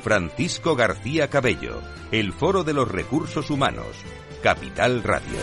Francisco 0.00 0.74
García 0.76 1.28
Cabello, 1.28 1.80
el 2.10 2.32
Foro 2.32 2.64
de 2.64 2.72
los 2.72 2.88
Recursos 2.88 3.50
Humanos, 3.50 3.86
Capital 4.42 5.02
Radio. 5.02 5.38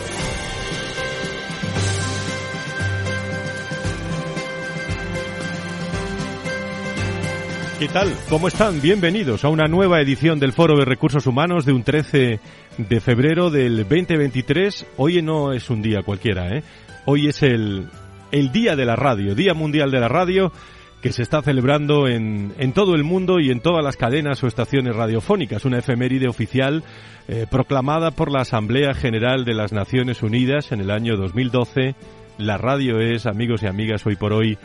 ¿Qué 7.78 7.86
tal? 7.86 8.12
¿Cómo 8.28 8.48
están? 8.48 8.80
Bienvenidos 8.82 9.44
a 9.44 9.48
una 9.48 9.68
nueva 9.68 10.00
edición 10.00 10.40
del 10.40 10.52
Foro 10.52 10.76
de 10.76 10.84
Recursos 10.84 11.28
Humanos 11.28 11.64
de 11.64 11.72
un 11.72 11.84
13 11.84 12.40
de 12.76 13.00
febrero 13.00 13.50
del 13.50 13.76
2023. 13.88 14.86
Hoy 14.96 15.22
no 15.22 15.52
es 15.52 15.70
un 15.70 15.80
día 15.80 16.02
cualquiera, 16.02 16.56
¿eh? 16.56 16.64
Hoy 17.04 17.28
es 17.28 17.44
el, 17.44 17.88
el 18.32 18.50
Día 18.50 18.74
de 18.74 18.84
la 18.84 18.96
Radio, 18.96 19.36
Día 19.36 19.54
Mundial 19.54 19.92
de 19.92 20.00
la 20.00 20.08
Radio, 20.08 20.52
que 21.02 21.12
se 21.12 21.22
está 21.22 21.42
celebrando 21.42 22.08
en, 22.08 22.54
en 22.58 22.72
todo 22.72 22.94
el 22.94 23.04
mundo 23.04 23.38
y 23.38 23.50
en 23.50 23.60
todas 23.60 23.84
las 23.84 23.96
cadenas 23.96 24.42
o 24.42 24.46
estaciones 24.46 24.96
radiofónicas. 24.96 25.64
Una 25.64 25.78
efeméride 25.78 26.28
oficial 26.28 26.82
eh, 27.28 27.46
proclamada 27.50 28.10
por 28.10 28.32
la 28.32 28.40
Asamblea 28.40 28.94
General 28.94 29.44
de 29.44 29.54
las 29.54 29.72
Naciones 29.72 30.22
Unidas 30.22 30.72
en 30.72 30.80
el 30.80 30.90
año 30.90 31.16
2012. 31.16 31.94
La 32.38 32.58
radio 32.58 33.00
es, 33.00 33.26
amigos 33.26 33.62
y 33.62 33.66
amigas, 33.66 34.06
hoy 34.06 34.16
por 34.16 34.32
hoy 34.32 34.58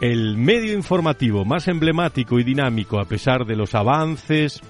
el 0.00 0.36
medio 0.36 0.74
informativo 0.74 1.44
más 1.44 1.68
emblemático 1.68 2.38
y 2.38 2.44
dinámico 2.44 3.00
a 3.00 3.06
pesar 3.06 3.46
de 3.46 3.56
los 3.56 3.74
avances 3.74 4.60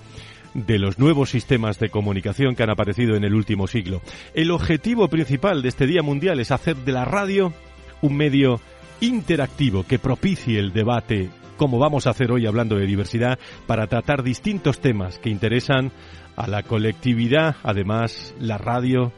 de 0.54 0.78
los 0.78 0.98
nuevos 0.98 1.30
sistemas 1.30 1.78
de 1.78 1.90
comunicación 1.90 2.54
que 2.54 2.62
han 2.62 2.70
aparecido 2.70 3.16
en 3.16 3.24
el 3.24 3.34
último 3.34 3.66
siglo. 3.66 4.00
El 4.34 4.50
objetivo 4.50 5.08
principal 5.08 5.62
de 5.62 5.68
este 5.68 5.86
Día 5.86 6.02
Mundial 6.02 6.40
es 6.40 6.50
hacer 6.50 6.76
de 6.76 6.92
la 6.92 7.04
radio 7.04 7.52
un 8.00 8.16
medio 8.16 8.60
interactivo 9.00 9.84
que 9.84 9.98
propicie 9.98 10.58
el 10.58 10.72
debate, 10.72 11.30
como 11.56 11.78
vamos 11.78 12.06
a 12.06 12.10
hacer 12.10 12.30
hoy 12.30 12.46
hablando 12.46 12.76
de 12.76 12.86
diversidad, 12.86 13.38
para 13.66 13.86
tratar 13.86 14.22
distintos 14.22 14.80
temas 14.80 15.18
que 15.18 15.30
interesan 15.30 15.92
a 16.36 16.46
la 16.46 16.62
colectividad. 16.62 17.56
Además, 17.62 18.34
la 18.38 18.58
radio, 18.58 19.12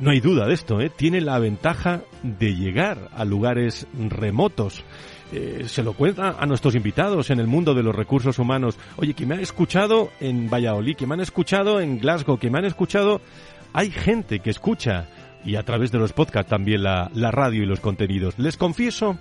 no 0.00 0.10
hay 0.10 0.20
duda 0.20 0.46
de 0.46 0.54
esto, 0.54 0.80
¿eh? 0.80 0.90
tiene 0.94 1.20
la 1.20 1.38
ventaja 1.38 2.02
de 2.22 2.54
llegar 2.54 3.08
a 3.14 3.24
lugares 3.24 3.86
remotos 3.94 4.84
eh, 5.34 5.64
se 5.66 5.82
lo 5.82 5.94
cuenta 5.94 6.36
a 6.38 6.44
nuestros 6.44 6.74
invitados 6.74 7.30
en 7.30 7.40
el 7.40 7.46
mundo 7.46 7.72
de 7.72 7.82
los 7.82 7.96
recursos 7.96 8.38
humanos. 8.38 8.76
Oye, 8.96 9.14
que 9.14 9.24
me 9.24 9.34
han 9.34 9.40
escuchado 9.40 10.10
en 10.20 10.50
Valladolid, 10.50 10.94
que 10.94 11.06
me 11.06 11.14
han 11.14 11.20
escuchado 11.20 11.80
en 11.80 11.98
Glasgow, 11.98 12.38
que 12.38 12.50
me 12.50 12.58
han 12.58 12.66
escuchado... 12.66 13.20
Hay 13.74 13.90
gente 13.90 14.40
que 14.40 14.50
escucha 14.50 15.08
y 15.44 15.56
a 15.56 15.62
través 15.62 15.90
de 15.92 15.98
los 15.98 16.12
podcasts 16.12 16.50
también 16.50 16.82
la, 16.82 17.10
la 17.14 17.30
radio 17.30 17.62
y 17.62 17.66
los 17.66 17.80
contenidos. 17.80 18.38
Les 18.38 18.56
confieso 18.56 19.18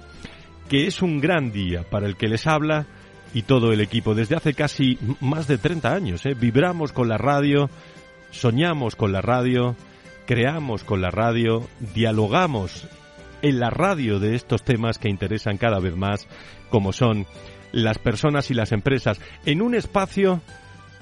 que 0.70 0.88
es 0.88 1.02
un 1.02 1.20
gran 1.20 1.52
día 1.52 1.84
para 1.84 2.08
el 2.08 2.16
que 2.16 2.28
les 2.28 2.48
habla 2.48 2.86
y 3.34 3.44
todo 3.44 3.72
el 3.72 3.82
equipo. 3.82 4.16
Desde 4.16 4.36
hace 4.36 4.54
casi 4.54 4.98
más 5.20 5.48
de 5.48 5.58
30 5.58 5.94
años 5.94 6.26
¿eh? 6.26 6.34
vibramos 6.34 6.92
con 6.92 7.10
la 7.10 7.18
radio, 7.18 7.70
soñamos 8.32 8.96
con 8.96 9.12
la 9.12 9.22
radio, 9.22 9.76
creamos 10.26 10.84
con 10.84 11.02
la 11.02 11.12
radio, 11.12 11.68
dialogamos 11.94 12.88
en 13.42 13.60
la 13.60 13.70
radio 13.70 14.20
de 14.20 14.36
estos 14.36 14.64
temas 14.64 14.98
que 14.98 15.10
interesan 15.10 15.58
cada 15.58 15.80
vez 15.80 15.96
más, 15.96 16.28
como 16.70 16.94
son 16.94 17.26
las 17.72 17.98
personas 17.98 18.52
y 18.52 18.54
las 18.54 18.72
empresas, 18.72 19.20
en 19.46 19.62
un 19.62 19.76
espacio, 19.76 20.42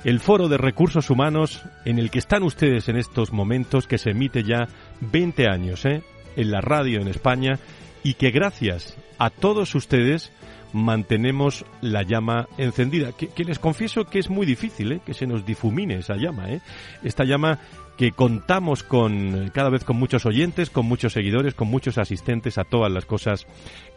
el 0.04 0.20
Foro 0.20 0.48
de 0.48 0.58
Recursos 0.58 1.10
Humanos, 1.10 1.62
en 1.86 2.00
el 2.00 2.10
que 2.10 2.20
están 2.20 2.44
ustedes 2.44 2.88
en 2.90 2.98
estos 2.98 3.34
momentos, 3.34 3.88
que 3.88 3.98
se 3.98 4.12
emite 4.12 4.44
ya 4.44 4.68
20 5.02 5.48
años 5.50 5.86
¿eh? 5.86 6.04
en 6.36 6.52
la 6.52 6.62
radio 6.62 7.02
en 7.02 7.08
España 7.08 7.60
y 8.04 8.14
que 8.14 8.32
gracias 8.32 8.96
a 9.18 9.30
todos 9.30 9.76
ustedes 9.76 10.32
mantenemos 10.72 11.66
la 11.82 12.04
llama 12.04 12.48
encendida. 12.58 13.12
Que, 13.12 13.44
les 13.44 13.60
confieso 13.60 14.06
que 14.06 14.20
es 14.20 14.30
muy 14.30 14.46
difícil 14.46 14.94
¿eh? 14.94 15.02
que 15.06 15.14
se 15.14 15.28
nos 15.28 15.46
difumine 15.46 15.96
esa 15.96 16.16
llama. 16.16 16.50
¿eh? 16.50 16.62
Esta 17.04 17.26
llama 17.26 17.60
que 17.98 18.12
contamos 18.12 18.84
con 18.84 19.50
cada 19.54 19.70
vez 19.70 19.84
con 19.84 19.98
muchos 19.98 20.26
oyentes, 20.26 20.70
con 20.70 20.86
muchos 20.86 21.12
seguidores, 21.12 21.54
con 21.54 21.68
muchos 21.68 21.98
asistentes 21.98 22.58
a 22.58 22.64
todas 22.64 22.92
las 22.92 23.06
cosas 23.06 23.46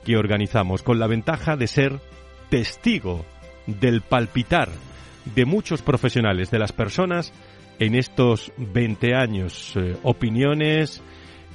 que 0.05 0.17
organizamos, 0.17 0.83
con 0.83 0.99
la 0.99 1.07
ventaja 1.07 1.57
de 1.57 1.69
ser 1.69 2.01
testigo 2.49 3.25
del 3.67 4.01
palpitar 4.01 4.69
de 5.25 5.45
muchos 5.45 5.83
profesionales, 5.83 6.51
de 6.51 6.59
las 6.59 6.73
personas 6.73 7.33
en 7.79 7.95
estos 7.95 8.53
20 8.59 9.15
años, 9.15 9.75
eh, 9.77 9.97
opiniones, 10.03 11.03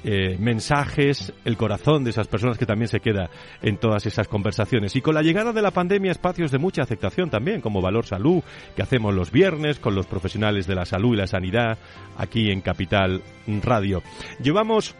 eh, 0.03 0.37
mensajes, 0.39 1.33
el 1.43 1.57
corazón 1.57 2.03
de 2.03 2.11
esas 2.11 2.27
personas 2.27 2.57
que 2.57 2.65
también 2.65 2.87
se 2.87 2.99
queda 2.99 3.29
en 3.61 3.77
todas 3.77 4.05
esas 4.05 4.27
conversaciones. 4.27 4.95
Y 4.95 5.01
con 5.01 5.15
la 5.15 5.21
llegada 5.21 5.51
de 5.53 5.61
la 5.61 5.71
pandemia, 5.71 6.11
espacios 6.11 6.51
de 6.51 6.59
mucha 6.59 6.83
aceptación 6.83 7.29
también, 7.29 7.61
como 7.61 7.81
Valor 7.81 8.05
Salud, 8.05 8.43
que 8.75 8.83
hacemos 8.83 9.13
los 9.13 9.31
viernes 9.31 9.79
con 9.79 9.95
los 9.95 10.05
profesionales 10.05 10.67
de 10.67 10.75
la 10.75 10.85
salud 10.85 11.13
y 11.13 11.17
la 11.17 11.27
sanidad 11.27 11.77
aquí 12.15 12.51
en 12.51 12.61
Capital 12.61 13.21
Radio. 13.63 14.03
Llevamos 14.41 14.95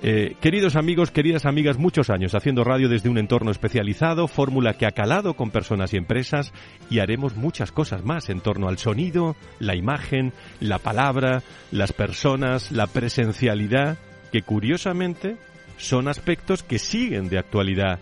eh, 0.00 0.36
queridos 0.40 0.76
amigos, 0.76 1.10
queridas 1.10 1.44
amigas, 1.44 1.76
muchos 1.76 2.08
años 2.08 2.34
haciendo 2.36 2.62
radio 2.62 2.88
desde 2.88 3.08
un 3.08 3.18
entorno 3.18 3.50
especializado, 3.50 4.28
fórmula 4.28 4.74
que 4.74 4.86
ha 4.86 4.92
calado 4.92 5.34
con 5.34 5.50
personas 5.50 5.92
y 5.92 5.96
empresas 5.96 6.52
y 6.88 7.00
haremos 7.00 7.34
muchas 7.34 7.72
cosas 7.72 8.04
más 8.04 8.28
en 8.28 8.40
torno 8.40 8.68
al 8.68 8.78
sonido, 8.78 9.34
la 9.58 9.74
imagen, 9.74 10.32
la 10.60 10.78
palabra, 10.78 11.42
las 11.72 11.92
personas, 11.92 12.70
la 12.70 12.86
presencialidad 12.86 13.98
que 14.30 14.42
curiosamente 14.42 15.36
son 15.78 16.06
aspectos 16.06 16.62
que 16.62 16.78
siguen 16.78 17.28
de 17.28 17.38
actualidad 17.38 17.98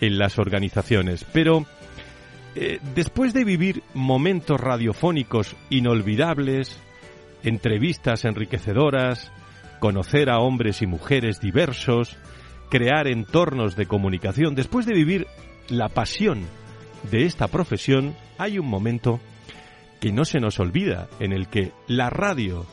en 0.00 0.18
las 0.18 0.38
organizaciones. 0.38 1.24
Pero 1.32 1.66
eh, 2.54 2.78
después 2.94 3.34
de 3.34 3.44
vivir 3.44 3.82
momentos 3.94 4.60
radiofónicos 4.60 5.56
inolvidables, 5.70 6.78
entrevistas 7.42 8.24
enriquecedoras, 8.24 9.32
conocer 9.82 10.30
a 10.30 10.38
hombres 10.38 10.80
y 10.80 10.86
mujeres 10.86 11.40
diversos, 11.40 12.16
crear 12.70 13.08
entornos 13.08 13.74
de 13.74 13.86
comunicación, 13.86 14.54
después 14.54 14.86
de 14.86 14.94
vivir 14.94 15.26
la 15.68 15.88
pasión 15.88 16.44
de 17.10 17.24
esta 17.24 17.48
profesión, 17.48 18.14
hay 18.38 18.60
un 18.60 18.68
momento 18.68 19.18
que 20.00 20.12
no 20.12 20.24
se 20.24 20.38
nos 20.38 20.60
olvida, 20.60 21.08
en 21.18 21.32
el 21.32 21.48
que 21.48 21.72
la 21.88 22.10
radio, 22.10 22.64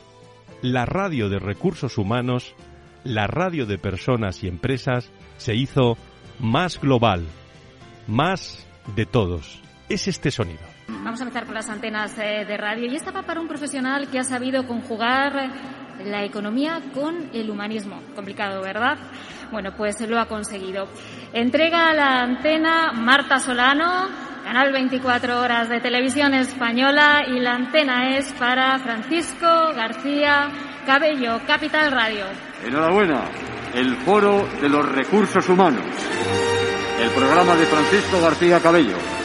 la 0.62 0.86
radio 0.86 1.28
de 1.28 1.40
recursos 1.40 1.98
humanos, 1.98 2.54
la 3.02 3.26
radio 3.26 3.66
de 3.66 3.76
personas 3.76 4.44
y 4.44 4.46
empresas 4.46 5.10
se 5.36 5.56
hizo 5.56 5.96
más 6.38 6.80
global, 6.80 7.26
más 8.06 8.64
de 8.94 9.04
todos. 9.04 9.60
Es 9.88 10.06
este 10.06 10.30
sonido. 10.30 10.62
Vamos 10.86 11.18
a 11.18 11.24
empezar 11.24 11.44
por 11.44 11.54
las 11.54 11.68
antenas 11.70 12.16
de 12.16 12.56
radio 12.56 12.86
y 12.86 12.94
esta 12.94 13.10
va 13.10 13.22
para 13.22 13.40
un 13.40 13.48
profesional 13.48 14.08
que 14.12 14.20
ha 14.20 14.24
sabido 14.24 14.64
conjugar 14.68 15.89
la 16.04 16.24
economía 16.24 16.80
con 16.94 17.30
el 17.32 17.50
humanismo. 17.50 18.00
Complicado, 18.14 18.62
¿verdad? 18.62 18.98
Bueno, 19.50 19.72
pues 19.76 20.00
lo 20.08 20.18
ha 20.18 20.26
conseguido. 20.26 20.86
Entrega 21.32 21.92
la 21.94 22.22
antena 22.22 22.92
Marta 22.92 23.38
Solano, 23.38 24.08
canal 24.44 24.72
24 24.72 25.40
horas 25.40 25.68
de 25.68 25.80
televisión 25.80 26.34
española 26.34 27.24
y 27.26 27.40
la 27.40 27.54
antena 27.54 28.16
es 28.16 28.32
para 28.34 28.78
Francisco 28.78 29.46
García 29.74 30.48
Cabello, 30.86 31.40
Capital 31.46 31.90
Radio. 31.90 32.26
Enhorabuena, 32.64 33.24
el 33.74 33.96
Foro 33.96 34.46
de 34.60 34.68
los 34.68 34.88
Recursos 34.88 35.48
Humanos, 35.48 35.84
el 37.00 37.10
programa 37.10 37.54
de 37.56 37.66
Francisco 37.66 38.20
García 38.20 38.60
Cabello. 38.60 39.19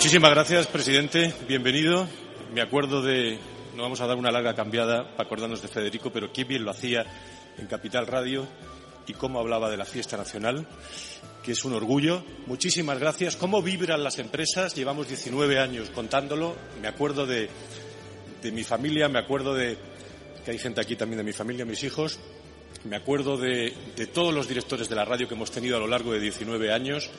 Muchísimas 0.00 0.30
gracias, 0.30 0.66
presidente. 0.66 1.34
Bienvenido. 1.46 2.08
Me 2.54 2.62
acuerdo 2.62 3.02
de, 3.02 3.38
no 3.76 3.82
vamos 3.82 4.00
a 4.00 4.06
dar 4.06 4.16
una 4.16 4.30
larga 4.30 4.54
cambiada 4.54 5.10
para 5.10 5.24
acordarnos 5.24 5.60
de 5.60 5.68
Federico, 5.68 6.10
pero 6.10 6.32
qué 6.32 6.44
bien 6.44 6.64
lo 6.64 6.70
hacía 6.70 7.04
en 7.58 7.66
Capital 7.66 8.06
Radio 8.06 8.48
y 9.06 9.12
cómo 9.12 9.40
hablaba 9.40 9.68
de 9.68 9.76
la 9.76 9.84
fiesta 9.84 10.16
nacional, 10.16 10.66
que 11.42 11.52
es 11.52 11.66
un 11.66 11.74
orgullo. 11.74 12.24
Muchísimas 12.46 12.98
gracias. 12.98 13.36
¿Cómo 13.36 13.60
vibran 13.60 14.02
las 14.02 14.18
empresas? 14.18 14.74
Llevamos 14.74 15.06
19 15.06 15.58
años 15.58 15.90
contándolo. 15.90 16.56
Me 16.80 16.88
acuerdo 16.88 17.26
de, 17.26 17.50
de 18.40 18.52
mi 18.52 18.64
familia, 18.64 19.10
me 19.10 19.18
acuerdo 19.18 19.54
de 19.54 19.76
que 20.46 20.52
hay 20.52 20.58
gente 20.58 20.80
aquí 20.80 20.96
también 20.96 21.18
de 21.18 21.24
mi 21.24 21.34
familia, 21.34 21.66
mis 21.66 21.84
hijos, 21.84 22.18
me 22.84 22.96
acuerdo 22.96 23.36
de, 23.36 23.74
de 23.94 24.06
todos 24.06 24.32
los 24.32 24.48
directores 24.48 24.88
de 24.88 24.96
la 24.96 25.04
radio 25.04 25.28
que 25.28 25.34
hemos 25.34 25.50
tenido 25.50 25.76
a 25.76 25.80
lo 25.80 25.86
largo 25.86 26.14
de 26.14 26.20
19 26.20 26.72
años 26.72 27.10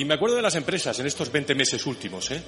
y 0.00 0.04
me 0.06 0.14
acuerdo 0.14 0.36
de 0.36 0.42
las 0.42 0.54
empresas 0.54 0.98
en 0.98 1.06
estos 1.06 1.30
20 1.30 1.54
meses 1.54 1.84
últimos, 1.84 2.30
¿eh? 2.30 2.42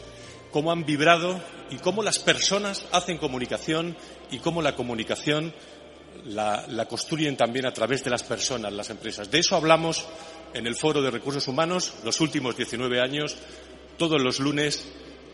cómo 0.51 0.73
han 0.73 0.87
vibrado 0.87 1.39
y 1.69 1.77
cómo 1.77 2.03
las 2.03 2.19
personas 2.19 2.87
hacen 2.93 3.19
comunicación 3.19 3.95
y 4.31 4.39
cómo 4.39 4.63
la 4.63 4.75
comunicación 4.75 5.53
la, 6.25 6.87
construyen 6.89 7.37
también 7.37 7.67
a 7.67 7.75
través 7.75 8.03
de 8.05 8.09
las 8.09 8.23
personas, 8.23 8.73
las 8.73 8.89
empresas. 8.89 9.31
De 9.31 9.39
eso 9.41 9.55
hablamos 9.55 10.07
en 10.55 10.67
el 10.67 10.77
Foro 10.77 11.03
de 11.03 11.11
Recursos 11.11 11.47
Humanos 11.47 11.93
los 12.05 12.23
últimos 12.23 12.57
19 12.57 13.03
años, 13.03 13.37
todos 13.99 14.19
los 14.23 14.41
lunes 14.41 14.89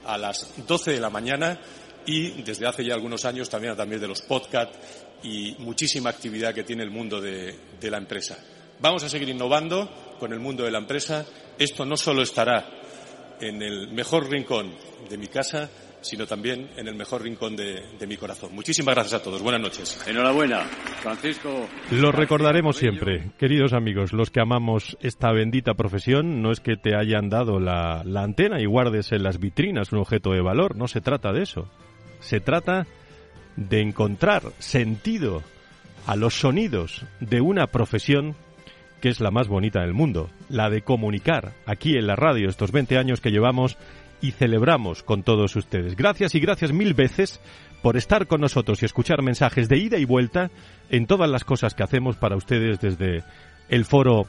a 0.04 0.18
las 0.18 0.52
12 0.66 0.90
de 0.90 1.00
la 1.00 1.10
mañana 1.10 1.60
y 2.04 2.42
desde 2.42 2.66
hace 2.66 2.84
ya 2.84 2.94
algunos 2.94 3.26
años 3.26 3.48
también 3.48 3.74
a 3.74 3.76
través 3.76 4.00
de 4.00 4.08
los 4.08 4.22
podcasts 4.22 4.76
y 5.22 5.54
muchísima 5.60 6.10
actividad 6.10 6.52
que 6.52 6.64
tiene 6.64 6.82
el 6.82 6.90
mundo 6.90 7.20
de 7.20 7.54
la 7.80 7.98
empresa. 7.98 8.36
Vamos 8.80 9.04
a 9.04 9.08
seguir 9.08 9.28
innovando 9.28 10.07
con 10.18 10.32
el 10.32 10.40
mundo 10.40 10.64
de 10.64 10.70
la 10.70 10.78
empresa. 10.78 11.24
Esto 11.58 11.84
no 11.84 11.96
solo 11.96 12.22
estará 12.22 12.66
en 13.40 13.62
el 13.62 13.92
mejor 13.92 14.28
rincón 14.28 14.72
de 15.08 15.16
mi 15.16 15.28
casa, 15.28 15.70
sino 16.00 16.26
también 16.26 16.70
en 16.76 16.86
el 16.88 16.94
mejor 16.94 17.22
rincón 17.22 17.56
de, 17.56 17.82
de, 17.98 18.06
mi 18.06 18.16
corazón. 18.16 18.54
Muchísimas 18.54 18.94
gracias 18.94 19.20
a 19.20 19.22
todos. 19.22 19.42
Buenas 19.42 19.60
noches. 19.60 20.00
Enhorabuena, 20.06 20.60
Francisco. 21.02 21.68
Lo 21.90 22.12
recordaremos 22.12 22.76
siempre, 22.76 23.32
queridos 23.38 23.72
amigos, 23.72 24.12
los 24.12 24.30
que 24.30 24.40
amamos 24.40 24.96
esta 25.00 25.32
bendita 25.32 25.74
profesión. 25.74 26.42
No 26.42 26.52
es 26.52 26.60
que 26.60 26.76
te 26.76 26.94
hayan 26.94 27.28
dado 27.28 27.58
la, 27.58 28.02
la 28.04 28.22
antena 28.22 28.60
y 28.60 28.66
guardes 28.66 29.12
en 29.12 29.22
las 29.22 29.38
vitrinas 29.38 29.92
un 29.92 29.98
objeto 29.98 30.32
de 30.32 30.40
valor. 30.40 30.76
No 30.76 30.88
se 30.88 31.00
trata 31.00 31.32
de 31.32 31.42
eso. 31.42 31.68
Se 32.20 32.40
trata 32.40 32.86
de 33.56 33.80
encontrar 33.80 34.42
sentido 34.58 35.42
a 36.06 36.16
los 36.16 36.34
sonidos 36.34 37.04
de 37.20 37.40
una 37.40 37.66
profesión 37.66 38.36
que 39.00 39.08
es 39.08 39.20
la 39.20 39.30
más 39.30 39.48
bonita 39.48 39.80
del 39.80 39.94
mundo, 39.94 40.30
la 40.48 40.70
de 40.70 40.82
comunicar 40.82 41.52
aquí 41.66 41.96
en 41.96 42.06
la 42.06 42.16
radio 42.16 42.48
estos 42.48 42.72
20 42.72 42.98
años 42.98 43.20
que 43.20 43.30
llevamos 43.30 43.76
y 44.20 44.32
celebramos 44.32 45.02
con 45.02 45.22
todos 45.22 45.54
ustedes. 45.56 45.96
Gracias 45.96 46.34
y 46.34 46.40
gracias 46.40 46.72
mil 46.72 46.94
veces 46.94 47.40
por 47.82 47.96
estar 47.96 48.26
con 48.26 48.40
nosotros 48.40 48.82
y 48.82 48.86
escuchar 48.86 49.22
mensajes 49.22 49.68
de 49.68 49.78
ida 49.78 49.98
y 49.98 50.04
vuelta 50.04 50.50
en 50.90 51.06
todas 51.06 51.30
las 51.30 51.44
cosas 51.44 51.74
que 51.74 51.84
hacemos 51.84 52.16
para 52.16 52.36
ustedes 52.36 52.80
desde 52.80 53.22
el 53.68 53.84
foro 53.84 54.26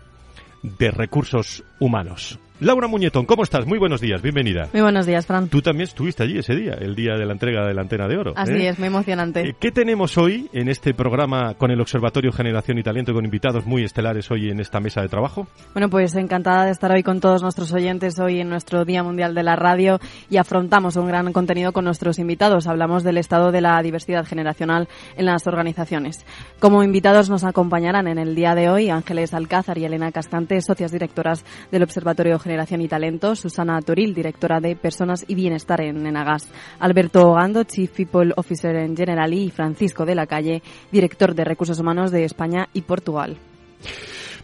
de 0.62 0.92
recursos 0.92 1.64
humanos. 1.80 2.40
Laura 2.62 2.90
Muñetón, 2.90 3.26
¿cómo 3.26 3.44
estás? 3.44 3.66
Muy 3.66 3.80
buenos 3.80 4.02
días, 4.02 4.22
bienvenida. 4.22 4.68
Muy 4.74 4.82
buenos 4.82 5.06
días, 5.06 5.26
Fran. 5.26 5.48
Tú 5.48 5.62
también 5.62 5.88
estuviste 5.88 6.24
allí 6.24 6.40
ese 6.40 6.54
día, 6.58 6.74
el 6.74 6.94
día 6.94 7.14
de 7.14 7.26
la 7.26 7.32
entrega 7.32 7.66
de 7.66 7.74
la 7.74 7.84
antena 7.84 8.06
de 8.06 8.18
oro. 8.18 8.34
Así 8.36 8.52
¿eh? 8.52 8.68
es, 8.68 8.78
muy 8.78 8.90
emocionante. 8.90 9.48
Eh, 9.48 9.56
¿Qué 9.58 9.72
tenemos 9.72 10.18
hoy 10.18 10.50
en 10.52 10.68
este 10.68 10.94
programa 10.94 11.54
con 11.54 11.72
el 11.72 11.80
Observatorio 11.80 12.34
Generación 12.34 12.78
y 12.78 12.84
Talento, 12.84 13.14
con 13.14 13.24
invitados 13.24 13.66
muy 13.66 13.86
estelares 13.86 14.30
hoy 14.30 14.50
en 14.50 14.60
esta 14.60 14.82
mesa 14.82 15.02
de 15.02 15.08
trabajo? 15.08 15.48
Bueno, 15.74 15.90
pues 15.90 16.14
encantada 16.16 16.66
de 16.66 16.72
estar 16.72 16.92
hoy 16.92 17.02
con 17.02 17.22
todos 17.22 17.42
nuestros 17.42 17.72
oyentes 17.72 18.20
hoy 18.20 18.42
en 18.42 18.50
nuestro 18.50 18.84
Día 18.84 19.04
Mundial 19.04 19.34
de 19.36 19.44
la 19.44 19.56
Radio 19.56 20.02
y 20.30 20.36
afrontamos 20.36 20.98
un 20.98 21.08
gran 21.08 21.32
contenido 21.32 21.72
con 21.72 21.86
nuestros 21.86 22.20
invitados. 22.20 22.68
Hablamos 22.68 23.06
del 23.06 23.20
estado 23.20 23.54
de 23.54 23.62
la 23.62 23.82
diversidad 23.82 24.26
generacional 24.26 24.90
en 25.16 25.28
las 25.28 25.48
organizaciones. 25.48 26.26
Como 26.60 26.84
invitados 26.84 27.30
nos 27.30 27.46
acompañarán 27.46 28.10
en 28.10 28.18
el 28.18 28.36
día 28.36 28.54
de 28.54 28.70
hoy 28.70 28.90
Ángeles 28.90 29.34
Alcázar 29.34 29.78
y 29.78 29.86
Elena 29.86 30.12
Cascante, 30.12 30.62
socias 30.62 30.92
directoras 30.92 31.46
del 31.72 31.84
Observatorio 31.84 32.38
Generación 32.38 32.49
y 32.50 32.88
Talento, 32.88 33.36
Susana 33.36 33.82
Toril, 33.82 34.14
directora 34.14 34.60
de 34.60 34.76
Personas 34.76 35.24
y 35.28 35.36
Bienestar 35.36 35.82
en 35.82 36.06
Enagas, 36.06 36.50
Alberto 36.80 37.34
Gando, 37.34 37.64
Chief 37.64 37.92
People 37.92 38.34
Officer 38.36 38.76
en 38.76 38.98
Generali 38.98 39.44
y 39.44 39.52
Francisco 39.52 40.06
de 40.06 40.16
la 40.16 40.26
Calle, 40.26 40.62
director 40.92 41.36
de 41.36 41.44
Recursos 41.44 41.80
Humanos 41.80 42.12
de 42.12 42.26
España 42.26 42.68
y 42.74 42.82
Portugal. 42.82 43.38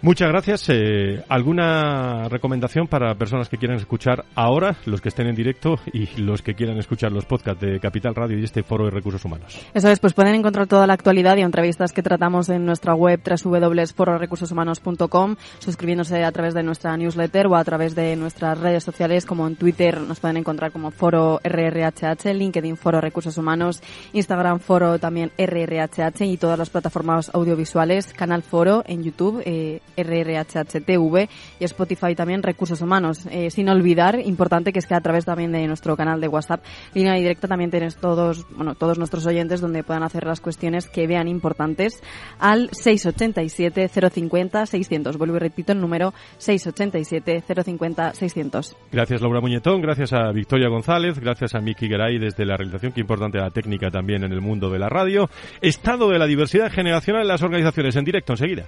Muchas 0.01 0.29
gracias. 0.29 0.69
Eh, 0.69 1.23
¿Alguna 1.29 2.27
recomendación 2.29 2.87
para 2.87 3.13
personas 3.15 3.49
que 3.49 3.57
quieran 3.57 3.77
escuchar 3.77 4.25
ahora, 4.35 4.75
los 4.85 5.01
que 5.01 5.09
estén 5.09 5.27
en 5.27 5.35
directo 5.35 5.79
y 5.91 6.07
los 6.21 6.41
que 6.41 6.55
quieran 6.55 6.77
escuchar 6.77 7.11
los 7.11 7.25
podcasts 7.25 7.61
de 7.61 7.79
Capital 7.79 8.15
Radio 8.15 8.39
y 8.39 8.43
este 8.43 8.63
Foro 8.63 8.85
de 8.85 8.91
Recursos 8.91 9.23
Humanos? 9.25 9.59
Eso 9.73 9.89
es, 9.89 9.99
pues 9.99 10.13
pueden 10.13 10.35
encontrar 10.35 10.67
toda 10.67 10.87
la 10.87 10.93
actualidad 10.93 11.35
y 11.37 11.41
entrevistas 11.41 11.93
que 11.93 12.03
tratamos 12.03 12.49
en 12.49 12.65
nuestra 12.65 12.93
web 12.93 13.21
www.fororecursoshumanos.com, 13.23 15.35
suscribiéndose 15.59 16.23
a 16.23 16.31
través 16.31 16.53
de 16.53 16.63
nuestra 16.63 16.95
newsletter 16.97 17.47
o 17.47 17.55
a 17.55 17.63
través 17.63 17.95
de 17.95 18.15
nuestras 18.15 18.59
redes 18.59 18.83
sociales 18.83 19.25
como 19.25 19.47
en 19.47 19.55
Twitter 19.55 20.01
nos 20.01 20.19
pueden 20.19 20.37
encontrar 20.37 20.71
como 20.71 20.91
Foro 20.91 21.39
RRHH, 21.43 22.33
LinkedIn 22.33 22.77
Foro 22.77 23.01
Recursos 23.01 23.37
Humanos, 23.37 23.81
Instagram 24.13 24.59
Foro 24.59 24.99
también 24.99 25.31
RRHH 25.37 26.21
y 26.21 26.37
todas 26.37 26.57
las 26.57 26.69
plataformas 26.69 27.29
audiovisuales, 27.33 28.13
Canal 28.13 28.43
Foro 28.43 28.83
en 28.85 29.03
YouTube. 29.03 29.41
Eh, 29.45 29.81
RRHHTV 29.97 31.29
y 31.59 31.63
Spotify 31.63 32.15
también 32.15 32.43
Recursos 32.43 32.81
Humanos. 32.81 33.25
Eh, 33.31 33.49
sin 33.51 33.69
olvidar, 33.69 34.19
importante 34.19 34.73
que 34.73 34.79
es 34.79 34.87
que 34.87 34.95
a 34.95 35.01
través 35.01 35.25
también 35.25 35.51
de 35.51 35.65
nuestro 35.67 35.95
canal 35.95 36.21
de 36.21 36.27
WhatsApp, 36.27 36.63
línea 36.93 37.13
directa, 37.13 37.47
también 37.47 37.71
tienes 37.71 37.97
todos, 37.97 38.45
bueno, 38.55 38.75
todos 38.75 38.97
nuestros 38.97 39.25
oyentes 39.25 39.61
donde 39.61 39.83
puedan 39.83 40.03
hacer 40.03 40.25
las 40.25 40.41
cuestiones 40.41 40.87
que 40.87 41.07
vean 41.07 41.27
importantes 41.27 42.01
al 42.39 42.69
687 42.71 43.87
050 43.87 44.65
600. 44.65 45.17
Vuelvo 45.17 45.35
y 45.37 45.39
repito 45.39 45.71
el 45.71 45.81
número 45.81 46.13
687 46.37 47.43
050 47.63 48.13
600. 48.13 48.75
Gracias 48.91 49.21
Laura 49.21 49.41
Muñetón, 49.41 49.81
gracias 49.81 50.13
a 50.13 50.31
Victoria 50.31 50.69
González, 50.69 51.19
gracias 51.19 51.55
a 51.55 51.59
Miki 51.59 51.87
Garay 51.87 52.19
desde 52.19 52.45
la 52.45 52.57
realización, 52.57 52.91
que 52.91 53.01
importante 53.01 53.37
la 53.37 53.51
técnica 53.51 53.89
también 53.89 54.23
en 54.23 54.31
el 54.31 54.41
mundo 54.41 54.69
de 54.69 54.79
la 54.79 54.89
radio. 54.89 55.29
Estado 55.61 56.09
de 56.09 56.19
la 56.19 56.25
diversidad 56.25 56.71
generacional 56.71 57.23
en 57.23 57.27
las 57.27 57.43
organizaciones, 57.43 57.95
en 57.95 58.05
directo 58.05 58.33
enseguida. 58.33 58.65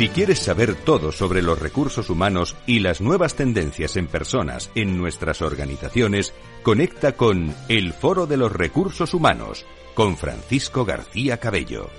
Si 0.00 0.08
quieres 0.08 0.38
saber 0.38 0.76
todo 0.76 1.12
sobre 1.12 1.42
los 1.42 1.60
recursos 1.60 2.08
humanos 2.08 2.56
y 2.66 2.80
las 2.80 3.02
nuevas 3.02 3.36
tendencias 3.36 3.98
en 3.98 4.06
personas 4.06 4.72
en 4.74 4.96
nuestras 4.96 5.42
organizaciones, 5.42 6.32
conecta 6.62 7.12
con 7.12 7.54
El 7.68 7.92
Foro 7.92 8.26
de 8.26 8.38
los 8.38 8.50
Recursos 8.50 9.12
Humanos 9.12 9.66
con 9.92 10.16
Francisco 10.16 10.86
García 10.86 11.36
Cabello. 11.36 11.90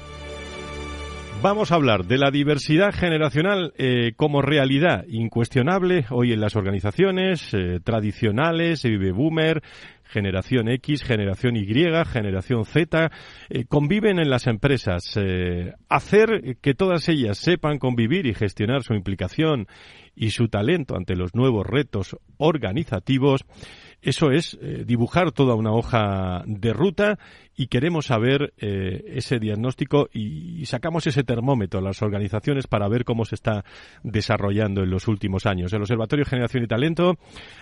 Vamos 1.43 1.71
a 1.71 1.75
hablar 1.75 2.05
de 2.05 2.17
la 2.17 2.31
diversidad 2.31 2.91
generacional 2.91 3.71
eh, 3.77 4.13
como 4.15 4.41
realidad 4.41 5.05
incuestionable 5.07 6.05
hoy 6.09 6.33
en 6.33 6.41
las 6.41 6.55
organizaciones 6.55 7.53
eh, 7.53 7.79
tradicionales, 7.83 8.83
baby 8.83 9.11
boomer, 9.11 9.61
generación 10.11 10.67
X, 10.69 11.03
generación 11.03 11.55
Y, 11.55 11.65
generación 12.05 12.65
Z, 12.65 13.11
eh, 13.49 13.65
conviven 13.65 14.19
en 14.19 14.29
las 14.29 14.47
empresas. 14.47 15.15
Eh, 15.15 15.73
hacer 15.89 16.57
que 16.61 16.73
todas 16.73 17.07
ellas 17.09 17.37
sepan 17.37 17.79
convivir 17.79 18.25
y 18.25 18.33
gestionar 18.33 18.83
su 18.83 18.93
implicación 18.93 19.67
y 20.15 20.31
su 20.31 20.49
talento 20.49 20.95
ante 20.95 21.15
los 21.15 21.33
nuevos 21.33 21.65
retos 21.65 22.17
organizativos, 22.37 23.45
eso 24.01 24.31
es 24.31 24.57
eh, 24.61 24.83
dibujar 24.85 25.31
toda 25.31 25.53
una 25.53 25.71
hoja 25.71 26.43
de 26.47 26.73
ruta 26.73 27.19
y 27.55 27.67
queremos 27.67 28.07
saber 28.07 28.51
eh, 28.57 29.03
ese 29.13 29.37
diagnóstico 29.37 30.09
y, 30.11 30.65
sacamos 30.65 31.05
ese 31.05 31.23
termómetro 31.23 31.79
a 31.79 31.83
las 31.83 32.01
organizaciones 32.01 32.65
para 32.65 32.87
ver 32.87 33.03
cómo 33.03 33.25
se 33.25 33.35
está 33.35 33.63
desarrollando 34.03 34.81
en 34.81 34.89
los 34.89 35.07
últimos 35.07 35.45
años. 35.45 35.73
El 35.73 35.81
Observatorio 35.81 36.25
Generación 36.25 36.63
y 36.63 36.67
Talento 36.67 37.17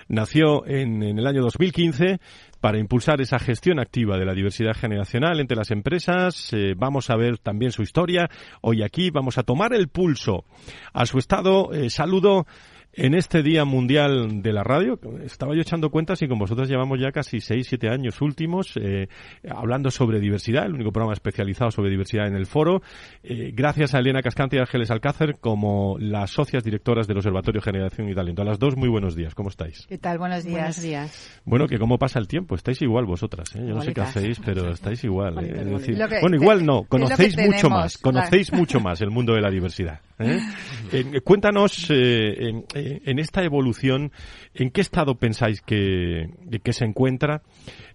nació 0.07 0.65
en, 0.65 1.01
en 1.01 1.17
el 1.17 1.27
año 1.27 1.41
2015 1.41 2.19
para 2.61 2.77
impulsar 2.77 3.19
esa 3.19 3.39
gestión 3.39 3.79
activa 3.79 4.17
de 4.17 4.25
la 4.25 4.33
diversidad 4.33 4.75
generacional 4.75 5.39
entre 5.39 5.57
las 5.57 5.71
empresas. 5.71 6.53
Eh, 6.53 6.75
vamos 6.77 7.09
a 7.09 7.15
ver 7.15 7.37
también 7.39 7.71
su 7.71 7.81
historia. 7.81 8.29
Hoy 8.61 8.83
aquí 8.83 9.09
vamos 9.09 9.37
a 9.37 9.43
tomar 9.43 9.73
el 9.73 9.87
pulso 9.89 10.45
a 10.93 11.05
su 11.05 11.17
estado. 11.17 11.71
Saludo 11.89 12.45
en 12.93 13.13
este 13.13 13.43
Día 13.43 13.65
Mundial 13.65 14.41
de 14.41 14.51
la 14.51 14.63
Radio, 14.63 14.99
estaba 15.23 15.53
yo 15.55 15.61
echando 15.61 15.89
cuentas 15.89 16.21
y 16.21 16.27
con 16.27 16.39
vosotros 16.39 16.67
llevamos 16.67 16.99
ya 16.99 17.11
casi 17.11 17.39
6, 17.39 17.65
7 17.67 17.87
años 17.89 18.19
últimos 18.21 18.73
eh, 18.81 19.07
hablando 19.47 19.91
sobre 19.91 20.19
diversidad, 20.19 20.65
el 20.65 20.73
único 20.73 20.91
programa 20.91 21.13
especializado 21.13 21.71
sobre 21.71 21.91
diversidad 21.91 22.27
en 22.27 22.35
el 22.35 22.45
foro. 22.45 22.81
Eh, 23.23 23.51
gracias 23.53 23.93
a 23.93 23.99
Elena 23.99 24.21
Cascante 24.21 24.57
y 24.57 24.59
Ángeles 24.59 24.89
Alcácer 24.91 25.37
como 25.39 25.97
las 25.99 26.31
socias 26.31 26.63
directoras 26.63 27.07
del 27.07 27.17
Observatorio 27.17 27.61
Generación 27.61 28.09
y 28.09 28.15
Talento. 28.15 28.41
A 28.41 28.45
las 28.45 28.59
dos, 28.59 28.75
muy 28.75 28.89
buenos 28.89 29.15
días. 29.15 29.35
¿Cómo 29.35 29.49
estáis? 29.49 29.85
¿Qué 29.87 29.97
tal? 29.97 30.17
Buenos 30.17 30.43
días. 30.43 30.57
Buenos 30.57 30.81
días. 30.81 31.41
Bueno, 31.45 31.67
que 31.67 31.77
cómo 31.77 31.97
pasa 31.97 32.19
el 32.19 32.27
tiempo. 32.27 32.55
Estáis 32.55 32.81
igual 32.81 33.05
vosotras. 33.05 33.55
¿eh? 33.55 33.59
Yo 33.67 33.75
no 33.75 33.81
sé 33.81 33.93
qué 33.93 34.01
hacéis, 34.01 34.39
pero 34.43 34.71
estáis 34.71 35.03
igual. 35.03 35.37
Es 35.45 35.65
decir, 35.65 35.95
que- 35.95 36.19
bueno, 36.21 36.35
igual 36.35 36.65
no. 36.65 36.83
Conocéis 36.83 37.37
mucho 37.37 37.51
tenemos, 37.51 37.69
más. 37.69 37.97
Conocéis 37.97 38.51
mucho 38.51 38.79
más 38.79 39.01
el 39.01 39.11
mundo 39.11 39.33
de 39.33 39.41
la 39.41 39.49
diversidad. 39.49 40.01
¿eh? 40.19 40.39
Eh, 40.91 41.21
cuéntanos 41.23 41.87
eh, 41.91 42.49
en, 42.49 42.65
en 43.05 43.19
esta 43.19 43.43
evolución, 43.43 44.11
¿en 44.53 44.71
qué 44.71 44.81
estado 44.81 45.15
pensáis 45.15 45.61
que, 45.61 46.29
se 46.71 46.85
encuentra 46.85 47.41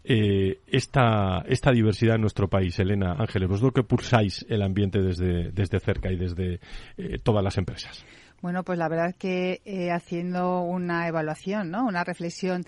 eh, 0.04 0.60
esta, 0.66 1.44
esta 1.48 1.70
diversidad 1.72 2.16
en 2.16 2.20
nuestro 2.22 2.48
país, 2.48 2.78
Elena 2.78 3.12
Ángeles? 3.18 3.48
Vosotros 3.48 3.74
que 3.74 3.82
pulsáis 3.82 4.44
el 4.48 4.62
ambiente 4.62 5.00
desde, 5.00 5.50
desde 5.52 5.80
cerca 5.80 6.10
y 6.10 6.16
desde 6.16 6.60
eh, 6.96 7.18
todas 7.22 7.42
las 7.42 7.56
empresas. 7.58 8.04
Bueno, 8.44 8.62
pues 8.62 8.78
la 8.78 8.90
verdad 8.90 9.14
que 9.18 9.62
eh, 9.64 9.90
haciendo 9.90 10.60
una 10.60 11.08
evaluación, 11.08 11.70
¿no? 11.70 11.86
Una 11.86 12.04
reflexión 12.04 12.64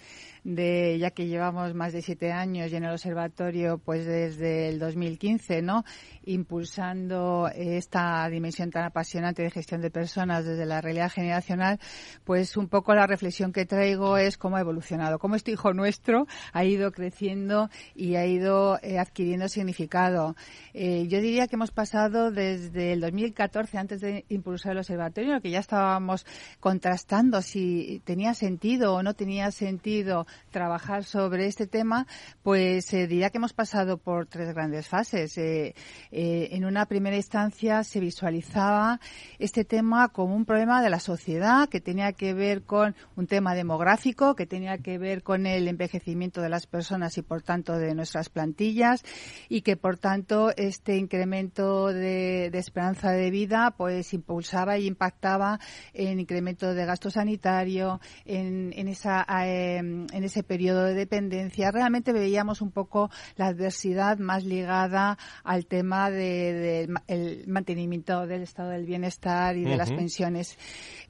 de 0.54 0.96
ya 1.00 1.10
que 1.10 1.26
llevamos 1.26 1.74
más 1.74 1.92
de 1.92 2.02
siete 2.02 2.30
años 2.30 2.70
y 2.70 2.76
en 2.76 2.84
el 2.84 2.92
observatorio 2.92 3.78
pues 3.78 4.06
desde 4.06 4.68
el 4.68 4.78
2015 4.78 5.60
no 5.60 5.84
impulsando 6.24 7.50
esta 7.52 8.28
dimensión 8.28 8.70
tan 8.70 8.84
apasionante 8.84 9.42
de 9.42 9.50
gestión 9.50 9.80
de 9.80 9.90
personas 9.90 10.44
desde 10.44 10.64
la 10.64 10.80
realidad 10.80 11.10
generacional 11.10 11.80
pues 12.24 12.56
un 12.56 12.68
poco 12.68 12.94
la 12.94 13.08
reflexión 13.08 13.52
que 13.52 13.66
traigo 13.66 14.18
es 14.18 14.38
cómo 14.38 14.56
ha 14.56 14.60
evolucionado 14.60 15.18
cómo 15.18 15.34
este 15.34 15.50
hijo 15.50 15.74
nuestro 15.74 16.28
ha 16.52 16.64
ido 16.64 16.92
creciendo 16.92 17.68
y 17.96 18.14
ha 18.14 18.26
ido 18.26 18.78
eh, 18.82 18.98
adquiriendo 18.98 19.48
significado. 19.48 20.36
Eh, 20.74 21.06
yo 21.08 21.20
diría 21.20 21.48
que 21.48 21.56
hemos 21.56 21.70
pasado 21.70 22.30
desde 22.30 22.92
el 22.92 23.00
2014 23.00 23.78
antes 23.78 24.00
de 24.00 24.24
impulsar 24.28 24.72
el 24.72 24.78
observatorio 24.78 25.40
que 25.40 25.50
ya 25.50 25.58
estábamos 25.58 26.26
contrastando 26.60 27.42
si 27.42 28.00
tenía 28.04 28.34
sentido 28.34 28.94
o 28.94 29.02
no 29.02 29.14
tenía 29.14 29.50
sentido 29.50 30.26
trabajar 30.50 31.04
sobre 31.04 31.46
este 31.46 31.66
tema, 31.66 32.06
pues 32.42 32.92
eh, 32.94 33.06
diría 33.06 33.30
que 33.30 33.38
hemos 33.38 33.52
pasado 33.52 33.98
por 33.98 34.26
tres 34.26 34.54
grandes 34.54 34.88
fases. 34.88 35.36
Eh, 35.38 35.74
eh, 36.10 36.48
en 36.52 36.64
una 36.64 36.86
primera 36.86 37.16
instancia 37.16 37.84
se 37.84 38.00
visualizaba 38.00 39.00
este 39.38 39.64
tema 39.64 40.08
como 40.08 40.34
un 40.34 40.44
problema 40.44 40.82
de 40.82 40.90
la 40.90 41.00
sociedad 41.00 41.68
que 41.68 41.80
tenía 41.80 42.12
que 42.12 42.32
ver 42.32 42.62
con 42.62 42.94
un 43.16 43.26
tema 43.26 43.54
demográfico, 43.54 44.34
que 44.34 44.46
tenía 44.46 44.78
que 44.78 44.98
ver 44.98 45.22
con 45.22 45.46
el 45.46 45.68
envejecimiento 45.68 46.40
de 46.40 46.48
las 46.48 46.66
personas 46.66 47.18
y 47.18 47.22
por 47.22 47.42
tanto 47.42 47.76
de 47.76 47.94
nuestras 47.94 48.28
plantillas 48.28 49.02
y 49.48 49.60
que 49.60 49.76
por 49.76 49.98
tanto 49.98 50.52
este 50.56 50.96
incremento 50.96 51.92
de, 51.92 52.46
esperanza 52.46 53.10
de 53.10 53.30
vida 53.30 53.74
pues 53.76 54.14
impulsaba 54.14 54.78
y 54.78 54.86
impactaba 54.86 55.60
en 55.92 56.18
incremento 56.18 56.72
de 56.72 56.86
gasto 56.86 57.10
sanitario, 57.10 58.00
en, 58.24 58.72
en 58.74 58.88
esa 58.88 59.24
en 59.28 60.24
ese 60.26 60.42
periodo 60.42 60.85
de 60.85 60.95
dependencia, 60.95 61.71
realmente 61.71 62.12
veíamos 62.12 62.61
un 62.61 62.71
poco 62.71 63.11
la 63.37 63.47
adversidad 63.47 64.18
más 64.18 64.45
ligada 64.45 65.18
al 65.45 65.66
tema 65.66 66.11
del 66.11 66.88
de, 67.06 67.45
mantenimiento 67.47 68.26
del 68.26 68.42
estado 68.42 68.71
del 68.71 68.87
bienestar 68.87 69.56
y 69.56 69.64
de 69.64 69.76
las 69.76 69.90
pensiones. 69.90 70.59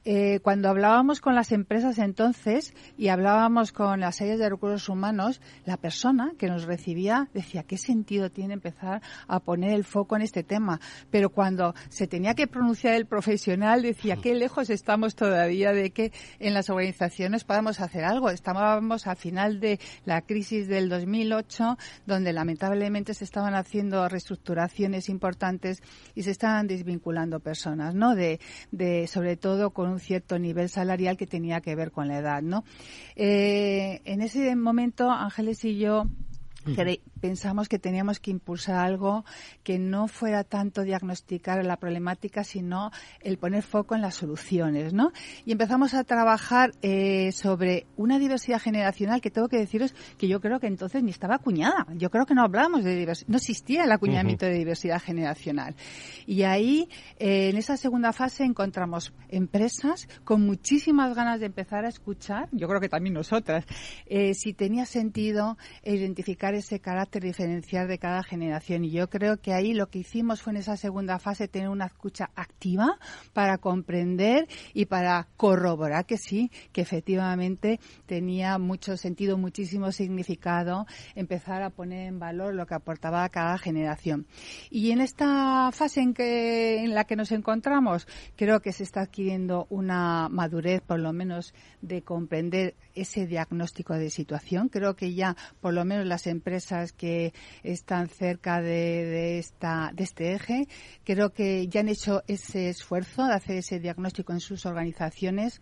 Eh, 0.05 0.39
cuando 0.41 0.69
hablábamos 0.69 1.19
con 1.19 1.35
las 1.35 1.51
empresas 1.51 1.97
entonces 1.97 2.73
y 2.97 3.09
hablábamos 3.09 3.71
con 3.71 3.99
las 3.99 4.21
áreas 4.21 4.39
de 4.39 4.49
recursos 4.49 4.87
humanos, 4.89 5.41
la 5.65 5.77
persona 5.77 6.31
que 6.37 6.47
nos 6.47 6.63
recibía 6.63 7.29
decía, 7.33 7.63
¿qué 7.63 7.77
sentido 7.77 8.31
tiene 8.31 8.53
empezar 8.53 9.01
a 9.27 9.39
poner 9.39 9.73
el 9.73 9.83
foco 9.83 10.15
en 10.15 10.21
este 10.21 10.43
tema? 10.43 10.79
Pero 11.11 11.29
cuando 11.29 11.73
se 11.89 12.07
tenía 12.07 12.35
que 12.35 12.47
pronunciar 12.47 12.93
el 12.93 13.05
profesional, 13.05 13.81
decía, 13.81 14.15
qué 14.15 14.33
lejos 14.33 14.69
estamos 14.69 15.15
todavía 15.15 15.73
de 15.73 15.91
que 15.91 16.11
en 16.39 16.53
las 16.53 16.69
organizaciones 16.69 17.43
podamos 17.43 17.79
hacer 17.79 18.03
algo. 18.03 18.29
Estábamos 18.29 18.96
al 19.05 19.17
final 19.17 19.59
de 19.59 19.79
la 20.05 20.21
crisis 20.21 20.67
del 20.67 20.89
2008, 20.89 21.77
donde 22.05 22.33
lamentablemente 22.33 23.13
se 23.13 23.25
estaban 23.25 23.53
haciendo 23.53 24.07
reestructuraciones 24.07 25.09
importantes 25.09 25.83
y 26.15 26.23
se 26.23 26.31
estaban 26.31 26.67
desvinculando 26.67 27.39
personas, 27.39 27.93
¿no? 27.93 28.15
De, 28.15 28.39
de 28.71 29.07
sobre 29.07 29.37
todo 29.37 29.71
con 29.71 29.89
un 29.89 29.99
cierto 29.99 30.39
nivel 30.39 30.69
salarial 30.69 31.17
que 31.17 31.27
tenía 31.27 31.61
que 31.61 31.75
ver 31.75 31.91
con 31.91 32.07
la 32.07 32.19
edad, 32.19 32.41
¿no? 32.41 32.63
Eh, 33.15 34.01
en 34.05 34.21
ese 34.21 34.55
momento, 34.55 35.11
Ángeles 35.11 35.63
y 35.65 35.77
yo 35.77 36.05
pensamos 37.17 37.67
que 37.67 37.79
teníamos 37.79 38.19
que 38.19 38.31
impulsar 38.31 38.77
algo 38.77 39.25
que 39.63 39.79
no 39.79 40.07
fuera 40.07 40.43
tanto 40.43 40.83
diagnosticar 40.83 41.63
la 41.65 41.77
problemática, 41.77 42.43
sino 42.43 42.91
el 43.21 43.37
poner 43.37 43.63
foco 43.63 43.95
en 43.95 44.01
las 44.01 44.15
soluciones, 44.15 44.93
¿no? 44.93 45.11
Y 45.45 45.51
empezamos 45.51 45.93
a 45.93 46.03
trabajar 46.03 46.71
eh, 46.81 47.31
sobre 47.31 47.87
una 47.95 48.19
diversidad 48.19 48.61
generacional 48.61 49.21
que 49.21 49.31
tengo 49.31 49.47
que 49.47 49.57
deciros 49.57 49.93
que 50.17 50.27
yo 50.27 50.39
creo 50.39 50.59
que 50.59 50.67
entonces 50.67 51.03
ni 51.03 51.11
estaba 51.11 51.35
acuñada. 51.35 51.87
Yo 51.95 52.09
creo 52.09 52.25
que 52.25 52.35
no 52.35 52.43
hablábamos 52.43 52.83
de 52.83 52.95
diversidad, 52.95 53.29
no 53.29 53.37
existía 53.37 53.83
el 53.83 53.91
acuñamiento 53.91 54.45
de 54.45 54.53
diversidad 54.53 55.01
generacional. 55.01 55.75
Y 56.25 56.43
ahí, 56.43 56.89
eh, 57.17 57.49
en 57.49 57.57
esa 57.57 57.77
segunda 57.77 58.13
fase, 58.13 58.43
encontramos 58.43 59.13
empresas 59.29 60.07
con 60.23 60.45
muchísimas 60.45 61.15
ganas 61.15 61.39
de 61.39 61.47
empezar 61.47 61.85
a 61.85 61.89
escuchar, 61.89 62.49
yo 62.51 62.67
creo 62.67 62.79
que 62.79 62.89
también 62.89 63.13
nosotras, 63.13 63.65
eh, 64.05 64.33
si 64.33 64.53
tenía 64.53 64.85
sentido 64.85 65.57
identificar 65.83 66.53
ese 66.53 66.79
carácter 66.79 67.06
diferencial 67.11 67.87
de 67.87 67.97
cada 67.97 68.23
generación. 68.23 68.85
Y 68.85 68.91
yo 68.91 69.09
creo 69.09 69.37
que 69.37 69.53
ahí 69.53 69.73
lo 69.73 69.89
que 69.89 69.99
hicimos 69.99 70.41
fue 70.41 70.53
en 70.53 70.57
esa 70.57 70.77
segunda 70.77 71.19
fase 71.19 71.47
tener 71.47 71.69
una 71.69 71.85
escucha 71.85 72.29
activa 72.35 72.99
para 73.33 73.57
comprender 73.57 74.47
y 74.73 74.85
para 74.85 75.27
corroborar 75.37 76.05
que 76.05 76.17
sí, 76.17 76.51
que 76.71 76.81
efectivamente 76.81 77.79
tenía 78.05 78.57
mucho 78.57 78.97
sentido, 78.97 79.37
muchísimo 79.37 79.91
significado 79.91 80.85
empezar 81.15 81.63
a 81.63 81.69
poner 81.69 82.07
en 82.07 82.19
valor 82.19 82.53
lo 82.53 82.65
que 82.65 82.75
aportaba 82.75 83.27
cada 83.29 83.57
generación. 83.57 84.27
Y 84.69 84.91
en 84.91 85.01
esta 85.01 85.71
fase 85.71 86.01
en, 86.01 86.13
que, 86.13 86.83
en 86.83 86.93
la 86.93 87.05
que 87.05 87.15
nos 87.15 87.31
encontramos, 87.31 88.07
creo 88.35 88.61
que 88.61 88.71
se 88.71 88.83
está 88.83 89.01
adquiriendo 89.01 89.67
una 89.69 90.29
madurez, 90.29 90.81
por 90.81 90.99
lo 90.99 91.13
menos, 91.13 91.53
de 91.81 92.01
comprender 92.03 92.75
ese 93.01 93.27
diagnóstico 93.27 93.93
de 93.93 94.09
situación. 94.09 94.69
Creo 94.69 94.95
que 94.95 95.13
ya, 95.13 95.35
por 95.61 95.73
lo 95.73 95.85
menos, 95.85 96.05
las 96.05 96.27
empresas 96.27 96.91
que 96.91 97.33
están 97.63 98.09
cerca 98.09 98.61
de, 98.61 99.39
esta, 99.39 99.91
de 99.93 100.03
este 100.03 100.33
eje. 100.33 100.67
Creo 101.03 101.31
que 101.31 101.67
ya 101.67 101.81
han 101.81 101.89
hecho 101.89 102.23
ese 102.27 102.69
esfuerzo 102.69 103.25
de 103.25 103.33
hacer 103.33 103.57
ese 103.57 103.79
diagnóstico 103.79 104.33
en 104.33 104.39
sus 104.39 104.65
organizaciones 104.65 105.61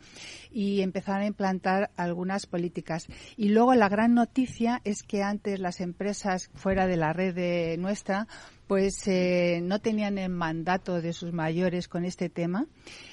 y 0.51 0.81
empezar 0.81 1.21
a 1.21 1.25
implantar 1.25 1.91
algunas 1.95 2.45
políticas. 2.45 3.07
Y 3.37 3.49
luego 3.49 3.75
la 3.75 3.89
gran 3.89 4.13
noticia 4.13 4.81
es 4.83 5.03
que 5.03 5.23
antes 5.23 5.59
las 5.59 5.81
empresas 5.81 6.49
fuera 6.53 6.87
de 6.87 6.97
la 6.97 7.13
red 7.13 7.35
de 7.35 7.77
nuestra 7.77 8.27
pues 8.67 9.07
eh, 9.07 9.59
no 9.61 9.79
tenían 9.79 10.17
el 10.17 10.29
mandato 10.29 11.01
de 11.01 11.13
sus 11.13 11.33
mayores 11.33 11.87
con 11.87 12.05
este 12.05 12.29
tema. 12.29 12.65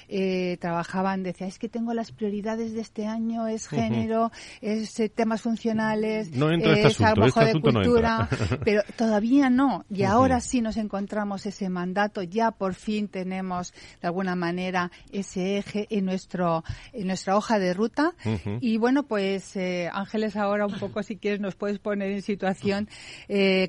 Eh, 0.09 0.57
trabajaban, 0.59 1.23
decía, 1.23 1.47
es 1.47 1.57
que 1.57 1.69
tengo 1.69 1.93
las 1.93 2.11
prioridades 2.11 2.73
de 2.73 2.81
este 2.81 3.07
año, 3.07 3.47
es 3.47 3.67
género, 3.67 4.31
es 4.61 4.99
eh, 4.99 5.09
temas 5.09 5.41
funcionales, 5.41 6.31
no 6.31 6.51
este 6.51 6.81
es 6.81 7.01
asunto, 7.01 7.25
este 7.25 7.45
de 7.45 7.61
cultura, 7.61 8.29
pero 8.65 8.81
todavía 8.95 9.49
no. 9.49 9.85
Y 9.89 10.03
ahora 10.03 10.39
sí 10.39 10.61
nos 10.61 10.77
encontramos 10.77 11.45
ese 11.45 11.69
mandato, 11.69 12.21
ya 12.21 12.51
por 12.51 12.73
fin 12.75 13.07
tenemos 13.07 13.73
de 14.01 14.07
alguna 14.07 14.35
manera 14.35 14.91
ese 15.11 15.57
eje 15.57 15.87
en 15.89 16.05
nuestro 16.05 16.63
en 16.91 17.07
nuestra 17.07 17.35
hoja 17.35 17.57
de 17.57 17.73
ruta. 17.73 18.13
Y 18.59 18.77
bueno, 18.77 19.03
pues 19.03 19.57
Ángeles, 19.91 20.35
ahora 20.35 20.65
un 20.65 20.79
poco, 20.79 21.01
si 21.01 21.17
quieres, 21.17 21.39
nos 21.39 21.55
puedes 21.55 21.79
poner 21.79 22.11
en 22.11 22.21
situación 22.21 22.87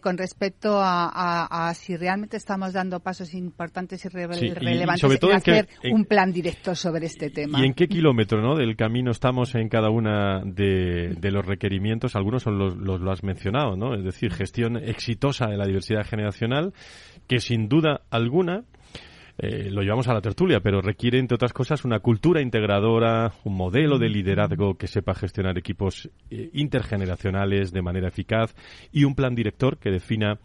con 0.02 0.18
respecto 0.18 0.78
a 0.82 1.74
si 1.75 1.97
realmente 1.97 2.37
estamos 2.37 2.73
dando 2.73 3.00
pasos 3.00 3.35
importantes 3.35 4.04
y, 4.04 4.09
relevantes 4.09 5.00
sobre 5.00 5.19
todo 5.19 5.33
en 5.33 5.37
hacer 5.37 5.69
un 5.90 6.04
plan 6.04 6.33
directo 6.33 6.75
sobre 6.75 7.07
este 7.07 7.31
tema. 7.31 7.61
¿Y 7.61 7.66
en 7.66 7.75
qué 7.75 7.88
kilómetro 7.88 8.40
¿no? 8.40 8.57
del 8.57 8.76
camino 8.76 9.11
estamos 9.11 9.54
en 9.54 9.69
cada 9.69 9.90
una 9.90 10.43
de, 10.45 11.16
los 11.21 11.45
requerimientos? 11.45 12.16
Algunos 12.16 12.43
son 12.43 12.59
los, 12.59 12.76
los, 12.76 13.00
lo 13.00 13.11
has 13.11 13.23
mencionado, 13.23 13.76
¿no? 13.76 13.95
Es 13.95 14.04
decir, 14.04 14.33
gestión 14.33 14.76
exitosa 14.76 15.47
de 15.47 15.57
la 15.57 15.66
diversidad 15.66 16.04
generacional, 16.07 16.73
que 17.26 17.40
sin 17.40 17.69
duda 17.69 18.02
alguna 18.11 18.64
eh, 19.37 19.69
lo 19.71 19.83
llevamos 19.83 20.07
a 20.07 20.14
la 20.14 20.21
tertulia, 20.21 20.61
pero 20.61 20.81
requiere, 20.81 21.19
entre 21.19 21.35
otras 21.35 21.52
cosas, 21.52 21.85
una 21.85 21.99
cultura 21.99 22.40
integradora, 22.40 23.33
un 23.43 23.57
modelo 23.57 23.99
de 23.99 24.09
liderazgo 24.09 24.76
que 24.76 24.87
sepa 24.87 25.14
gestionar 25.14 25.59
equipos 25.59 26.09
eh, 26.31 26.50
intergeneracionales 26.52 27.73
de 27.73 27.83
manera 27.83 28.09
eficaz 28.09 28.54
y 28.93 29.04
un 29.04 29.16
plan 29.16 29.35
director 29.35 29.78
que 29.78 29.90
defina 29.90 30.38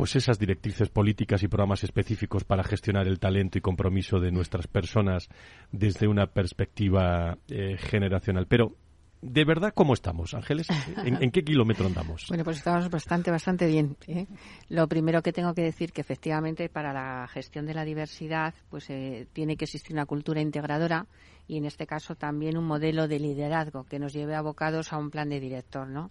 pues 0.00 0.16
esas 0.16 0.38
directrices 0.38 0.88
políticas 0.88 1.42
y 1.42 1.48
programas 1.48 1.84
específicos 1.84 2.44
para 2.44 2.64
gestionar 2.64 3.06
el 3.06 3.18
talento 3.18 3.58
y 3.58 3.60
compromiso 3.60 4.18
de 4.18 4.32
nuestras 4.32 4.66
personas 4.66 5.28
desde 5.72 6.08
una 6.08 6.26
perspectiva 6.28 7.36
eh, 7.48 7.76
generacional. 7.76 8.46
Pero 8.46 8.76
¿De 9.20 9.44
verdad 9.44 9.74
cómo 9.74 9.92
estamos, 9.92 10.32
Ángeles? 10.32 10.68
¿En, 11.04 11.30
qué 11.30 11.44
kilómetro 11.44 11.86
andamos? 11.86 12.24
Bueno, 12.30 12.42
pues 12.42 12.56
estamos 12.56 12.88
bastante, 12.88 13.30
bastante 13.30 13.66
bien. 13.66 13.98
¿eh? 14.06 14.26
Lo 14.70 14.88
primero 14.88 15.20
que 15.20 15.34
tengo 15.34 15.52
que 15.52 15.60
decir 15.60 15.92
que 15.92 16.00
efectivamente 16.00 16.70
para 16.70 16.94
la 16.94 17.28
gestión 17.28 17.66
de 17.66 17.74
la 17.74 17.84
diversidad, 17.84 18.54
pues 18.70 18.88
eh, 18.88 19.26
tiene 19.34 19.58
que 19.58 19.66
existir 19.66 19.92
una 19.92 20.06
cultura 20.06 20.40
integradora 20.40 21.06
y 21.46 21.58
en 21.58 21.66
este 21.66 21.86
caso 21.86 22.14
también 22.14 22.56
un 22.56 22.64
modelo 22.64 23.06
de 23.06 23.18
liderazgo 23.18 23.84
que 23.84 23.98
nos 23.98 24.14
lleve 24.14 24.34
abocados 24.34 24.94
a 24.94 24.96
un 24.96 25.10
plan 25.10 25.28
de 25.28 25.40
director, 25.40 25.86
¿no? 25.86 26.10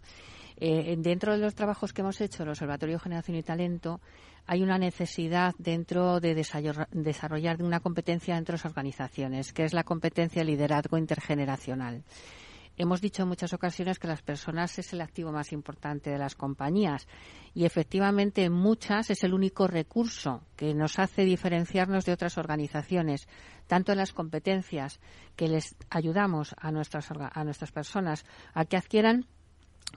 Eh, 0.61 0.95
dentro 0.97 1.31
de 1.31 1.37
los 1.37 1.55
trabajos 1.55 1.93
que 1.93 2.01
hemos 2.01 2.19
hecho, 2.19 2.43
el 2.43 2.49
Observatorio 2.49 2.99
Generación 2.99 3.37
y 3.37 3.43
Talento, 3.43 4.01
hay 4.45 4.61
una 4.61 4.77
necesidad 4.77 5.55
dentro 5.57 6.19
de 6.19 6.35
desarrollar 6.35 7.63
una 7.63 7.79
competencia 7.79 8.35
entre 8.37 8.53
las 8.53 8.65
organizaciones, 8.65 9.53
que 9.53 9.63
es 9.63 9.73
la 9.73 9.83
competencia 9.83 10.41
de 10.41 10.47
liderazgo 10.51 10.97
intergeneracional. 10.97 12.03
hemos 12.75 13.01
dicho 13.01 13.23
en 13.23 13.29
muchas 13.29 13.53
ocasiones 13.53 13.99
que 13.99 14.07
las 14.07 14.21
personas 14.21 14.79
es 14.79 14.91
el 14.93 15.01
activo 15.01 15.31
más 15.31 15.51
importante 15.51 16.09
de 16.09 16.17
las 16.17 16.35
compañías 16.35 17.07
y 17.53 17.65
efectivamente 17.65 18.43
en 18.43 18.53
muchas 18.53 19.09
es 19.09 19.23
el 19.23 19.33
único 19.33 19.67
recurso 19.67 20.43
que 20.55 20.73
nos 20.73 20.97
hace 20.97 21.25
diferenciarnos 21.25 22.05
de 22.05 22.13
otras 22.13 22.37
organizaciones, 22.37 23.27
tanto 23.67 23.91
en 23.91 23.97
las 23.97 24.13
competencias 24.13 24.99
que 25.35 25.47
les 25.47 25.75
ayudamos 25.89 26.55
a 26.57 26.71
nuestras, 26.71 27.09
a 27.11 27.43
nuestras 27.43 27.71
personas 27.71 28.25
a 28.53 28.65
que 28.65 28.77
adquieran 28.77 29.25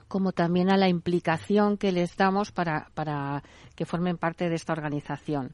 como 0.07 0.31
también 0.31 0.71
a 0.71 0.77
la 0.77 0.89
implicación 0.89 1.77
que 1.77 1.91
les 1.91 2.15
damos 2.15 2.51
para, 2.51 2.89
para 2.93 3.43
que 3.75 3.85
formen 3.85 4.17
parte 4.17 4.49
de 4.49 4.55
esta 4.55 4.73
organización 4.73 5.53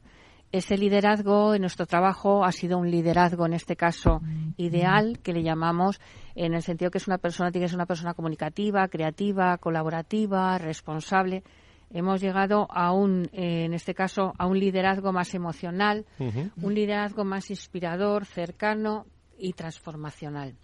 ese 0.52 0.76
liderazgo 0.76 1.54
en 1.54 1.60
nuestro 1.60 1.86
trabajo 1.86 2.44
ha 2.44 2.52
sido 2.52 2.78
un 2.78 2.90
liderazgo, 2.90 3.46
en 3.46 3.52
este 3.52 3.76
caso, 3.76 4.20
ideal, 4.56 5.20
que 5.22 5.32
le 5.32 5.42
llamamos, 5.42 6.00
en 6.34 6.54
el 6.54 6.62
sentido 6.62 6.90
que 6.90 6.98
es 6.98 7.06
una 7.06 7.18
persona, 7.18 7.52
tiene 7.52 7.66
que 7.66 7.68
ser 7.68 7.76
una 7.76 7.86
persona 7.86 8.14
comunicativa, 8.14 8.88
creativa, 8.88 9.56
colaborativa, 9.58 10.58
responsable. 10.58 11.44
Hemos 11.92 12.20
llegado 12.20 12.66
a 12.70 12.92
un, 12.92 13.28
eh, 13.32 13.64
en 13.64 13.74
este 13.74 13.94
caso, 13.94 14.32
a 14.38 14.46
un 14.46 14.58
liderazgo 14.58 15.12
más 15.12 15.34
emocional, 15.34 16.04
un 16.18 16.74
liderazgo 16.74 17.24
más 17.24 17.50
inspirador, 17.50 18.24
cercano 18.24 19.06
y 19.38 19.52
transformacional. 19.52 20.56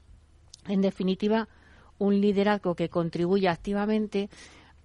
En 0.66 0.80
definitiva, 0.80 1.48
un 1.98 2.20
liderazgo 2.20 2.74
que 2.74 2.88
contribuye 2.88 3.48
activamente 3.48 4.28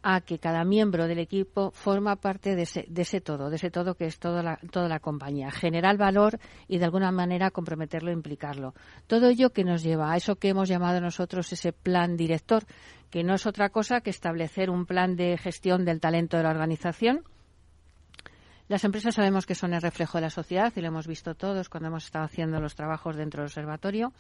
a 0.04 0.22
que 0.22 0.40
cada 0.40 0.64
miembro 0.64 1.08
del 1.08 1.20
equipo 1.20 1.72
forma 1.72 2.16
parte 2.16 2.56
de 2.56 2.64
ese, 2.64 2.86
de 2.88 3.04
ese 3.04 3.22
todo, 3.22 3.50
de 3.50 3.58
ese 3.58 3.70
todo 3.70 3.96
que 3.96 4.06
es 4.06 4.18
toda 4.18 4.42
la, 4.42 4.58
toda 4.72 4.88
la 4.88 5.00
compañía. 5.00 5.52
Generar 5.52 5.98
valor 5.98 6.40
y 6.68 6.80
de 6.80 6.86
alguna 6.86 7.12
manera 7.12 7.52
comprometerlo 7.52 8.10
e 8.10 8.14
implicarlo. 8.14 8.74
Todo 9.08 9.30
ello 9.30 9.52
que 9.52 9.64
nos 9.64 9.84
lleva 9.84 10.12
a 10.12 10.18
eso 10.18 10.38
que 10.38 10.50
hemos 10.50 10.70
llamado 10.70 11.00
nosotros 11.02 11.52
ese 11.54 11.72
plan 11.72 12.18
director, 12.18 12.64
que 13.10 13.24
no 13.24 13.36
es 13.36 13.46
otra 13.46 13.70
cosa 13.70 14.02
que 14.02 14.10
establecer 14.10 14.70
un 14.70 14.86
plan 14.86 15.16
de 15.16 15.38
gestión 15.38 15.86
del 15.86 16.00
talento 16.00 16.38
de 16.38 16.44
la 16.44 16.50
organización. 16.50 17.24
Las 18.68 18.86
empresas 18.86 19.16
sabemos 19.16 19.46
que 19.46 19.54
son 19.54 19.74
el 19.74 19.82
reflejo 19.82 20.18
de 20.18 20.22
la 20.22 20.30
sociedad 20.30 20.72
y 20.76 20.82
lo 20.82 20.88
hemos 20.88 21.06
visto 21.06 21.36
todos 21.36 21.68
cuando 21.68 21.90
hemos 21.90 22.06
estado 22.06 22.26
haciendo 22.26 22.60
los 22.60 22.74
trabajos 22.74 23.18
dentro 23.18 23.42
del 23.42 23.48
observatorio 23.48 24.14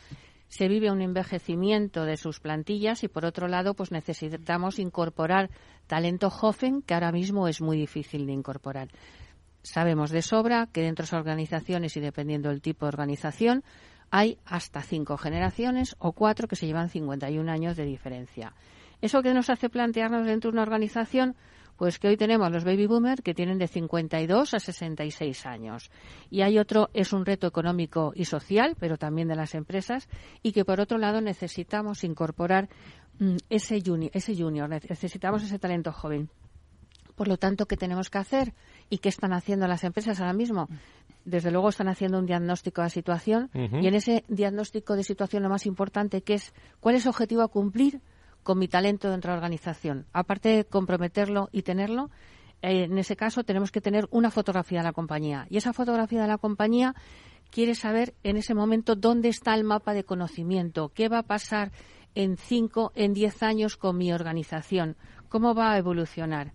se 0.51 0.67
vive 0.67 0.91
un 0.91 1.01
envejecimiento 1.01 2.03
de 2.03 2.17
sus 2.17 2.41
plantillas 2.41 3.05
y 3.05 3.07
por 3.07 3.23
otro 3.23 3.47
lado 3.47 3.73
pues 3.73 3.89
necesitamos 3.93 4.79
incorporar 4.79 5.49
talento 5.87 6.29
joven 6.29 6.81
que 6.81 6.93
ahora 6.93 7.13
mismo 7.13 7.47
es 7.47 7.61
muy 7.61 7.77
difícil 7.77 8.25
de 8.25 8.33
incorporar. 8.33 8.89
Sabemos 9.63 10.11
de 10.11 10.21
sobra 10.21 10.67
que 10.67 10.81
dentro 10.81 11.03
de 11.03 11.07
las 11.07 11.13
organizaciones 11.13 11.95
y 11.95 12.01
dependiendo 12.01 12.49
del 12.49 12.61
tipo 12.61 12.85
de 12.85 12.89
organización 12.89 13.63
hay 14.09 14.39
hasta 14.45 14.81
cinco 14.81 15.15
generaciones 15.15 15.95
o 15.99 16.11
cuatro 16.11 16.49
que 16.49 16.57
se 16.57 16.67
llevan 16.67 16.89
51 16.89 17.49
años 17.49 17.77
de 17.77 17.85
diferencia. 17.85 18.53
¿Eso 18.99 19.23
que 19.23 19.33
nos 19.33 19.49
hace 19.49 19.69
plantearnos 19.69 20.25
dentro 20.25 20.51
de 20.51 20.55
una 20.55 20.63
organización? 20.63 21.37
Pues 21.81 21.97
que 21.97 22.09
hoy 22.09 22.15
tenemos 22.15 22.51
los 22.51 22.63
baby 22.63 22.85
boomers 22.85 23.23
que 23.23 23.33
tienen 23.33 23.57
de 23.57 23.67
52 23.67 24.53
a 24.53 24.59
66 24.59 25.47
años. 25.47 25.89
Y 26.29 26.43
hay 26.43 26.59
otro, 26.59 26.91
es 26.93 27.11
un 27.11 27.25
reto 27.25 27.47
económico 27.47 28.13
y 28.15 28.25
social, 28.25 28.75
pero 28.79 28.99
también 28.99 29.27
de 29.27 29.35
las 29.35 29.55
empresas, 29.55 30.07
y 30.43 30.51
que 30.51 30.63
por 30.63 30.79
otro 30.79 30.99
lado 30.99 31.21
necesitamos 31.21 32.03
incorporar 32.03 32.69
mm, 33.17 33.37
ese, 33.49 33.81
junior, 33.83 34.11
ese 34.13 34.35
junior, 34.35 34.69
necesitamos 34.69 35.41
ese 35.41 35.57
talento 35.57 35.91
joven. 35.91 36.29
Por 37.15 37.27
lo 37.27 37.37
tanto, 37.37 37.65
¿qué 37.65 37.77
tenemos 37.77 38.11
que 38.11 38.19
hacer? 38.19 38.53
¿Y 38.91 38.99
qué 38.99 39.09
están 39.09 39.33
haciendo 39.33 39.67
las 39.67 39.83
empresas 39.83 40.19
ahora 40.19 40.33
mismo? 40.33 40.69
Desde 41.25 41.49
luego 41.49 41.69
están 41.69 41.87
haciendo 41.87 42.19
un 42.19 42.27
diagnóstico 42.27 42.81
de 42.81 42.85
la 42.85 42.89
situación 42.89 43.49
y 43.55 43.87
en 43.87 43.95
ese 43.95 44.23
diagnóstico 44.27 44.95
de 44.95 45.03
situación 45.03 45.41
lo 45.41 45.49
más 45.49 45.65
importante 45.65 46.21
que 46.21 46.35
es 46.35 46.53
cuál 46.79 46.93
es 46.93 47.05
el 47.05 47.09
objetivo 47.09 47.41
a 47.41 47.47
cumplir 47.47 48.01
con 48.43 48.59
mi 48.59 48.67
talento 48.67 49.09
dentro 49.09 49.31
de 49.31 49.35
la 49.35 49.39
organización. 49.39 50.05
Aparte 50.13 50.49
de 50.49 50.65
comprometerlo 50.65 51.49
y 51.51 51.61
tenerlo, 51.63 52.09
eh, 52.61 52.83
en 52.83 52.97
ese 52.97 53.15
caso 53.15 53.43
tenemos 53.43 53.71
que 53.71 53.81
tener 53.81 54.07
una 54.11 54.31
fotografía 54.31 54.79
de 54.79 54.85
la 54.85 54.93
compañía. 54.93 55.47
Y 55.49 55.57
esa 55.57 55.73
fotografía 55.73 56.21
de 56.21 56.27
la 56.27 56.37
compañía 56.37 56.95
quiere 57.49 57.75
saber 57.75 58.13
en 58.23 58.37
ese 58.37 58.53
momento 58.53 58.95
dónde 58.95 59.29
está 59.29 59.53
el 59.53 59.63
mapa 59.63 59.93
de 59.93 60.03
conocimiento, 60.03 60.89
qué 60.93 61.09
va 61.09 61.19
a 61.19 61.23
pasar 61.23 61.71
en 62.15 62.37
cinco, 62.37 62.91
en 62.95 63.13
diez 63.13 63.43
años 63.43 63.77
con 63.77 63.97
mi 63.97 64.11
organización, 64.11 64.95
cómo 65.29 65.53
va 65.53 65.71
a 65.71 65.77
evolucionar. 65.77 66.53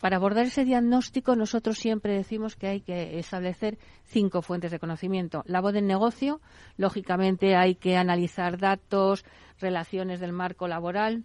Para 0.00 0.16
abordar 0.16 0.46
ese 0.46 0.64
diagnóstico, 0.64 1.34
nosotros 1.34 1.78
siempre 1.78 2.14
decimos 2.14 2.54
que 2.54 2.68
hay 2.68 2.80
que 2.80 3.18
establecer 3.18 3.78
cinco 4.04 4.42
fuentes 4.42 4.70
de 4.70 4.78
conocimiento. 4.78 5.42
La 5.46 5.60
voz 5.60 5.72
del 5.72 5.86
negocio, 5.86 6.40
lógicamente 6.76 7.56
hay 7.56 7.74
que 7.74 7.96
analizar 7.96 8.58
datos, 8.58 9.24
relaciones 9.60 10.20
del 10.20 10.32
marco 10.32 10.68
laboral, 10.68 11.24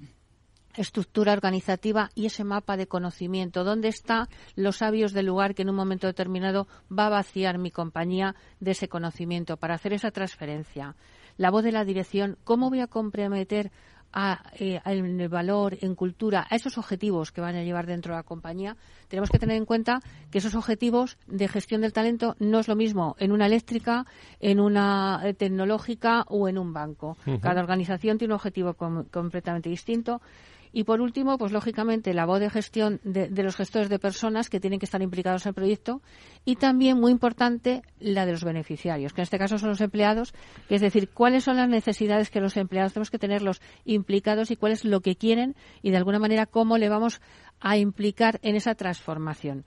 estructura 0.76 1.34
organizativa 1.34 2.10
y 2.16 2.26
ese 2.26 2.44
mapa 2.44 2.76
de 2.76 2.88
conocimiento. 2.88 3.64
¿Dónde 3.64 3.90
están 3.90 4.28
los 4.56 4.78
sabios 4.78 5.14
del 5.14 5.28
lugar 5.28 5.54
que 5.54 5.62
en 5.62 5.70
un 5.70 5.76
momento 5.76 6.08
determinado 6.08 6.68
va 6.92 7.08
a 7.08 7.12
vaciar 7.12 7.60
mi 7.60 7.70
compañía 7.70 8.36
de 8.60 8.72
ese 8.72 8.88
conocimiento 8.88 9.58
para 9.58 9.76
hacer 9.76 9.94
esa 9.94 10.10
transferencia? 10.10 10.96
La 11.38 11.52
voz 11.52 11.64
de 11.64 11.72
la 11.72 11.86
dirección, 11.86 12.38
¿cómo 12.44 12.70
voy 12.70 12.80
a 12.80 12.88
comprometer 12.88 13.72
a, 14.14 14.44
eh, 14.60 14.80
en 14.86 15.20
el 15.20 15.30
valor, 15.30 15.78
en 15.82 15.96
cultura, 15.96 16.46
a 16.50 16.56
esos 16.56 16.78
objetivos 16.78 17.32
que 17.32 17.42
van 17.42 17.56
a 17.56 17.64
llevar 17.64 17.88
dentro 17.88 18.14
de 18.14 18.20
la 18.20 18.24
compañía, 18.24 18.78
tenemos 19.08 19.30
que 19.30 19.40
tener 19.40 19.58
en 19.58 19.66
cuenta 19.66 20.00
que 20.32 20.38
esos 20.38 20.56
objetivos 20.56 21.18
de 21.28 21.48
gestión 21.48 21.82
del 21.82 21.94
talento 21.94 22.36
no 22.40 22.60
es 22.60 22.68
lo 22.68 22.76
mismo 22.76 23.16
en 23.20 23.32
una 23.32 23.48
eléctrica, 23.48 24.06
en 24.40 24.60
una 24.60 25.22
eh, 25.24 25.34
tecnológica 25.34 26.24
o 26.28 26.48
en 26.48 26.58
un 26.58 26.74
banco. 26.74 27.18
Cada 27.42 27.62
organización 27.62 28.18
tiene 28.18 28.34
un 28.34 28.36
objetivo 28.36 28.76
completamente 28.76 29.70
distinto 29.70 30.22
y 30.74 30.84
por 30.86 31.02
último, 31.02 31.38
pues 31.38 31.52
lógicamente 31.52 32.16
la 32.16 32.26
voz 32.26 32.40
de 32.40 32.50
gestión 32.50 33.00
de, 33.04 33.30
los 33.44 33.56
gestores 33.56 33.90
de 33.90 34.00
personas 34.00 34.50
que 34.50 34.60
tienen 34.60 34.80
que 34.80 34.86
estar 34.86 35.02
implicados 35.04 35.46
en 35.46 35.52
el 35.52 35.54
proyecto 35.54 36.02
y 36.46 36.56
también 36.56 37.00
muy 37.00 37.12
importante 37.12 37.84
la 38.00 38.26
de 38.26 38.32
los 38.32 38.44
beneficiarios, 38.44 39.14
que 39.14 39.22
en 39.22 39.24
este 39.24 39.38
caso 39.38 39.60
son 39.60 39.70
los 39.70 39.82
empleados, 39.82 40.34
es 40.70 40.82
decir, 40.82 41.10
cuáles 41.10 41.44
son 41.44 41.58
las 41.58 41.70
necesidades 41.70 42.32
que 42.32 42.42
los 42.42 42.58
empleados 42.58 42.94
tenemos 42.94 43.12
que 43.12 43.20
tenerlos 43.20 43.62
implicados 43.86 44.50
y 44.50 44.56
cuál 44.56 44.72
es 44.72 44.84
lo 44.84 45.02
que 45.02 45.16
quieren 45.16 45.56
y 45.84 45.92
de 45.92 45.98
alguna 45.98 46.18
manera 46.18 46.48
cómo 46.48 46.80
le 46.80 46.90
vamos 46.90 47.22
a 47.60 47.78
implicar 47.78 48.40
en 48.42 48.56
esa 48.56 48.74
transformación. 48.74 49.66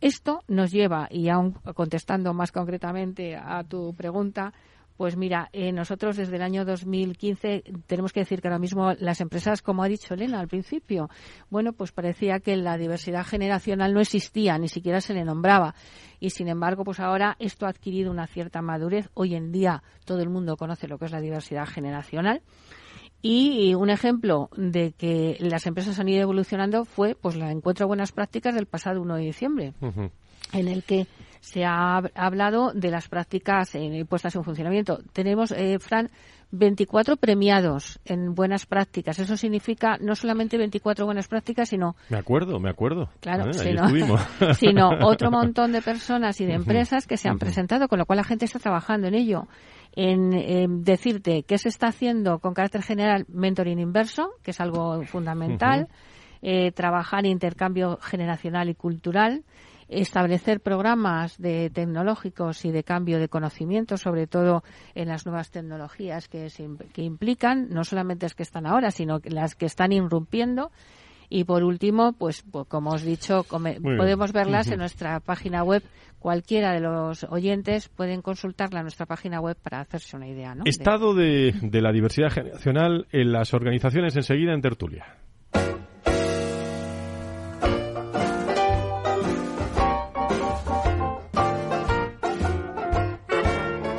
Esto 0.00 0.42
nos 0.48 0.70
lleva, 0.72 1.08
y 1.10 1.28
aún 1.28 1.52
contestando 1.74 2.34
más 2.34 2.52
concretamente 2.52 3.36
a 3.36 3.64
tu 3.64 3.94
pregunta, 3.94 4.52
pues 4.98 5.16
mira, 5.16 5.48
eh, 5.52 5.70
nosotros 5.70 6.16
desde 6.16 6.34
el 6.34 6.42
año 6.42 6.64
2015 6.64 7.62
tenemos 7.86 8.12
que 8.12 8.18
decir 8.18 8.42
que 8.42 8.48
ahora 8.48 8.58
mismo 8.58 8.94
las 8.98 9.20
empresas, 9.20 9.62
como 9.62 9.84
ha 9.84 9.88
dicho 9.88 10.12
Elena 10.12 10.40
al 10.40 10.48
principio, 10.48 11.08
bueno, 11.50 11.72
pues 11.72 11.92
parecía 11.92 12.40
que 12.40 12.56
la 12.56 12.76
diversidad 12.76 13.24
generacional 13.24 13.94
no 13.94 14.00
existía, 14.00 14.58
ni 14.58 14.66
siquiera 14.66 15.00
se 15.00 15.14
le 15.14 15.24
nombraba. 15.24 15.76
Y 16.18 16.30
sin 16.30 16.48
embargo, 16.48 16.82
pues 16.82 16.98
ahora 16.98 17.36
esto 17.38 17.66
ha 17.66 17.68
adquirido 17.68 18.10
una 18.10 18.26
cierta 18.26 18.60
madurez. 18.60 19.08
Hoy 19.14 19.36
en 19.36 19.52
día 19.52 19.84
todo 20.04 20.20
el 20.20 20.30
mundo 20.30 20.56
conoce 20.56 20.88
lo 20.88 20.98
que 20.98 21.04
es 21.04 21.12
la 21.12 21.20
diversidad 21.20 21.66
generacional. 21.66 22.42
Y 23.22 23.74
un 23.74 23.90
ejemplo 23.90 24.50
de 24.56 24.94
que 24.98 25.36
las 25.38 25.66
empresas 25.68 26.00
han 26.00 26.08
ido 26.08 26.22
evolucionando 26.22 26.84
fue 26.84 27.14
pues 27.14 27.36
la 27.36 27.52
encuentro 27.52 27.84
de 27.84 27.88
buenas 27.88 28.10
prácticas 28.10 28.52
del 28.52 28.66
pasado 28.66 29.00
1 29.00 29.14
de 29.14 29.22
diciembre, 29.22 29.74
en 30.52 30.66
el 30.66 30.82
que 30.82 31.06
se 31.48 31.64
ha 31.64 31.96
hablado 32.14 32.72
de 32.74 32.90
las 32.90 33.08
prácticas 33.08 33.74
eh, 33.74 34.04
puestas 34.06 34.36
en 34.36 34.44
funcionamiento. 34.44 34.98
Tenemos, 35.14 35.50
eh, 35.52 35.78
Fran, 35.78 36.10
24 36.50 37.16
premiados 37.16 38.00
en 38.04 38.34
buenas 38.34 38.66
prácticas. 38.66 39.18
Eso 39.18 39.34
significa 39.38 39.96
no 39.98 40.14
solamente 40.14 40.58
24 40.58 41.06
buenas 41.06 41.26
prácticas, 41.26 41.70
sino... 41.70 41.96
Me 42.10 42.18
acuerdo, 42.18 42.60
me 42.60 42.68
acuerdo. 42.68 43.08
Claro, 43.20 43.50
sino, 43.54 44.90
otro 45.06 45.30
montón 45.30 45.72
de 45.72 45.80
personas 45.80 46.38
y 46.42 46.44
de 46.44 46.52
empresas 46.52 47.06
que 47.06 47.16
se 47.16 47.30
han 47.30 47.38
presentado, 47.38 47.88
con 47.88 47.98
lo 47.98 48.04
cual 48.04 48.18
la 48.18 48.24
gente 48.24 48.44
está 48.44 48.58
trabajando 48.58 49.08
en 49.08 49.14
ello. 49.14 49.48
En, 49.96 50.84
decirte 50.84 51.44
qué 51.44 51.56
se 51.56 51.70
está 51.70 51.88
haciendo 51.88 52.40
con 52.40 52.52
carácter 52.52 52.82
general, 52.82 53.24
mentoring 53.28 53.78
inverso, 53.78 54.32
que 54.42 54.50
es 54.50 54.60
algo 54.60 55.02
fundamental, 55.06 55.88
eh, 56.42 56.72
trabajar 56.72 57.24
intercambio 57.24 57.98
generacional 58.02 58.68
y 58.68 58.74
cultural, 58.74 59.44
establecer 59.88 60.60
programas 60.60 61.38
de 61.38 61.70
tecnológicos 61.70 62.64
y 62.64 62.70
de 62.70 62.84
cambio 62.84 63.18
de 63.18 63.28
conocimiento, 63.28 63.96
sobre 63.96 64.26
todo 64.26 64.62
en 64.94 65.08
las 65.08 65.26
nuevas 65.26 65.50
tecnologías 65.50 66.28
que, 66.28 66.48
que 66.92 67.02
implican, 67.02 67.68
no 67.70 67.84
solamente 67.84 68.26
las 68.26 68.34
que 68.34 68.42
están 68.42 68.66
ahora, 68.66 68.90
sino 68.90 69.20
las 69.24 69.54
que 69.54 69.66
están 69.66 69.92
irrumpiendo. 69.92 70.70
Y 71.30 71.44
por 71.44 71.62
último, 71.62 72.14
pues, 72.14 72.42
pues 72.50 72.66
como 72.68 72.90
os 72.90 73.02
he 73.02 73.06
dicho, 73.06 73.44
podemos 73.44 74.32
verlas 74.32 74.68
en 74.70 74.78
nuestra 74.78 75.20
página 75.20 75.62
web. 75.62 75.82
Cualquiera 76.18 76.72
de 76.72 76.80
los 76.80 77.24
oyentes 77.24 77.88
pueden 77.88 78.22
consultarla 78.22 78.80
en 78.80 78.84
nuestra 78.84 79.06
página 79.06 79.40
web 79.40 79.56
para 79.62 79.80
hacerse 79.80 80.16
una 80.16 80.26
idea. 80.26 80.54
¿no? 80.54 80.64
Estado 80.64 81.14
de, 81.14 81.54
de 81.60 81.82
la 81.82 81.92
diversidad 81.92 82.30
generacional 82.30 83.06
en 83.12 83.30
las 83.30 83.52
organizaciones 83.52 84.16
enseguida 84.16 84.54
en 84.54 84.62
tertulia. 84.62 85.18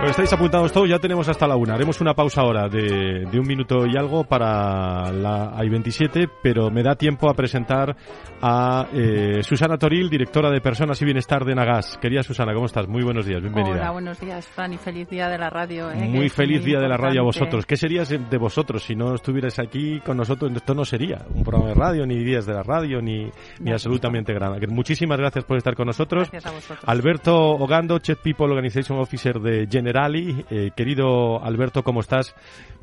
Pues 0.00 0.12
estáis 0.12 0.32
apuntados 0.32 0.72
todos, 0.72 0.88
ya 0.88 0.98
tenemos 0.98 1.28
hasta 1.28 1.46
la 1.46 1.56
una. 1.56 1.74
Haremos 1.74 2.00
una 2.00 2.14
pausa 2.14 2.40
ahora 2.40 2.70
de, 2.70 3.26
de 3.30 3.38
un 3.38 3.46
minuto 3.46 3.84
y 3.84 3.98
algo 3.98 4.24
para 4.24 5.12
la 5.12 5.54
I-27, 5.62 6.26
pero 6.42 6.70
me 6.70 6.82
da 6.82 6.94
tiempo 6.94 7.28
a 7.28 7.34
presentar 7.34 7.94
a 8.40 8.86
eh, 8.94 9.42
Susana 9.42 9.76
Toril, 9.76 10.08
directora 10.08 10.50
de 10.50 10.62
Personas 10.62 11.02
y 11.02 11.04
Bienestar 11.04 11.44
de 11.44 11.54
Nagas. 11.54 11.98
Querida 12.00 12.22
Susana, 12.22 12.54
¿cómo 12.54 12.64
estás? 12.64 12.88
Muy 12.88 13.02
buenos 13.02 13.26
días, 13.26 13.42
bienvenida. 13.42 13.74
Hola, 13.74 13.90
buenos 13.90 14.18
días, 14.18 14.46
Fran, 14.46 14.72
y 14.72 14.78
feliz 14.78 15.06
día 15.10 15.28
de 15.28 15.36
la 15.36 15.50
radio. 15.50 15.90
¿eh? 15.90 16.08
Muy 16.08 16.30
feliz 16.30 16.62
muy 16.62 16.70
día 16.70 16.80
de 16.80 16.88
la 16.88 16.96
radio 16.96 17.20
a 17.20 17.24
vosotros. 17.24 17.66
¿Qué 17.66 17.76
sería 17.76 18.02
de 18.04 18.38
vosotros 18.38 18.82
si 18.82 18.94
no 18.94 19.14
estuvierais 19.14 19.58
aquí 19.58 20.00
con 20.00 20.16
nosotros? 20.16 20.50
Esto 20.56 20.72
no 20.72 20.86
sería 20.86 21.26
un 21.34 21.44
programa 21.44 21.68
de 21.68 21.74
radio, 21.74 22.06
ni 22.06 22.24
días 22.24 22.46
de 22.46 22.54
la 22.54 22.62
radio, 22.62 23.02
ni, 23.02 23.30
ni 23.58 23.70
absolutamente 23.70 24.32
nada. 24.32 24.56
Muchísimas 24.68 25.18
gracias 25.18 25.44
por 25.44 25.58
estar 25.58 25.74
con 25.74 25.88
nosotros. 25.88 26.30
Gracias 26.30 26.50
a 26.50 26.54
vosotros. 26.54 26.84
Alberto 26.86 27.36
Ogando, 27.36 27.98
Chief 27.98 28.18
People 28.18 28.46
Organization 28.46 28.98
Officer 28.98 29.38
de 29.38 29.66
Generali. 29.90 30.44
Eh, 30.50 30.70
querido 30.76 31.42
Alberto, 31.42 31.82
¿cómo 31.82 32.00
estás? 32.00 32.36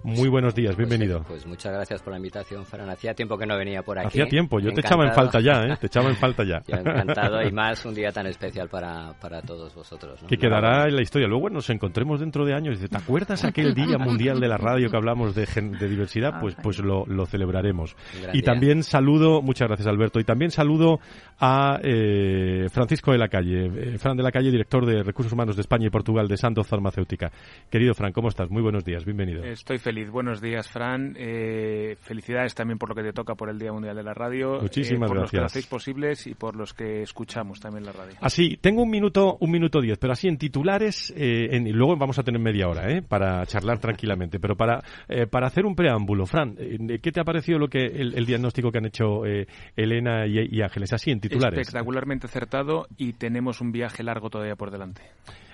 Muy 0.03 0.29
buenos 0.29 0.55
días, 0.55 0.75
bienvenido. 0.77 1.17
Pues, 1.19 1.27
pues 1.29 1.47
muchas 1.47 1.73
gracias 1.73 2.01
por 2.01 2.11
la 2.13 2.17
invitación, 2.17 2.65
Fran. 2.65 2.89
Hacía 2.89 3.13
tiempo 3.13 3.37
que 3.37 3.45
no 3.45 3.57
venía 3.57 3.81
por 3.83 3.97
aquí. 3.99 4.07
Hacía 4.07 4.25
tiempo, 4.27 4.59
yo 4.59 4.71
te 4.71 4.79
echaba 4.81 5.05
en 5.05 5.13
falta 5.13 5.39
ya, 5.41 5.63
¿eh? 5.65 5.77
Te 5.81 5.87
echaba 5.87 6.07
en 6.09 6.15
falta 6.15 6.43
ya. 6.45 6.61
Yo 6.67 6.77
encantado 6.77 7.41
y 7.41 7.51
más 7.51 7.83
un 7.85 7.93
día 7.93 8.11
tan 8.11 8.25
especial 8.27 8.69
para, 8.69 9.13
para 9.19 9.41
todos 9.41 9.73
vosotros. 9.75 10.21
¿no? 10.21 10.27
Que 10.29 10.37
quedará 10.37 10.87
en 10.87 10.95
la 10.95 11.01
historia. 11.01 11.27
Luego 11.27 11.49
nos 11.49 11.69
encontremos 11.69 12.19
dentro 12.21 12.45
de 12.45 12.53
años. 12.53 12.75
y 12.75 12.77
dice, 12.77 12.87
¿Te 12.89 12.97
acuerdas 12.97 13.43
aquel 13.43 13.73
Día 13.73 13.97
Mundial 13.99 14.39
de 14.39 14.47
la 14.47 14.57
Radio 14.57 14.89
que 14.89 14.95
hablamos 14.95 15.35
de, 15.35 15.45
gen- 15.45 15.71
de 15.73 15.89
diversidad? 15.89 16.39
Pues, 16.39 16.55
pues 16.63 16.79
lo, 16.79 17.05
lo 17.05 17.25
celebraremos. 17.25 17.95
Gran 18.21 18.35
Y 18.35 18.39
día. 18.39 18.45
también 18.45 18.83
saludo, 18.83 19.41
muchas 19.41 19.67
gracias 19.67 19.87
Alberto, 19.87 20.19
y 20.19 20.23
también 20.23 20.51
saludo 20.51 20.99
a 21.39 21.79
eh, 21.83 22.67
Francisco 22.71 23.11
de 23.11 23.17
la 23.17 23.27
Calle, 23.27 23.65
eh, 23.65 23.97
Fran 23.97 24.15
de 24.15 24.23
la 24.23 24.31
Calle, 24.31 24.51
director 24.51 24.85
de 24.85 25.03
Recursos 25.03 25.33
Humanos 25.33 25.55
de 25.55 25.61
España 25.61 25.87
y 25.87 25.89
Portugal 25.89 26.27
de 26.27 26.37
Sandoz 26.37 26.67
Farmacéutica. 26.67 27.31
Querido 27.69 27.93
Fran, 27.93 28.13
¿cómo 28.13 28.29
estás? 28.29 28.49
Muy 28.49 28.61
buenos 28.61 28.83
días, 28.85 29.03
bienvenido. 29.05 29.43
Estoy 29.43 29.77
feliz. 29.87 30.09
Buenos 30.09 30.41
días, 30.41 30.69
Fran. 30.69 31.15
Eh, 31.17 31.95
felicidades 32.01 32.53
también 32.53 32.77
por 32.77 32.89
lo 32.89 32.95
que 32.95 33.03
te 33.03 33.13
toca 33.13 33.35
por 33.35 33.49
el 33.49 33.57
Día 33.57 33.71
Mundial 33.71 33.95
de 33.95 34.03
la 34.03 34.13
Radio. 34.13 34.59
Muchísimas 34.61 35.07
eh, 35.07 35.13
por 35.13 35.21
los 35.21 35.31
que 35.31 35.37
lo 35.37 35.41
gracias. 35.43 35.51
hacéis 35.53 35.67
posibles 35.67 36.27
y 36.27 36.33
por 36.33 36.57
los 36.57 36.73
que 36.73 37.03
escuchamos 37.03 37.61
también 37.61 37.85
la 37.85 37.93
radio. 37.93 38.15
Así, 38.19 38.57
tengo 38.59 38.83
un 38.83 38.89
minuto, 38.89 39.37
un 39.39 39.49
minuto 39.49 39.79
diez, 39.79 39.97
pero 39.97 40.11
así 40.11 40.27
en 40.27 40.37
titulares, 40.37 41.13
eh, 41.15 41.47
en- 41.55 41.67
y 41.67 41.71
luego 41.71 41.95
vamos 41.95 42.19
a 42.19 42.23
tener 42.23 42.41
media 42.41 42.67
hora, 42.67 42.91
¿eh? 42.91 43.01
Para 43.01 43.45
charlar 43.45 43.79
tranquilamente. 43.79 44.41
Pero 44.41 44.57
para, 44.57 44.81
eh, 45.07 45.25
para 45.25 45.47
hacer 45.47 45.65
un 45.65 45.73
preámbulo, 45.73 46.25
Fran, 46.25 46.57
¿qué 47.01 47.11
te 47.13 47.21
ha 47.21 47.23
parecido 47.23 47.57
lo 47.59 47.69
que 47.69 47.85
el, 47.85 48.13
el 48.13 48.25
diagnóstico 48.25 48.69
que 48.69 48.79
han 48.79 48.87
hecho 48.87 49.25
eh, 49.25 49.47
Elena 49.77 50.27
y, 50.27 50.57
y 50.57 50.61
Ángeles? 50.61 50.91
Así 50.91 51.11
en 51.11 51.21
titulares. 51.21 51.59
Espectacularmente 51.61 52.27
acertado 52.27 52.87
y 52.97 53.13
tenemos 53.13 53.61
un 53.61 53.71
viaje 53.71 54.03
largo 54.03 54.29
todavía 54.29 54.57
por 54.57 54.69
delante. 54.69 55.01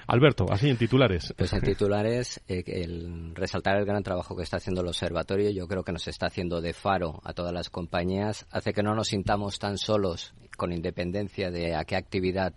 Alberto, 0.08 0.46
así 0.50 0.70
en 0.70 0.78
titulares. 0.78 1.34
Pues 1.38 1.54
en 1.54 1.62
titulares, 1.62 2.42
eh, 2.48 2.64
el 2.66 3.34
resaltar 3.36 3.78
el 3.78 3.86
gran 3.86 4.04
trabajo 4.04 4.36
que 4.36 4.44
está 4.44 4.58
haciendo 4.58 4.82
el 4.82 4.88
observatorio, 4.88 5.50
yo 5.52 5.68
creo 5.68 5.84
que 5.84 5.92
nos 5.92 6.08
está 6.08 6.28
haciendo 6.28 6.62
de 6.62 6.74
faro 6.74 7.22
a 7.24 7.34
todas 7.34 7.54
las 7.54 7.70
compañías, 7.70 8.46
hace 8.52 8.74
que 8.74 8.84
no 8.84 8.96
nos 8.96 9.08
sintamos 9.08 9.60
tan 9.60 9.78
solos 9.78 10.34
con 10.58 10.72
independencia 10.72 11.52
de 11.52 11.76
a 11.76 11.84
qué 11.84 11.96
actividad 11.96 12.54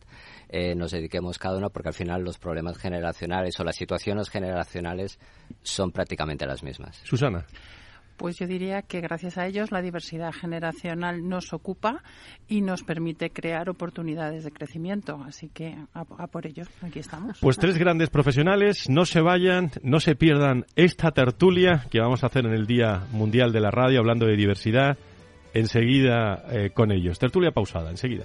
eh, 0.49 0.75
nos 0.75 0.91
dediquemos 0.91 1.39
cada 1.39 1.59
uno, 1.59 1.71
porque 1.71 1.89
al 1.89 1.95
final 1.95 2.23
los 2.23 2.39
problemas 2.39 2.79
generacionales 2.79 3.59
o 3.61 3.65
las 3.65 3.77
situaciones 3.77 4.29
generacionales 4.29 5.19
son 5.63 5.93
prácticamente 5.93 6.47
las 6.47 6.63
mismas. 6.63 7.01
Susana. 7.05 7.47
Pues 8.17 8.39
yo 8.39 8.47
diría 8.47 8.83
que 8.83 9.01
gracias 9.01 9.39
a 9.39 9.47
ellos 9.47 9.71
la 9.73 9.83
diversidad 9.83 10.33
generacional 10.33 11.29
nos 11.29 11.53
ocupa 11.53 12.03
y 12.49 12.61
nos 12.61 12.83
permite 12.83 13.31
crear 13.31 13.69
oportunidades 13.69 14.45
de 14.45 14.51
crecimiento. 14.51 15.23
Así 15.27 15.49
que 15.49 15.77
a, 15.93 16.05
por 16.05 16.47
ello, 16.47 16.65
aquí 16.83 16.99
estamos. 16.99 17.39
Pues 17.41 17.59
tres 17.59 17.79
grandes 17.79 18.11
profesionales, 18.11 18.89
no 18.89 19.05
se 19.05 19.21
vayan, 19.21 19.71
no 19.83 20.01
se 20.01 20.15
pierdan 20.15 20.67
esta 20.77 21.11
tertulia 21.11 21.87
que 21.91 22.01
vamos 22.01 22.23
a 22.23 22.29
hacer 22.29 22.47
en 22.47 22.53
el 22.53 22.67
Día 22.67 23.03
Mundial 23.13 23.53
de 23.53 23.61
la 23.61 23.71
Radio 23.71 24.01
hablando 24.01 24.27
de 24.27 24.37
diversidad, 24.37 24.97
enseguida 25.53 26.45
eh, 26.51 26.71
con 26.73 26.93
ellos. 26.93 27.19
Tertulia 27.19 27.51
pausada, 27.51 27.91
enseguida. 27.91 28.25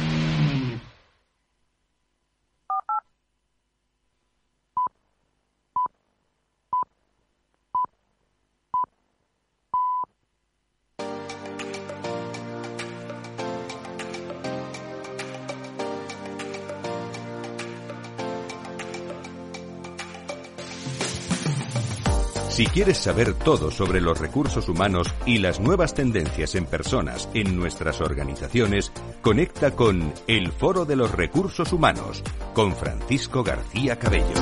Si 22.61 22.67
quieres 22.67 22.99
saber 22.99 23.33
todo 23.33 23.71
sobre 23.71 23.99
los 24.01 24.19
recursos 24.19 24.69
humanos 24.69 25.07
y 25.25 25.39
las 25.39 25.59
nuevas 25.59 25.95
tendencias 25.95 26.53
en 26.53 26.67
personas 26.67 27.27
en 27.33 27.57
nuestras 27.57 28.01
organizaciones, 28.01 28.91
conecta 29.23 29.71
con 29.71 30.13
El 30.27 30.51
Foro 30.51 30.85
de 30.85 30.95
los 30.95 31.11
Recursos 31.11 31.73
Humanos 31.73 32.21
con 32.53 32.75
Francisco 32.75 33.43
García 33.43 33.97
Cabello. 33.97 34.35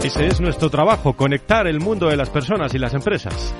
Ese 0.00 0.28
es 0.28 0.40
nuestro 0.40 0.70
trabajo, 0.70 1.14
conectar 1.14 1.66
el 1.66 1.80
mundo 1.80 2.06
de 2.06 2.16
las 2.16 2.30
personas 2.30 2.72
y 2.72 2.78
las 2.78 2.94
empresas. 2.94 3.52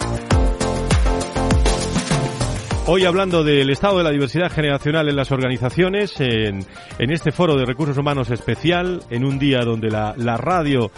Hoy 2.86 3.04
hablando 3.04 3.42
del 3.42 3.70
estado 3.70 3.98
de 3.98 4.04
la 4.04 4.10
diversidad 4.12 4.52
generacional 4.52 5.08
en 5.08 5.16
las 5.16 5.32
organizaciones, 5.32 6.20
en, 6.20 6.64
este 7.00 7.32
foro 7.32 7.56
de 7.56 7.64
recursos 7.64 7.98
humanos 7.98 8.30
especial, 8.30 9.02
en 9.10 9.24
un 9.24 9.40
día 9.40 9.62
donde 9.64 9.90
la 9.90 10.36
radio 10.36 10.92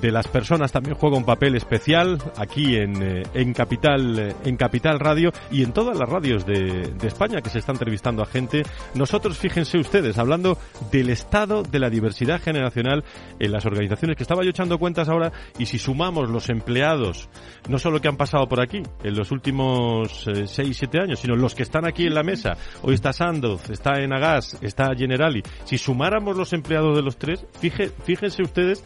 de 0.00 0.10
las 0.10 0.28
personas 0.28 0.72
también 0.72 0.96
juega 0.96 1.16
un 1.16 1.24
papel 1.24 1.56
especial 1.56 2.18
aquí 2.36 2.76
en, 2.76 3.02
eh, 3.02 3.22
en 3.34 3.52
Capital 3.52 4.18
eh, 4.18 4.34
en 4.44 4.56
Capital 4.56 5.00
Radio 5.00 5.32
y 5.50 5.62
en 5.64 5.72
todas 5.72 5.98
las 5.98 6.08
radios 6.08 6.46
de, 6.46 6.92
de, 6.92 7.08
España 7.08 7.40
que 7.40 7.50
se 7.50 7.58
está 7.58 7.72
entrevistando 7.72 8.22
a 8.22 8.26
gente. 8.26 8.62
Nosotros, 8.94 9.38
fíjense 9.38 9.78
ustedes, 9.78 10.18
hablando 10.18 10.58
del 10.92 11.10
estado 11.10 11.62
de 11.62 11.78
la 11.78 11.90
diversidad 11.90 12.40
generacional 12.40 13.04
en 13.38 13.52
las 13.52 13.66
organizaciones, 13.66 14.16
que 14.16 14.22
estaba 14.22 14.44
yo 14.44 14.50
echando 14.50 14.78
cuentas 14.78 15.08
ahora, 15.08 15.32
y 15.58 15.66
si 15.66 15.78
sumamos 15.78 16.30
los 16.30 16.48
empleados, 16.50 17.28
no 17.68 17.78
solo 17.78 18.00
que 18.00 18.08
han 18.08 18.16
pasado 18.16 18.48
por 18.48 18.60
aquí 18.60 18.82
en 19.02 19.14
los 19.16 19.32
últimos 19.32 20.26
eh, 20.28 20.46
6, 20.46 20.76
7 20.76 20.98
años, 21.00 21.20
sino 21.20 21.34
los 21.34 21.54
que 21.54 21.62
están 21.62 21.86
aquí 21.86 22.06
en 22.06 22.14
la 22.14 22.22
mesa, 22.22 22.56
hoy 22.82 22.94
está 22.94 23.12
Sandoz, 23.12 23.70
está 23.70 24.00
Enagas, 24.00 24.58
está 24.62 24.94
Generali, 24.96 25.42
si 25.64 25.78
sumáramos 25.78 26.36
los 26.36 26.52
empleados 26.52 26.96
de 26.96 27.02
los 27.02 27.16
tres, 27.16 27.44
fíjense 28.04 28.42
ustedes 28.42 28.84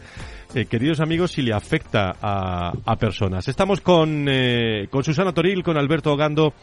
eh, 0.55 0.65
queridos 0.65 1.01
amigos, 1.01 1.31
si 1.31 1.41
le 1.41 1.53
afecta 1.53 2.15
a, 2.21 2.71
a 2.85 2.95
personas. 2.95 3.47
Estamos 3.47 3.81
con, 3.81 4.27
eh, 4.29 4.87
con 4.89 5.03
Susana 5.03 5.33
Toril, 5.33 5.63
con 5.63 5.77
Alberto 5.77 6.13
Ogando, 6.13 6.53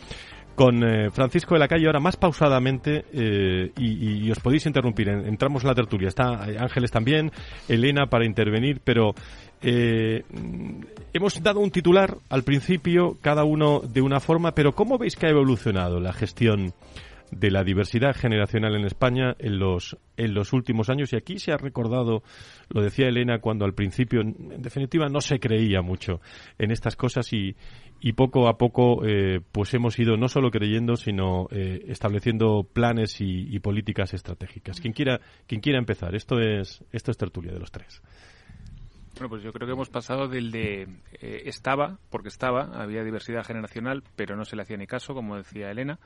con 0.54 0.82
eh, 0.82 1.10
Francisco 1.10 1.54
de 1.54 1.60
la 1.60 1.68
Calle, 1.68 1.86
ahora 1.86 2.00
más 2.00 2.16
pausadamente, 2.16 3.04
eh, 3.12 3.70
y, 3.76 4.30
os 4.30 4.40
podéis 4.40 4.66
interrumpir, 4.66 5.08
entramos 5.08 5.62
en 5.62 5.68
la 5.68 5.74
tertulia. 5.74 6.08
Está 6.08 6.44
Ángeles 6.58 6.90
también, 6.90 7.30
Elena 7.68 8.06
para 8.06 8.24
intervenir, 8.24 8.80
pero 8.82 9.14
eh, 9.60 10.22
hemos 11.12 11.42
dado 11.42 11.60
un 11.60 11.70
titular 11.70 12.16
al 12.30 12.42
principio, 12.42 13.16
cada 13.20 13.44
uno 13.44 13.80
de 13.80 14.00
una 14.00 14.20
forma, 14.20 14.52
pero 14.52 14.72
¿cómo 14.72 14.98
veis 14.98 15.16
que 15.16 15.26
ha 15.26 15.30
evolucionado 15.30 16.00
la 16.00 16.12
gestión? 16.12 16.72
De 17.32 17.50
la 17.50 17.64
diversidad 17.64 18.14
generacional 18.14 18.76
en 18.76 18.84
España 18.84 19.34
en 19.38 19.58
los, 19.58 19.96
en 20.16 20.34
los 20.34 20.52
últimos 20.52 20.90
años. 20.90 21.12
Y 21.12 21.16
aquí 21.16 21.38
se 21.38 21.52
ha 21.52 21.56
recordado, 21.56 22.22
lo 22.68 22.82
decía 22.82 23.08
Elena, 23.08 23.40
cuando 23.40 23.64
al 23.64 23.74
principio, 23.74 24.20
en 24.20 24.62
definitiva, 24.62 25.08
no 25.08 25.20
se 25.20 25.40
creía 25.40 25.82
mucho 25.82 26.20
en 26.58 26.70
estas 26.70 26.94
cosas 26.94 27.32
y, 27.32 27.56
y 28.00 28.12
poco 28.12 28.48
a 28.48 28.58
poco 28.58 29.04
eh, 29.06 29.40
pues 29.50 29.72
hemos 29.74 29.98
ido 29.98 30.16
no 30.16 30.28
solo 30.28 30.50
creyendo, 30.50 30.96
sino 30.96 31.48
eh, 31.50 31.84
estableciendo 31.88 32.68
planes 32.70 33.20
y, 33.20 33.54
y, 33.54 33.58
políticas 33.60 34.12
estratégicas. 34.12 34.80
Quien 34.80 34.92
quiera, 34.92 35.20
quien 35.46 35.60
quiera 35.60 35.78
empezar, 35.78 36.14
esto 36.14 36.38
es, 36.38 36.84
esto 36.92 37.10
es 37.10 37.16
tertulia 37.16 37.52
de 37.52 37.58
los 37.58 37.70
tres. 37.70 38.02
Bueno, 39.14 39.28
pues 39.28 39.42
yo 39.42 39.52
creo 39.52 39.66
que 39.66 39.74
hemos 39.74 39.90
pasado 39.90 40.26
del 40.26 40.50
de 40.50 40.82
eh, 41.20 41.42
estaba, 41.44 41.98
porque 42.10 42.28
estaba, 42.28 42.70
había 42.74 43.04
diversidad 43.04 43.44
generacional, 43.44 44.02
pero 44.16 44.36
no 44.36 44.44
se 44.44 44.56
le 44.56 44.62
hacía 44.62 44.76
ni 44.76 44.86
caso, 44.86 45.14
como 45.14 45.36
decía 45.36 45.70
Elena, 45.70 45.98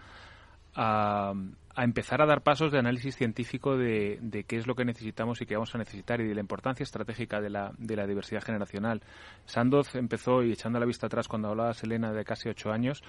a, 0.77 1.33
empezar 1.79 2.23
a 2.23 2.27
dar 2.27 2.43
pasos 2.43 2.71
de 2.71 2.79
análisis 2.79 3.17
científico 3.17 3.77
de, 3.77 4.19
de, 4.21 4.45
qué 4.45 4.57
es 4.57 4.67
lo 4.67 4.75
que 4.75 4.85
necesitamos 4.85 5.41
y 5.41 5.47
qué 5.47 5.55
vamos 5.55 5.75
a 5.75 5.79
necesitar 5.79 6.21
y 6.21 6.29
de 6.29 6.35
la 6.35 6.41
importancia 6.41 6.85
estratégica 6.85 7.41
de 7.41 7.51
la, 7.51 7.73
de 7.79 7.97
la 7.97 8.07
diversidad 8.07 8.43
generacional. 8.43 9.03
Sandoz 9.47 9.95
empezó, 9.95 10.43
y 10.43 10.53
echando 10.53 10.79
la 10.79 10.87
vista 10.87 11.07
atrás 11.07 11.29
cuando 11.29 11.49
hablaba 11.49 11.75
Selena 11.75 12.13
de 12.13 12.25
casi 12.25 12.49
ocho 12.49 12.71
años, 12.71 13.03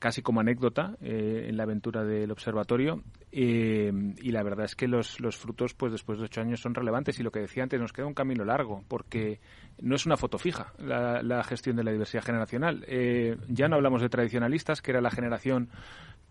casi 0.00 0.22
como 0.22 0.40
anécdota 0.40 0.96
eh, 1.02 1.46
en 1.48 1.56
la 1.56 1.64
aventura 1.64 2.02
del 2.04 2.30
observatorio 2.30 3.02
eh, 3.30 3.92
y 4.20 4.32
la 4.32 4.42
verdad 4.42 4.64
es 4.64 4.74
que 4.74 4.88
los, 4.88 5.20
los, 5.20 5.36
frutos 5.36 5.74
pues 5.74 5.92
después 5.92 6.18
de 6.18 6.24
ocho 6.24 6.40
años 6.40 6.60
son 6.60 6.74
relevantes 6.74 7.20
y 7.20 7.22
lo 7.22 7.30
que 7.30 7.40
decía 7.40 7.62
antes 7.62 7.78
nos 7.78 7.92
queda 7.92 8.06
un 8.06 8.14
camino 8.14 8.44
largo 8.44 8.82
porque 8.88 9.40
no 9.82 9.96
es 9.96 10.06
una 10.06 10.16
foto 10.16 10.38
fija 10.38 10.72
la, 10.78 11.42
gestión 11.44 11.76
de 11.76 11.84
la 11.84 11.92
diversidad 11.92 12.22
generacional 12.22 12.84
eh, 12.86 13.36
ya 13.48 13.68
no 13.68 13.76
hablamos 13.76 14.02
de 14.02 14.08
tradicionalistas 14.08 14.82
que 14.82 14.90
era 14.90 15.00
la 15.00 15.10
generación 15.10 15.70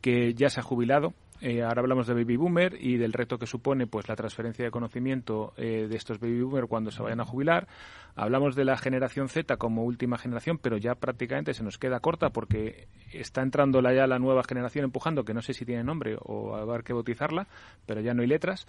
que 0.01 0.33
ya 0.33 0.49
se 0.49 0.59
ha 0.59 0.63
jubilado. 0.63 1.13
Eh, 1.41 1.63
ahora 1.63 1.81
hablamos 1.81 2.05
de 2.05 2.13
baby 2.13 2.35
boomer 2.35 2.75
y 2.81 2.97
del 2.97 3.13
reto 3.13 3.37
que 3.37 3.45
supone 3.45 3.87
pues 3.87 4.09
la 4.09 4.15
transferencia 4.17 4.65
de 4.65 4.71
conocimiento 4.71 5.53
eh, 5.55 5.87
de 5.89 5.95
estos 5.95 6.19
baby 6.19 6.41
boomer 6.41 6.65
cuando 6.67 6.91
se 6.91 7.01
vayan 7.01 7.21
a 7.21 7.25
jubilar. 7.25 7.67
Hablamos 8.15 8.55
de 8.55 8.65
la 8.65 8.77
generación 8.77 9.29
Z 9.29 9.55
como 9.55 9.85
última 9.85 10.17
generación, 10.17 10.57
pero 10.57 10.75
ya 10.75 10.95
prácticamente 10.95 11.53
se 11.53 11.63
nos 11.63 11.77
queda 11.77 12.01
corta 12.01 12.31
porque 12.31 12.89
está 13.13 13.41
entrando 13.41 13.81
ya 13.81 14.05
la 14.05 14.19
nueva 14.19 14.43
generación 14.43 14.83
empujando, 14.83 15.23
que 15.23 15.33
no 15.33 15.41
sé 15.41 15.53
si 15.53 15.63
tiene 15.63 15.85
nombre 15.85 16.17
o 16.19 16.55
habrá 16.57 16.83
que 16.83 16.91
bautizarla, 16.91 17.47
pero 17.85 18.01
ya 18.01 18.13
no 18.13 18.21
hay 18.21 18.27
letras. 18.27 18.67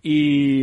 Y, 0.00 0.62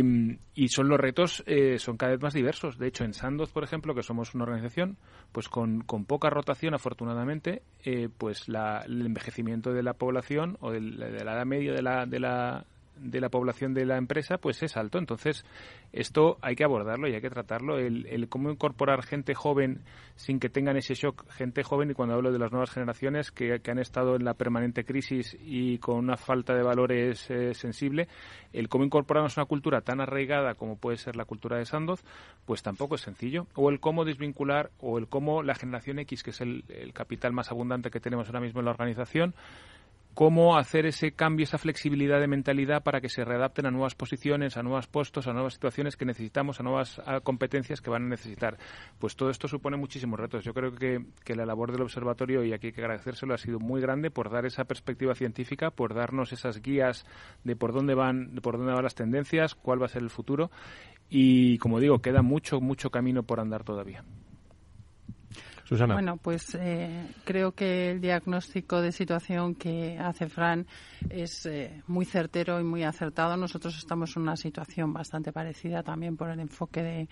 son 0.68 0.88
los 0.88 0.98
retos, 0.98 1.44
son 1.78 1.96
cada 1.98 2.12
vez 2.12 2.22
más 2.22 2.32
diversos. 2.32 2.78
De 2.78 2.86
hecho, 2.86 3.04
en 3.04 3.12
Sandoz, 3.12 3.50
por 3.60 3.66
ejemplo, 3.66 3.94
que 3.94 4.02
somos 4.02 4.34
una 4.34 4.44
organización, 4.44 4.96
pues 5.32 5.50
con, 5.50 5.82
con 5.82 6.06
poca 6.06 6.30
rotación, 6.30 6.72
afortunadamente, 6.72 7.60
eh, 7.84 8.08
pues 8.08 8.48
la, 8.48 8.78
el 8.86 9.04
envejecimiento 9.04 9.74
de 9.74 9.82
la 9.82 9.92
población 9.92 10.56
o 10.62 10.70
de, 10.70 10.80
la 10.80 11.08
edad 11.08 11.44
media 11.44 11.74
de 11.74 11.82
la, 11.82 12.06
de 12.06 12.20
la, 12.20 12.64
de 13.00 13.20
la 13.20 13.28
población 13.28 13.74
de 13.74 13.86
la 13.86 13.96
empresa 13.96 14.38
pues 14.38 14.62
es 14.62 14.76
alto. 14.76 14.98
Entonces, 14.98 15.44
esto 15.92 16.38
hay 16.42 16.54
que 16.54 16.64
abordarlo 16.64 17.08
y 17.08 17.14
hay 17.14 17.20
que 17.20 17.30
tratarlo. 17.30 17.78
El, 17.78 18.06
el, 18.06 18.28
cómo 18.28 18.50
incorporar 18.50 19.02
gente 19.02 19.34
joven 19.34 19.80
sin 20.14 20.38
que 20.38 20.48
tengan 20.48 20.76
ese 20.76 20.94
shock, 20.94 21.28
gente 21.30 21.62
joven, 21.62 21.90
y 21.90 21.94
cuando 21.94 22.14
hablo 22.14 22.30
de 22.30 22.38
las 22.38 22.52
nuevas 22.52 22.70
generaciones 22.70 23.30
que, 23.30 23.60
que 23.60 23.70
han 23.70 23.78
estado 23.78 24.16
en 24.16 24.24
la 24.24 24.34
permanente 24.34 24.84
crisis 24.84 25.36
y 25.42 25.78
con 25.78 25.96
una 25.96 26.16
falta 26.16 26.54
de 26.54 26.62
valores 26.62 27.30
eh, 27.30 27.54
sensible, 27.54 28.08
el 28.52 28.68
cómo 28.68 28.84
incorporarnos 28.84 29.36
una 29.36 29.46
cultura 29.46 29.80
tan 29.80 30.00
arraigada 30.00 30.54
como 30.54 30.76
puede 30.76 30.98
ser 30.98 31.16
la 31.16 31.24
cultura 31.24 31.56
de 31.56 31.64
Sandoz, 31.64 32.04
pues 32.44 32.62
tampoco 32.62 32.96
es 32.96 33.00
sencillo. 33.00 33.46
O 33.54 33.70
el 33.70 33.80
cómo 33.80 34.04
desvincular, 34.04 34.70
o 34.78 34.98
el 34.98 35.08
cómo 35.08 35.42
la 35.42 35.54
generación 35.54 35.98
X, 36.00 36.22
que 36.22 36.30
es 36.30 36.40
el 36.40 36.64
capital 36.92 37.32
más 37.32 37.50
abundante 37.50 37.90
que 37.90 38.00
tenemos 38.00 38.26
ahora 38.26 38.40
mismo 38.40 38.60
en 38.60 38.66
la 38.66 38.72
organización, 38.72 39.34
cómo 40.14 40.56
hacer 40.56 40.86
ese 40.86 41.12
cambio, 41.12 41.44
esa 41.44 41.58
flexibilidad 41.58 42.20
de 42.20 42.26
mentalidad 42.26 42.82
para 42.82 43.00
que 43.00 43.08
se 43.08 43.24
readapten 43.24 43.66
a 43.66 43.70
nuevas 43.70 43.94
posiciones, 43.94 44.56
a 44.56 44.62
nuevos 44.62 44.86
puestos, 44.86 45.26
a 45.26 45.32
nuevas 45.32 45.54
situaciones 45.54 45.96
que 45.96 46.04
necesitamos, 46.04 46.60
a 46.60 46.62
nuevas 46.62 47.00
competencias 47.22 47.80
que 47.80 47.90
van 47.90 48.04
a 48.04 48.08
necesitar. 48.08 48.58
Pues 48.98 49.16
todo 49.16 49.30
esto 49.30 49.48
supone 49.48 49.76
muchísimos 49.76 50.18
retos. 50.18 50.44
Yo 50.44 50.52
creo 50.52 50.72
que, 50.72 51.04
que, 51.24 51.34
la 51.34 51.46
labor 51.46 51.72
del 51.72 51.82
observatorio, 51.82 52.44
y 52.44 52.52
aquí 52.52 52.68
hay 52.68 52.72
que 52.72 52.80
agradecérselo, 52.80 53.34
ha 53.34 53.38
sido 53.38 53.58
muy 53.58 53.80
grande 53.80 54.10
por 54.10 54.30
dar 54.30 54.46
esa 54.46 54.64
perspectiva 54.64 55.14
científica, 55.14 55.70
por 55.70 55.94
darnos 55.94 56.32
esas 56.32 56.60
guías 56.60 57.06
de 57.44 57.56
por 57.56 57.72
dónde 57.72 57.94
van, 57.94 58.38
por 58.42 58.58
dónde 58.58 58.72
van 58.72 58.82
las 58.82 58.94
tendencias, 58.94 59.54
cuál 59.54 59.80
va 59.80 59.86
a 59.86 59.90
ser 59.90 60.02
el 60.02 60.10
futuro. 60.10 60.50
Y 61.08 61.58
como 61.58 61.80
digo, 61.80 62.00
queda 62.00 62.22
mucho, 62.22 62.60
mucho 62.60 62.90
camino 62.90 63.22
por 63.22 63.40
andar 63.40 63.64
todavía. 63.64 64.04
Bueno, 65.70 66.16
pues 66.16 66.56
eh, 66.56 67.06
creo 67.24 67.52
que 67.52 67.92
el 67.92 68.00
diagnóstico 68.00 68.80
de 68.80 68.90
situación 68.90 69.54
que 69.54 69.98
hace 69.98 70.28
Fran 70.28 70.66
es 71.08 71.46
eh, 71.46 71.82
muy 71.86 72.04
certero 72.04 72.58
y 72.60 72.64
muy 72.64 72.82
acertado. 72.82 73.36
Nosotros 73.36 73.76
estamos 73.78 74.16
en 74.16 74.22
una 74.22 74.36
situación 74.36 74.92
bastante 74.92 75.32
parecida 75.32 75.84
también 75.84 76.16
por 76.16 76.30
el 76.30 76.40
enfoque 76.40 76.82
de, 76.82 77.08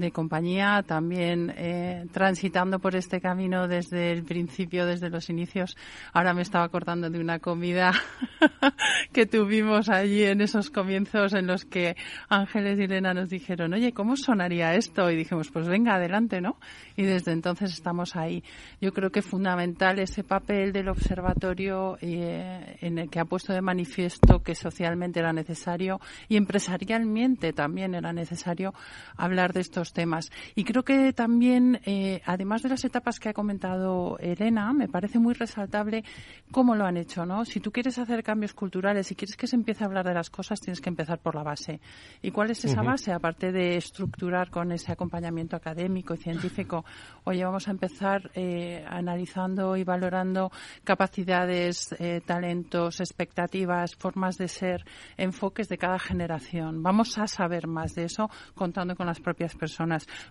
de 0.00 0.10
compañía, 0.10 0.82
también 0.86 1.52
eh, 1.56 2.06
transitando 2.12 2.78
por 2.78 2.96
este 2.96 3.20
camino 3.20 3.68
desde 3.68 4.12
el 4.12 4.24
principio, 4.24 4.86
desde 4.86 5.10
los 5.10 5.30
inicios. 5.30 5.76
Ahora 6.12 6.34
me 6.34 6.42
estaba 6.42 6.64
acordando 6.64 7.10
de 7.10 7.20
una 7.20 7.38
comida 7.38 7.92
que 9.12 9.26
tuvimos 9.26 9.88
allí 9.88 10.24
en 10.24 10.40
esos 10.40 10.70
comienzos 10.70 11.34
en 11.34 11.46
los 11.46 11.64
que 11.64 11.96
Ángeles 12.28 12.78
y 12.78 12.84
Elena 12.84 13.14
nos 13.14 13.30
dijeron, 13.30 13.72
oye, 13.72 13.92
¿cómo 13.92 14.16
sonaría 14.16 14.74
esto? 14.74 15.10
Y 15.10 15.16
dijimos, 15.16 15.50
pues 15.50 15.68
venga, 15.68 15.94
adelante, 15.94 16.40
¿no? 16.40 16.56
Y 16.96 17.04
desde 17.04 17.32
entonces 17.32 17.72
estamos 17.72 18.16
ahí. 18.16 18.42
Yo 18.80 18.92
creo 18.92 19.10
que 19.10 19.22
fundamental 19.22 19.98
ese 19.98 20.24
papel 20.24 20.72
del 20.72 20.88
observatorio 20.88 21.98
eh, 22.00 22.76
en 22.80 22.98
el 22.98 23.10
que 23.10 23.20
ha 23.20 23.24
puesto 23.24 23.52
de 23.52 23.60
manifiesto 23.60 24.42
que 24.42 24.54
socialmente 24.54 25.20
era 25.20 25.32
necesario 25.32 26.00
y 26.28 26.36
empresarialmente 26.36 27.52
también 27.52 27.94
era 27.94 28.12
necesario 28.12 28.74
hablar 29.16 29.52
de 29.52 29.60
estos 29.60 29.87
temas. 29.92 30.30
Y 30.54 30.64
creo 30.64 30.84
que 30.84 31.12
también, 31.12 31.80
eh, 31.84 32.20
además 32.24 32.62
de 32.62 32.68
las 32.68 32.84
etapas 32.84 33.18
que 33.20 33.28
ha 33.28 33.32
comentado 33.32 34.18
Elena, 34.18 34.72
me 34.72 34.88
parece 34.88 35.18
muy 35.18 35.34
resaltable 35.34 36.04
cómo 36.50 36.74
lo 36.74 36.84
han 36.84 36.96
hecho, 36.96 37.26
¿no? 37.26 37.44
Si 37.44 37.60
tú 37.60 37.70
quieres 37.70 37.98
hacer 37.98 38.22
cambios 38.22 38.54
culturales, 38.54 39.06
si 39.06 39.14
quieres 39.14 39.36
que 39.36 39.46
se 39.46 39.56
empiece 39.56 39.84
a 39.84 39.86
hablar 39.86 40.06
de 40.06 40.14
las 40.14 40.30
cosas, 40.30 40.60
tienes 40.60 40.80
que 40.80 40.88
empezar 40.88 41.18
por 41.18 41.34
la 41.34 41.42
base. 41.42 41.80
¿Y 42.22 42.30
cuál 42.30 42.50
es 42.50 42.64
esa 42.64 42.82
base? 42.82 43.12
Aparte 43.12 43.52
de 43.52 43.76
estructurar 43.76 44.50
con 44.50 44.72
ese 44.72 44.92
acompañamiento 44.92 45.56
académico 45.56 46.14
y 46.14 46.18
científico, 46.18 46.84
oye, 47.24 47.44
vamos 47.44 47.68
a 47.68 47.70
empezar 47.70 48.30
eh, 48.34 48.84
analizando 48.88 49.76
y 49.76 49.84
valorando 49.84 50.50
capacidades, 50.84 51.94
eh, 51.98 52.20
talentos, 52.24 53.00
expectativas, 53.00 53.94
formas 53.96 54.36
de 54.36 54.48
ser, 54.48 54.84
enfoques 55.16 55.68
de 55.68 55.78
cada 55.78 55.98
generación. 55.98 56.82
Vamos 56.82 57.18
a 57.18 57.26
saber 57.26 57.66
más 57.66 57.94
de 57.94 58.04
eso 58.04 58.30
contando 58.54 58.96
con 58.96 59.06
las 59.06 59.20
propias 59.20 59.54
personas. 59.54 59.67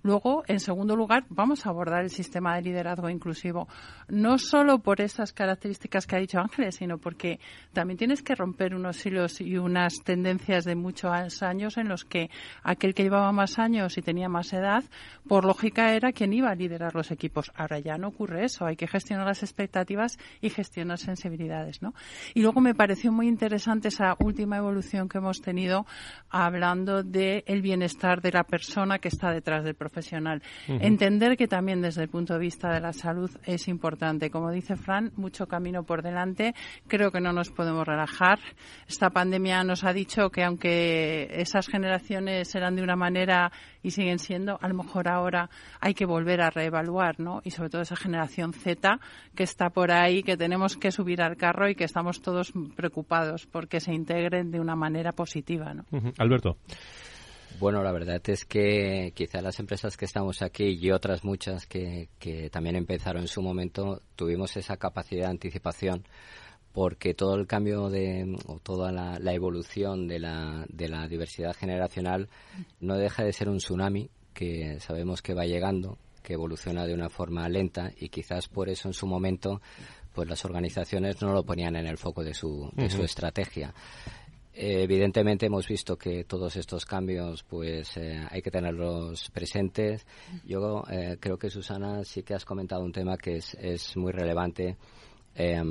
Luego, 0.03 0.43
en 0.47 0.59
segundo 0.59 0.95
lugar, 0.95 1.25
vamos 1.29 1.65
a 1.65 1.69
abordar 1.69 2.03
el 2.03 2.09
sistema 2.09 2.55
de 2.55 2.63
liderazgo 2.63 3.09
inclusivo, 3.09 3.67
no 4.07 4.37
solo 4.37 4.79
por 4.79 5.01
esas 5.01 5.33
características 5.33 6.07
que 6.07 6.15
ha 6.15 6.19
dicho 6.19 6.39
Ángeles, 6.39 6.75
sino 6.75 6.97
porque 6.97 7.39
también 7.73 7.97
tienes 7.97 8.21
que 8.23 8.35
romper 8.35 8.75
unos 8.75 9.05
hilos 9.05 9.41
y 9.41 9.57
unas 9.57 9.93
tendencias 10.03 10.65
de 10.65 10.75
muchos 10.75 11.41
años 11.41 11.77
en 11.77 11.89
los 11.89 12.05
que 12.05 12.29
aquel 12.63 12.93
que 12.93 13.03
llevaba 13.03 13.31
más 13.31 13.59
años 13.59 13.97
y 13.97 14.01
tenía 14.01 14.29
más 14.29 14.53
edad, 14.53 14.83
por 15.27 15.45
lógica 15.45 15.93
era 15.93 16.11
quien 16.11 16.33
iba 16.33 16.49
a 16.49 16.55
liderar 16.55 16.95
los 16.95 17.11
equipos. 17.11 17.51
Ahora 17.55 17.79
ya 17.79 17.97
no 17.97 18.09
ocurre 18.09 18.45
eso, 18.45 18.65
hay 18.65 18.75
que 18.75 18.87
gestionar 18.87 19.25
las 19.25 19.43
expectativas 19.43 20.17
y 20.41 20.49
gestionar 20.49 20.97
sensibilidades, 20.97 21.81
¿no? 21.81 21.93
Y 22.33 22.41
luego 22.41 22.61
me 22.61 22.75
pareció 22.75 23.11
muy 23.11 23.27
interesante 23.27 23.89
esa 23.89 24.15
última 24.19 24.57
evolución 24.57 25.09
que 25.09 25.17
hemos 25.17 25.41
tenido 25.41 25.85
hablando 26.29 27.03
del 27.03 27.43
el 27.45 27.61
bienestar 27.61 28.21
de 28.21 28.31
la 28.31 28.43
persona 28.43 28.99
que 28.99 29.07
está 29.07 29.26
detrás 29.31 29.63
del 29.63 29.75
profesional. 29.75 30.41
Entender 30.67 31.37
que 31.37 31.47
también 31.47 31.81
desde 31.81 32.03
el 32.03 32.09
punto 32.09 32.33
de 32.33 32.39
vista 32.39 32.69
de 32.69 32.79
la 32.79 32.93
salud 32.93 33.29
es 33.45 33.67
importante. 33.67 34.29
Como 34.29 34.51
dice 34.51 34.75
Fran, 34.75 35.11
mucho 35.15 35.47
camino 35.47 35.83
por 35.83 36.01
delante. 36.01 36.53
Creo 36.87 37.11
que 37.11 37.21
no 37.21 37.31
nos 37.31 37.49
podemos 37.49 37.85
relajar. 37.85 38.39
Esta 38.87 39.09
pandemia 39.09 39.63
nos 39.63 39.83
ha 39.83 39.93
dicho 39.93 40.29
que 40.29 40.43
aunque 40.43 41.27
esas 41.31 41.67
generaciones 41.67 42.53
eran 42.55 42.75
de 42.75 42.83
una 42.83 42.95
manera 42.95 43.51
y 43.81 43.91
siguen 43.91 44.19
siendo, 44.19 44.57
a 44.61 44.67
lo 44.67 44.75
mejor 44.75 45.07
ahora 45.07 45.49
hay 45.79 45.93
que 45.93 46.05
volver 46.05 46.41
a 46.41 46.49
reevaluar, 46.49 47.19
¿no? 47.19 47.41
Y 47.43 47.51
sobre 47.51 47.69
todo 47.69 47.81
esa 47.81 47.95
generación 47.95 48.53
Z 48.53 48.99
que 49.35 49.43
está 49.43 49.69
por 49.69 49.91
ahí, 49.91 50.23
que 50.23 50.37
tenemos 50.37 50.77
que 50.77 50.91
subir 50.91 51.21
al 51.21 51.37
carro 51.37 51.69
y 51.69 51.75
que 51.75 51.83
estamos 51.83 52.21
todos 52.21 52.53
preocupados 52.75 53.45
porque 53.45 53.79
se 53.79 53.93
integren 53.93 54.51
de 54.51 54.59
una 54.59 54.75
manera 54.75 55.11
positiva, 55.11 55.73
¿no? 55.73 55.85
Alberto. 56.17 56.57
Bueno, 57.59 57.81
la 57.81 57.91
verdad 57.91 58.21
es 58.29 58.45
que 58.45 59.13
quizá 59.15 59.41
las 59.41 59.59
empresas 59.59 59.97
que 59.97 60.05
estamos 60.05 60.41
aquí 60.41 60.77
y 60.79 60.91
otras 60.91 61.23
muchas 61.23 61.65
que, 61.65 62.09
que 62.19 62.49
también 62.49 62.75
empezaron 62.75 63.23
en 63.23 63.27
su 63.27 63.41
momento 63.41 64.01
tuvimos 64.15 64.55
esa 64.57 64.77
capacidad 64.77 65.25
de 65.25 65.31
anticipación 65.31 66.03
porque 66.77 67.15
todo 67.15 67.33
el 67.33 67.47
cambio 67.47 67.89
de, 67.89 68.37
o 68.45 68.59
toda 68.59 68.91
la, 68.91 69.17
la 69.19 69.33
evolución 69.33 70.07
de 70.07 70.19
la, 70.19 70.63
de 70.69 70.87
la 70.87 71.07
diversidad 71.07 71.55
generacional 71.55 72.29
no 72.79 72.95
deja 72.97 73.23
de 73.23 73.33
ser 73.33 73.49
un 73.49 73.57
tsunami 73.57 74.11
que 74.35 74.79
sabemos 74.79 75.23
que 75.23 75.33
va 75.33 75.45
llegando, 75.45 75.97
que 76.21 76.33
evoluciona 76.33 76.85
de 76.85 76.93
una 76.93 77.09
forma 77.09 77.49
lenta 77.49 77.91
y 77.97 78.09
quizás 78.09 78.47
por 78.47 78.69
eso 78.69 78.87
en 78.87 78.93
su 78.93 79.07
momento 79.07 79.59
pues 80.13 80.29
las 80.29 80.45
organizaciones 80.45 81.19
no 81.21 81.33
lo 81.33 81.43
ponían 81.43 81.75
en 81.75 81.87
el 81.87 81.97
foco 81.97 82.23
de 82.23 82.35
su, 82.35 82.71
de 82.75 82.89
su 82.89 83.03
estrategia. 83.03 83.73
Eh, 84.59 84.81
evidentemente 84.81 85.45
hemos 85.45 85.67
visto 85.67 85.97
que 85.97 86.23
todos 86.23 86.55
estos 86.55 86.83
cambios 86.83 87.43
pues 87.43 87.95
eh, 87.97 88.25
hay 88.31 88.41
que 88.41 88.49
tenerlos 88.49 89.29
presentes. 89.29 90.05
Yo 90.45 90.83
eh, 90.89 91.17
creo 91.19 91.37
que 91.37 91.51
Susana 91.51 92.03
sí 92.03 92.23
que 92.23 92.33
has 92.33 92.43
comentado 92.43 92.83
un 92.83 92.91
tema 92.91 93.17
que 93.17 93.35
es, 93.37 93.53
es 93.53 93.95
muy 93.95 94.11
relevante, 94.11 94.75
eh, 95.35 95.61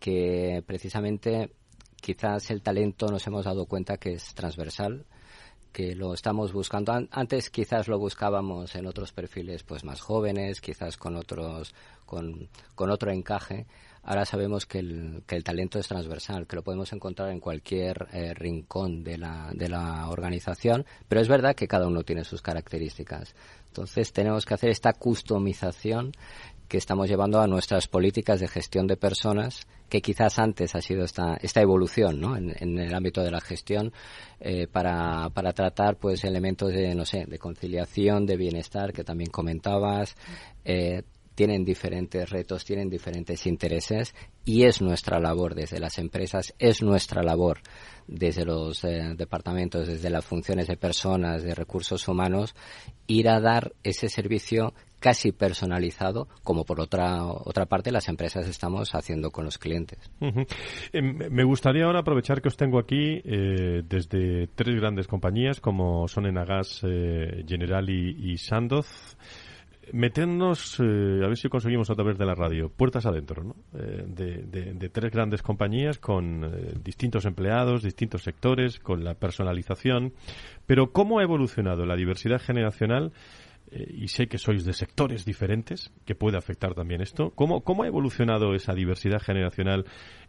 que 0.00 0.62
precisamente 0.66 1.50
quizás 2.00 2.50
el 2.50 2.62
talento 2.62 3.06
nos 3.08 3.26
hemos 3.26 3.44
dado 3.44 3.66
cuenta 3.66 3.98
que 3.98 4.12
es 4.14 4.32
transversal 4.34 5.04
que 5.72 5.94
lo 5.94 6.14
estamos 6.14 6.54
buscando. 6.54 6.92
An- 6.92 7.10
Antes 7.12 7.50
quizás 7.50 7.86
lo 7.86 7.98
buscábamos 7.98 8.74
en 8.76 8.86
otros 8.86 9.12
perfiles 9.12 9.62
pues 9.62 9.84
más 9.84 10.00
jóvenes, 10.00 10.62
quizás 10.62 10.96
con 10.96 11.16
otros 11.16 11.74
con, 12.06 12.48
con 12.74 12.90
otro 12.90 13.12
encaje. 13.12 13.66
Ahora 14.08 14.24
sabemos 14.24 14.66
que 14.66 14.78
el, 14.78 15.24
que 15.26 15.34
el 15.34 15.42
talento 15.42 15.80
es 15.80 15.88
transversal, 15.88 16.46
que 16.46 16.54
lo 16.54 16.62
podemos 16.62 16.92
encontrar 16.92 17.30
en 17.30 17.40
cualquier 17.40 18.06
eh, 18.12 18.34
rincón 18.34 19.02
de 19.02 19.18
la, 19.18 19.50
de 19.52 19.68
la 19.68 20.08
organización, 20.08 20.86
pero 21.08 21.20
es 21.20 21.26
verdad 21.26 21.56
que 21.56 21.66
cada 21.66 21.88
uno 21.88 22.04
tiene 22.04 22.22
sus 22.22 22.40
características. 22.40 23.34
Entonces 23.66 24.12
tenemos 24.12 24.46
que 24.46 24.54
hacer 24.54 24.70
esta 24.70 24.92
customización 24.92 26.12
que 26.68 26.78
estamos 26.78 27.08
llevando 27.08 27.40
a 27.40 27.48
nuestras 27.48 27.88
políticas 27.88 28.38
de 28.38 28.46
gestión 28.46 28.86
de 28.86 28.96
personas, 28.96 29.66
que 29.88 30.00
quizás 30.00 30.38
antes 30.38 30.76
ha 30.76 30.80
sido 30.80 31.04
esta, 31.04 31.36
esta 31.40 31.60
evolución 31.60 32.20
¿no? 32.20 32.36
en, 32.36 32.78
el 32.78 32.94
ámbito 32.94 33.22
de 33.22 33.32
la 33.32 33.40
gestión 33.40 33.92
eh, 34.38 34.68
para, 34.68 35.30
para 35.30 35.52
tratar 35.52 35.96
pues 35.96 36.22
elementos 36.22 36.72
de, 36.72 36.94
no 36.94 37.04
sé, 37.04 37.24
de 37.26 37.38
conciliación, 37.38 38.24
de 38.24 38.36
bienestar, 38.36 38.92
que 38.92 39.02
también 39.02 39.30
comentabas, 39.30 40.16
eh, 40.64 41.02
tienen 41.36 41.64
diferentes 41.64 42.28
retos, 42.30 42.64
tienen 42.64 42.88
diferentes 42.88 43.46
intereses 43.46 44.14
y 44.44 44.64
es 44.64 44.80
nuestra 44.80 45.20
labor 45.20 45.54
desde 45.54 45.78
las 45.78 45.98
empresas, 45.98 46.54
es 46.58 46.82
nuestra 46.82 47.22
labor 47.22 47.58
desde 48.08 48.44
los 48.44 48.82
eh, 48.84 49.14
departamentos, 49.16 49.86
desde 49.86 50.10
las 50.10 50.24
funciones 50.24 50.66
de 50.66 50.76
personas, 50.76 51.42
de 51.42 51.54
recursos 51.54 52.08
humanos, 52.08 52.56
ir 53.06 53.28
a 53.28 53.40
dar 53.40 53.72
ese 53.82 54.08
servicio 54.08 54.72
casi 54.98 55.30
personalizado, 55.30 56.26
como 56.42 56.64
por 56.64 56.80
otra, 56.80 57.26
otra 57.26 57.66
parte 57.66 57.92
las 57.92 58.08
empresas 58.08 58.48
estamos 58.48 58.94
haciendo 58.94 59.30
con 59.30 59.44
los 59.44 59.58
clientes. 59.58 59.98
Eh, 60.92 61.02
Me 61.02 61.44
gustaría 61.44 61.84
ahora 61.84 62.00
aprovechar 62.00 62.40
que 62.40 62.48
os 62.48 62.56
tengo 62.56 62.78
aquí 62.78 63.20
eh, 63.24 63.82
desde 63.86 64.46
tres 64.54 64.74
grandes 64.76 65.06
compañías 65.06 65.60
como 65.60 66.08
son 66.08 66.24
Enagas, 66.26 66.80
General 66.80 67.90
y, 67.90 68.32
y 68.32 68.38
Sandoz. 68.38 69.16
Meternos, 69.92 70.80
eh, 70.80 71.20
a 71.22 71.28
ver 71.28 71.36
si 71.36 71.48
conseguimos 71.48 71.90
a 71.90 71.94
través 71.94 72.18
de 72.18 72.26
la 72.26 72.34
radio, 72.34 72.68
puertas 72.68 73.06
adentro, 73.06 73.44
¿no? 73.44 73.54
Eh, 73.78 74.04
de, 74.06 74.88
tres 74.88 75.12
grandes 75.12 75.42
compañías 75.42 75.98
con 75.98 76.44
eh, 76.44 76.74
distintos 76.82 77.24
empleados, 77.24 77.82
distintos 77.82 78.22
sectores, 78.22 78.80
con 78.80 79.04
la 79.04 79.14
personalización. 79.14 80.12
Pero 80.66 80.90
¿cómo 80.92 81.20
ha 81.20 81.22
evolucionado 81.22 81.86
la 81.86 81.96
diversidad 81.96 82.40
generacional? 82.40 83.12
y 83.68 84.06
sé 84.06 84.28
que 84.28 84.38
sois 84.38 84.64
de 84.64 84.72
sectores 84.72 85.24
diferentes, 85.24 85.90
que 86.04 86.14
puede 86.14 86.38
afectar 86.38 86.72
también 86.74 87.02
esto. 87.02 87.32
¿Cómo, 87.34 87.62
cómo 87.62 87.82
ha 87.82 87.88
evolucionado 87.88 88.54
esa 88.54 88.74
diversidad 88.74 89.20
generacional 89.20 89.86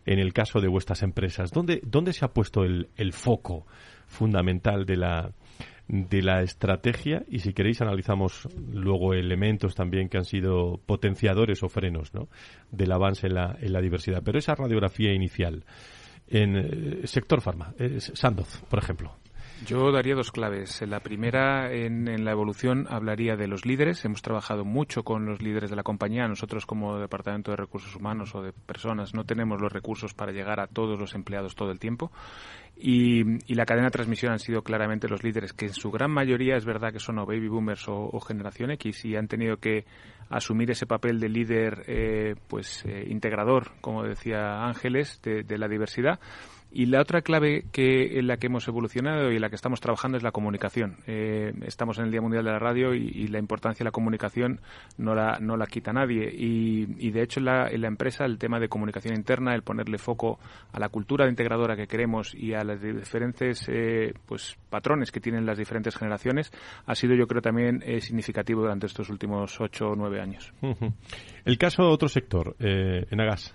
en 0.07 0.17
el 0.17 0.33
caso 0.33 0.59
de 0.59 0.67
vuestras 0.67 1.03
empresas? 1.03 1.51
¿Dónde, 1.51 1.79
dónde 1.85 2.13
se 2.13 2.25
ha 2.25 2.29
puesto 2.29 2.63
el, 2.63 2.89
el 2.95 3.13
foco 3.13 3.67
fundamental 4.07 4.87
de 4.87 4.97
la, 4.97 5.31
de 5.87 6.21
la 6.21 6.41
estrategia? 6.41 7.23
Y 7.29 7.39
si 7.39 7.53
queréis 7.53 7.81
analizamos 7.81 8.47
luego 8.71 9.13
elementos 9.13 9.75
también 9.75 10.09
que 10.09 10.17
han 10.17 10.25
sido 10.25 10.79
potenciadores 10.85 11.63
o 11.63 11.69
frenos 11.69 12.13
¿no? 12.13 12.27
del 12.71 12.91
avance 12.91 13.27
en 13.27 13.35
la, 13.35 13.57
en 13.59 13.73
la 13.73 13.81
diversidad. 13.81 14.21
Pero 14.23 14.39
esa 14.39 14.55
radiografía 14.55 15.13
inicial 15.13 15.63
en 16.27 16.57
eh, 16.57 17.07
sector 17.07 17.41
farma, 17.41 17.73
eh, 17.79 17.99
Sandoz, 17.99 18.61
por 18.69 18.79
ejemplo. 18.79 19.15
Yo 19.65 19.91
daría 19.91 20.13
dos 20.13 20.31
claves. 20.31 20.81
La 20.87 20.99
primera, 20.99 21.73
en, 21.73 22.23
la 22.23 22.31
evolución, 22.31 22.85
hablaría 22.89 23.35
de 23.35 23.47
los 23.47 23.65
líderes. 23.65 24.05
Hemos 24.05 24.21
trabajado 24.21 24.63
mucho 24.63 25.03
con 25.03 25.25
los 25.25 25.41
líderes 25.41 25.71
de 25.71 25.75
la 25.75 25.83
compañía. 25.83 26.27
Nosotros, 26.27 26.65
como 26.65 26.99
Departamento 26.99 27.51
de 27.51 27.57
Recursos 27.57 27.95
Humanos 27.95 28.35
o 28.35 28.41
de 28.41 28.53
Personas, 28.53 29.15
no 29.15 29.25
tenemos 29.25 29.59
los 29.59 29.71
recursos 29.71 30.13
para 30.13 30.31
llegar 30.31 30.59
a 30.59 30.67
todos 30.67 30.99
los 30.99 31.15
empleados 31.15 31.55
todo 31.55 31.71
el 31.71 31.79
tiempo. 31.79 32.11
Y, 32.77 33.51
y 33.51 33.55
la 33.55 33.65
cadena 33.65 33.87
de 33.87 33.91
transmisión 33.91 34.31
han 34.31 34.39
sido 34.39 34.61
claramente 34.61 35.07
los 35.07 35.23
líderes, 35.23 35.53
que 35.53 35.65
en 35.65 35.73
su 35.73 35.89
gran 35.89 36.11
mayoría 36.11 36.55
es 36.55 36.65
verdad 36.65 36.93
que 36.93 36.99
son 36.99 37.17
o 37.17 37.25
baby 37.25 37.47
boomers 37.47 37.87
o, 37.87 37.95
o 37.95 38.19
generación 38.19 38.69
X 38.71 39.05
y 39.05 39.15
han 39.15 39.27
tenido 39.27 39.57
que 39.57 39.85
asumir 40.29 40.69
ese 40.69 40.85
papel 40.85 41.19
de 41.19 41.29
líder, 41.29 41.83
eh, 41.87 42.35
pues 42.47 42.85
eh, 42.85 43.07
integrador, 43.09 43.71
como 43.81 44.03
decía 44.03 44.65
Ángeles, 44.65 45.19
de, 45.23 45.41
de 45.41 45.57
la 45.57 45.67
diversidad 45.67 46.19
Y 46.71 46.87
la 46.87 47.01
otra 47.01 47.21
clave 47.21 47.65
que 47.71 48.19
en 48.19 48.27
la 48.27 48.37
que 48.37 48.47
hemos 48.47 48.67
evolucionado 48.67 49.31
y 49.31 49.35
en 49.35 49.41
la 49.41 49.49
que 49.49 49.55
estamos 49.55 49.79
trabajando 49.79 50.17
es 50.17 50.23
la 50.23 50.31
comunicación. 50.31 50.97
Eh, 51.07 51.53
estamos 51.65 51.97
en 51.97 52.05
el 52.05 52.11
Día 52.11 52.21
Mundial 52.21 52.43
de 52.43 52.51
la 52.51 52.59
Radio 52.59 52.93
y, 52.93 53.27
la 53.27 53.39
importancia 53.39 53.83
de 53.83 53.85
la 53.85 53.91
comunicación 53.91 54.61
no 54.97 55.13
la, 55.13 55.37
no 55.39 55.57
la 55.57 55.67
quita 55.67 55.93
nadie. 55.93 56.29
Y, 56.33 57.11
de 57.11 57.21
hecho 57.21 57.39
en 57.39 57.45
la, 57.45 57.87
empresa 57.87 58.25
el 58.25 58.37
tema 58.37 58.59
de 58.59 58.69
comunicación 58.69 59.15
interna, 59.15 59.55
el 59.55 59.63
ponerle 59.63 59.97
foco 59.97 60.39
a 60.71 60.79
la 60.79 60.89
cultura 60.89 61.27
integradora 61.27 61.75
que 61.75 61.87
queremos 61.87 62.33
y 62.33 62.53
a 62.53 62.63
las 62.63 62.81
diferentes 62.81 63.67
eh, 63.69 64.13
pues 64.25 64.57
patrones 64.69 65.11
que 65.11 65.19
tienen 65.19 65.45
las 65.45 65.57
diferentes 65.57 65.95
generaciones 65.95 66.51
ha 66.85 66.95
sido 66.95 67.15
yo 67.15 67.27
creo 67.27 67.41
también 67.41 67.81
eh, 67.85 68.01
significativo 68.01 68.61
durante 68.61 68.87
estos 68.87 69.09
últimos 69.09 69.59
ocho 69.59 69.89
o 69.89 69.95
nueve 69.95 70.21
años. 70.21 70.53
El 71.45 71.57
caso 71.57 71.83
de 71.83 71.89
otro 71.89 72.07
sector, 72.07 72.55
eh, 72.59 73.05
Agas. 73.27 73.53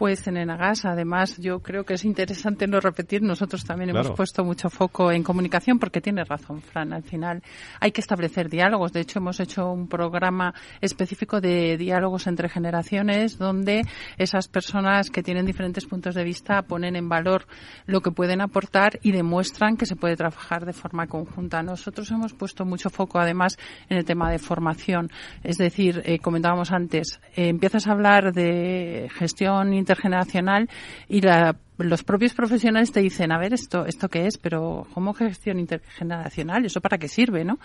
Pues 0.00 0.26
en 0.28 0.38
Enagas, 0.38 0.86
además, 0.86 1.36
yo 1.36 1.60
creo 1.60 1.84
que 1.84 1.92
es 1.92 2.06
interesante 2.06 2.66
no 2.66 2.80
repetir. 2.80 3.20
Nosotros 3.20 3.66
también 3.66 3.90
hemos 3.90 4.10
puesto 4.12 4.42
mucho 4.42 4.70
foco 4.70 5.12
en 5.12 5.22
comunicación 5.22 5.78
porque 5.78 6.00
tiene 6.00 6.24
razón, 6.24 6.62
Fran. 6.62 6.94
Al 6.94 7.02
final 7.02 7.42
hay 7.80 7.92
que 7.92 8.00
establecer 8.00 8.48
diálogos. 8.48 8.94
De 8.94 9.00
hecho, 9.00 9.18
hemos 9.18 9.40
hecho 9.40 9.70
un 9.70 9.88
programa 9.88 10.54
específico 10.80 11.42
de 11.42 11.76
diálogos 11.76 12.26
entre 12.28 12.48
generaciones 12.48 13.36
donde 13.36 13.82
esas 14.16 14.48
personas 14.48 15.10
que 15.10 15.22
tienen 15.22 15.44
diferentes 15.44 15.84
puntos 15.84 16.14
de 16.14 16.24
vista 16.24 16.62
ponen 16.62 16.96
en 16.96 17.10
valor 17.10 17.46
lo 17.84 18.00
que 18.00 18.10
pueden 18.10 18.40
aportar 18.40 18.98
y 19.02 19.12
demuestran 19.12 19.76
que 19.76 19.84
se 19.84 19.96
puede 19.96 20.16
trabajar 20.16 20.64
de 20.64 20.72
forma 20.72 21.08
conjunta. 21.08 21.62
Nosotros 21.62 22.10
hemos 22.10 22.32
puesto 22.32 22.64
mucho 22.64 22.88
foco, 22.88 23.18
además, 23.18 23.58
en 23.90 23.98
el 23.98 24.06
tema 24.06 24.30
de 24.30 24.38
formación. 24.38 25.10
Es 25.42 25.58
decir, 25.58 26.00
eh, 26.06 26.20
comentábamos 26.20 26.72
antes, 26.72 27.20
eh, 27.36 27.48
empiezas 27.48 27.86
a 27.86 27.92
hablar 27.92 28.32
de 28.32 29.10
gestión 29.12 29.74
intergeneracional 29.90 30.68
y 31.08 31.20
la 31.20 31.56
los 31.84 32.02
propios 32.02 32.34
profesionales 32.34 32.92
te 32.92 33.00
dicen, 33.00 33.32
a 33.32 33.38
ver, 33.38 33.54
esto, 33.54 33.86
esto 33.86 34.08
qué 34.08 34.26
es, 34.26 34.38
pero 34.38 34.86
¿cómo 34.92 35.14
gestión 35.14 35.58
intergeneracional? 35.58 36.64
¿Eso 36.64 36.80
para 36.80 36.98
qué 36.98 37.08
sirve, 37.08 37.44
no? 37.44 37.58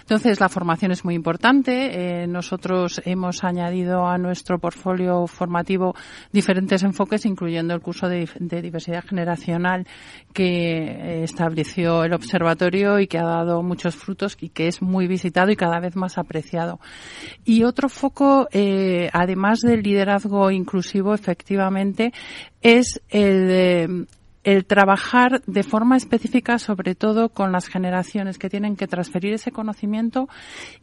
Entonces, 0.00 0.40
la 0.40 0.48
formación 0.48 0.92
es 0.92 1.04
muy 1.04 1.14
importante. 1.14 2.22
Eh, 2.22 2.26
nosotros 2.26 3.00
hemos 3.04 3.44
añadido 3.44 4.06
a 4.06 4.18
nuestro 4.18 4.58
portfolio 4.58 5.26
formativo 5.26 5.94
diferentes 6.32 6.82
enfoques, 6.82 7.26
incluyendo 7.26 7.74
el 7.74 7.80
curso 7.80 8.08
de, 8.08 8.28
diversidad 8.38 9.04
generacional 9.04 9.86
que 10.32 10.44
eh, 10.44 11.22
estableció 11.24 12.04
el 12.04 12.12
observatorio 12.12 12.98
y 13.00 13.06
que 13.06 13.18
ha 13.18 13.24
dado 13.24 13.62
muchos 13.62 13.96
frutos 13.96 14.36
y 14.40 14.50
que 14.50 14.68
es 14.68 14.82
muy 14.82 15.06
visitado 15.06 15.50
y 15.50 15.56
cada 15.56 15.80
vez 15.80 15.96
más 15.96 16.18
apreciado. 16.18 16.80
Y 17.44 17.64
otro 17.64 17.88
foco, 17.88 18.48
eh, 18.52 19.08
además 19.12 19.60
del 19.60 19.82
liderazgo 19.82 20.50
inclusivo, 20.50 21.14
efectivamente, 21.14 22.12
es 22.62 23.00
el, 23.10 24.06
el 24.42 24.64
trabajar 24.64 25.42
de 25.46 25.62
forma 25.62 25.96
específica, 25.96 26.58
sobre 26.58 26.94
todo 26.94 27.28
con 27.28 27.52
las 27.52 27.68
generaciones 27.68 28.38
que 28.38 28.48
tienen 28.48 28.76
que 28.76 28.86
transferir 28.86 29.34
ese 29.34 29.52
conocimiento 29.52 30.28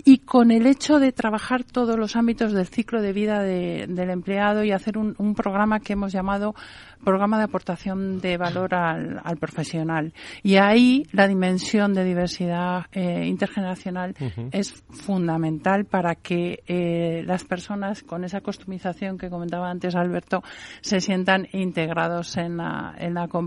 y 0.03 0.20
con 0.20 0.51
el 0.51 0.68
hecho 0.68 0.99
de 0.99 1.12
trabajar 1.12 1.64
todos 1.64 1.97
los 1.97 2.16
ámbitos 2.16 2.53
del 2.53 2.68
ciclo 2.68 3.01
de 3.01 3.14
vida 3.14 3.41
del 3.41 4.10
empleado 4.10 4.64
y 4.64 4.72
hacer 4.72 4.97
un, 4.97 5.16
un, 5.18 5.34
programa 5.34 5.80
que 5.80 5.93
hemos 5.93 6.12
llamado 6.12 6.55
programa 7.03 7.38
de 7.38 7.43
aportación 7.45 8.20
de 8.20 8.38
valor 8.38 8.76
al, 8.76 9.22
al 9.24 9.38
profesional. 9.38 10.14
Y 10.43 10.58
ahí 10.58 11.05
la 11.12 11.28
dimensión 11.28 11.93
de 11.93 12.03
diversidad 12.03 12.86
eh, 12.91 13.26
intergeneracional 13.26 14.16
es 14.51 14.74
fundamental 14.89 15.86
para 15.86 16.16
que 16.16 16.64
eh, 16.68 17.24
las 17.26 17.43
personas 17.43 18.03
con 18.03 18.24
esa 18.24 18.41
customización 18.41 19.18
que 19.18 19.30
comentaba 19.30 19.70
antes 19.70 19.95
Alberto 19.95 20.43
se 20.82 20.99
sientan 20.99 21.47
integrados 21.53 22.38
en 22.38 22.58
la, 22.58 22.95
en 22.97 23.14
la 23.14 23.28
compañía. 23.28 23.47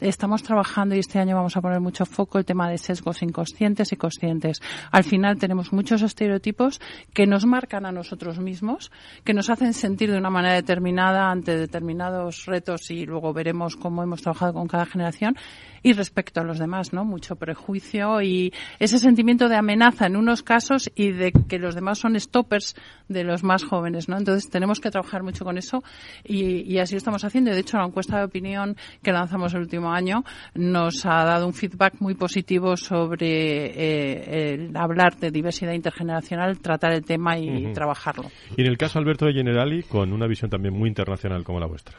Estamos 0.00 0.42
trabajando 0.42 0.94
y 0.94 1.00
este 1.00 1.18
año 1.18 1.36
vamos 1.36 1.56
a 1.56 1.60
poner 1.60 1.80
mucho 1.80 2.06
foco 2.06 2.38
el 2.38 2.44
tema 2.44 2.68
de 2.68 2.78
sesgos 2.78 3.22
inconscientes 3.22 3.92
y 3.92 3.96
conscientes. 3.96 4.60
Al 4.90 5.04
final 5.04 5.38
tenemos 5.38 5.72
muchos 5.72 6.02
estereotipos 6.02 6.80
que 7.12 7.26
nos 7.26 7.46
marcan 7.46 7.86
a 7.86 7.92
nosotros 7.92 8.38
mismos, 8.38 8.90
que 9.24 9.34
nos 9.34 9.50
hacen 9.50 9.74
sentir 9.74 10.10
de 10.10 10.18
una 10.18 10.30
manera 10.30 10.54
determinada 10.54 11.30
ante 11.30 11.56
determinados 11.56 12.46
retos 12.46 12.90
y 12.90 13.06
luego 13.06 13.32
veremos 13.32 13.76
cómo 13.76 14.02
hemos 14.02 14.22
trabajado 14.22 14.54
con 14.54 14.68
cada 14.68 14.86
generación 14.86 15.36
y 15.84 15.92
respecto 15.92 16.40
a 16.40 16.44
los 16.44 16.58
demás, 16.58 16.92
¿no? 16.92 17.04
Mucho 17.04 17.36
prejuicio 17.36 18.22
y 18.22 18.52
ese 18.78 18.98
sentimiento 18.98 19.50
de 19.50 19.56
amenaza 19.56 20.06
en 20.06 20.16
unos 20.16 20.42
casos 20.42 20.90
y 20.94 21.12
de 21.12 21.30
que 21.32 21.58
los 21.58 21.74
demás 21.74 21.98
son 21.98 22.18
stoppers 22.18 22.74
de 23.08 23.22
los 23.22 23.44
más 23.44 23.64
jóvenes, 23.64 24.08
¿no? 24.08 24.16
Entonces 24.16 24.50
tenemos 24.50 24.80
que 24.80 24.90
trabajar 24.90 25.22
mucho 25.22 25.44
con 25.44 25.58
eso 25.58 25.84
y, 26.24 26.78
así 26.78 26.94
lo 26.94 26.98
estamos 26.98 27.22
haciendo. 27.24 27.50
De 27.50 27.60
hecho, 27.60 27.76
la 27.76 27.84
encuesta 27.84 28.16
de 28.16 28.24
opinión 28.24 28.76
que 29.02 29.12
lanzamos 29.24 29.54
el 29.54 29.60
último 29.60 29.90
año 29.90 30.22
nos 30.54 31.06
ha 31.06 31.24
dado 31.24 31.46
un 31.46 31.54
feedback 31.54 31.94
muy 32.00 32.14
positivo 32.14 32.76
sobre 32.76 33.66
eh, 33.66 34.54
el 34.54 34.76
hablar 34.76 35.16
de 35.16 35.30
diversidad 35.30 35.72
intergeneracional, 35.72 36.58
tratar 36.60 36.92
el 36.92 37.04
tema 37.04 37.38
y 37.38 37.72
trabajarlo. 37.72 38.24
Y 38.56 38.60
en 38.60 38.68
el 38.68 38.76
caso 38.76 38.98
Alberto 38.98 39.24
de 39.26 39.32
Generali, 39.32 39.82
con 39.82 40.12
una 40.12 40.26
visión 40.26 40.50
también 40.50 40.74
muy 40.74 40.88
internacional 40.88 41.42
como 41.42 41.58
la 41.58 41.66
vuestra. 41.66 41.96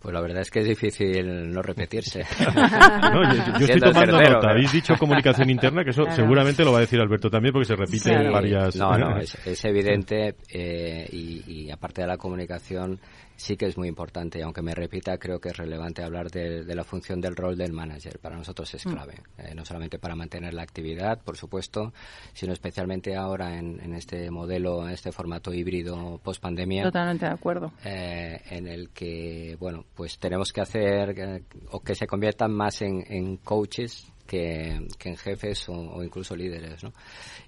Pues 0.00 0.14
la 0.14 0.22
verdad 0.22 0.40
es 0.40 0.50
que 0.50 0.60
es 0.60 0.66
difícil 0.66 1.52
no 1.52 1.60
repetirse. 1.60 2.20
yo, 3.58 3.66
estoy 3.66 3.80
tomando 3.80 4.18
nota. 4.18 4.50
Habéis 4.50 4.72
dicho 4.72 4.94
comunicación 4.98 5.50
interna, 5.50 5.84
que 5.84 5.90
eso 5.90 6.04
seguramente 6.10 6.64
lo 6.64 6.72
va 6.72 6.78
a 6.78 6.80
decir 6.80 6.98
Alberto 7.00 7.28
también, 7.28 7.52
porque 7.52 7.66
se 7.66 7.76
repite 7.76 8.10
en 8.10 8.32
varias. 8.32 8.76
No, 8.76 8.96
no, 8.96 9.18
es, 9.18 9.64
evidente. 9.66 10.36
Eh, 10.48 11.06
y, 11.12 11.42
y, 11.46 11.70
aparte 11.70 12.00
de 12.00 12.06
la 12.06 12.16
comunicación, 12.16 12.98
sí 13.40 13.56
que 13.56 13.66
es 13.66 13.78
muy 13.78 13.88
importante 13.88 14.38
y 14.38 14.42
aunque 14.42 14.60
me 14.60 14.74
repita 14.74 15.16
creo 15.18 15.40
que 15.40 15.48
es 15.48 15.56
relevante 15.56 16.02
hablar 16.02 16.30
de, 16.30 16.62
la 16.74 16.84
función 16.84 17.20
del 17.20 17.34
rol 17.34 17.56
del 17.56 17.72
manager 17.72 18.18
para 18.18 18.36
nosotros 18.36 18.72
es 18.74 18.86
mm. 18.86 18.90
clave 18.90 19.14
eh, 19.38 19.54
no 19.54 19.64
solamente 19.64 19.98
para 19.98 20.14
mantener 20.14 20.52
la 20.52 20.62
actividad 20.62 21.20
por 21.22 21.36
supuesto 21.36 21.92
sino 22.34 22.52
especialmente 22.52 23.16
ahora 23.16 23.56
en, 23.58 23.94
este 23.94 24.30
modelo 24.30 24.86
en 24.86 24.92
este 24.92 25.10
formato 25.10 25.52
híbrido 25.54 26.20
post 26.22 26.42
pandemia 26.42 26.82
totalmente 26.82 27.26
de 27.26 27.32
acuerdo 27.32 27.72
eh, 27.84 28.40
en 28.50 28.68
el 28.68 28.90
que 28.90 29.56
bueno 29.58 29.84
pues 29.94 30.18
tenemos 30.18 30.52
que 30.52 30.60
hacer 30.60 31.42
o 31.70 31.80
que 31.80 31.94
se 31.94 32.06
conviertan 32.06 32.52
más 32.52 32.82
en 32.82 33.38
coaches 33.38 34.06
que, 34.30 34.86
en 35.04 35.16
jefes 35.16 35.68
o, 35.68 36.04
incluso 36.04 36.36
líderes. 36.36 36.84
¿no? 36.84 36.92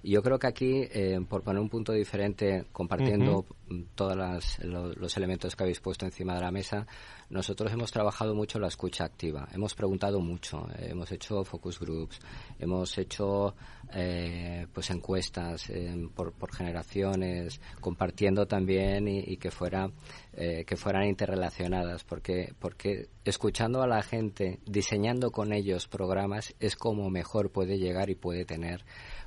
Y 0.01 0.11
yo 0.11 0.21
creo 0.21 0.37
que 0.37 0.47
aquí, 0.47 0.81
eh, 0.91 1.17
por 1.29 1.41
poner 1.41 1.61
un 1.61 1.69
punto 1.69 1.93
diferente, 1.93 2.65
compartiendo 2.73 3.45
todos 3.95 4.17
los, 4.63 5.17
elementos 5.17 5.55
que 5.55 5.63
habéis 5.63 5.79
puesto 5.79 6.05
encima 6.05 6.35
de 6.35 6.41
la 6.41 6.51
mesa, 6.51 6.85
nosotros 7.29 7.71
hemos 7.71 7.89
trabajado 7.89 8.35
mucho 8.35 8.59
la 8.59 8.67
escucha 8.67 9.05
activa, 9.05 9.47
hemos 9.53 9.73
preguntado 9.75 10.19
mucho, 10.19 10.67
eh, 10.77 10.89
hemos 10.89 11.09
hecho 11.13 11.45
focus 11.45 11.79
groups, 11.79 12.19
hemos 12.59 12.97
hecho 12.97 13.55
eh, 13.93 14.67
pues 14.73 14.89
encuestas 14.89 15.71
por, 16.13 16.33
generaciones, 16.53 17.61
compartiendo 17.79 18.45
también 18.45 19.07
y, 19.07 19.37
que 19.37 19.51
fuera 19.51 19.89
que 20.35 20.75
fueran 20.77 21.05
interrelacionadas, 21.05 22.03
porque 22.03 22.53
porque 22.59 23.07
escuchando 23.23 23.83
a 23.83 23.87
la 23.87 24.01
gente, 24.01 24.59
diseñando 24.65 25.31
con 25.31 25.53
ellos 25.53 25.87
programas 25.87 26.55
es 26.59 26.75
como 26.75 27.09
mejor 27.09 27.51
puede 27.51 27.77
llegar 27.77 28.09
y 28.09 28.15
puede 28.15 28.43
tener 28.43 28.83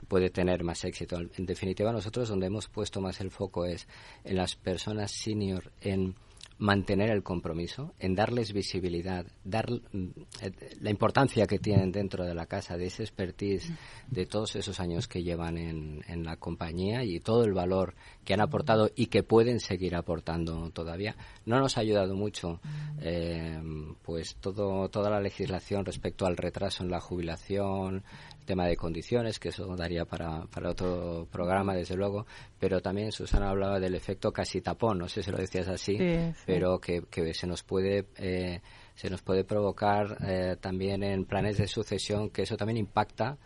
puede 0.09 0.30
tener 0.30 0.64
más 0.64 0.84
éxito. 0.84 1.18
En 1.18 1.46
definitiva, 1.46 1.92
nosotros 1.92 2.28
donde 2.28 2.46
hemos 2.46 2.68
puesto 2.68 3.00
más 3.00 3.20
el 3.20 3.30
foco 3.30 3.64
es 3.64 3.86
en 4.24 4.36
las 4.36 4.57
personas 4.57 5.12
senior, 5.12 5.72
en 5.80 6.16
mantener 6.59 7.11
el 7.11 7.22
compromiso, 7.22 7.92
en 7.98 8.14
darles 8.14 8.52
visibilidad, 8.52 9.26
dar 9.44 9.70
mm, 9.70 10.07
eh, 10.40 10.52
la 10.80 10.90
importancia 10.90 11.46
que 11.46 11.59
tienen 11.59 11.92
dentro 11.92 12.24
de 12.24 12.34
la 12.34 12.46
casa, 12.46 12.76
de 12.76 12.86
ese 12.86 13.02
expertise, 13.02 13.72
de 14.09 14.26
todos 14.26 14.57
esos 14.57 14.80
años 14.80 15.07
que 15.07 15.22
llevan 15.22 15.59
en, 15.59 16.24
la 16.24 16.36
compañía 16.36 17.04
y 17.04 17.20
todo 17.20 17.44
el 17.44 17.52
valor 17.52 17.94
que 18.24 18.34
han 18.34 18.40
aportado 18.40 18.90
y 18.96 19.07
que 19.07 19.22
pueden 19.22 19.61
seguir 19.61 19.94
aportando 19.94 20.70
todavía. 20.70 21.14
No 21.44 21.61
nos 21.61 21.76
ha 21.76 21.80
ayudado 21.80 22.14
mucho, 22.14 22.61
eh, 23.00 23.61
pues 24.02 24.36
todo, 24.36 24.88
toda 24.88 25.11
la 25.11 25.20
legislación 25.20 25.84
respecto 25.84 26.26
al 26.26 26.36
retraso 26.36 26.82
en 26.82 26.90
la 26.90 27.00
jubilación, 27.00 28.02
tema 28.47 28.66
de 28.66 28.76
condiciones, 28.76 29.38
que 29.38 29.51
eso 29.51 29.76
daría 29.76 30.05
para, 30.07 30.47
para 30.47 30.70
otro 30.70 31.28
programa, 31.30 31.74
desde 31.74 31.97
luego, 31.97 32.26
pero 32.59 32.80
también 32.80 33.12
Susana 33.12 33.51
hablaba 33.51 33.78
del 33.78 33.94
efecto 33.94 34.32
casi 34.32 34.62
tapón, 34.62 34.99
no 34.99 35.09
sé 35.09 35.22
si 35.22 35.30
lo 35.30 35.36
decías 35.36 35.68
así, 35.68 35.99
pero 36.47 36.80
que, 36.80 37.03
que, 37.11 37.34
se 37.34 37.47
nos 37.47 37.62
puede... 37.62 38.07
Eh, 38.16 38.61
se 38.94 39.11
nos 39.11 39.20
puede 39.20 39.44
provocar 39.44 40.16
eh, 40.26 40.57
también 40.59 41.03
en 41.03 41.26
planes 41.26 41.59
de 41.59 41.68
sucesión 41.68 42.30
que 42.30 42.44
eso 42.44 42.57
también 42.57 42.78
impacta 42.78 43.36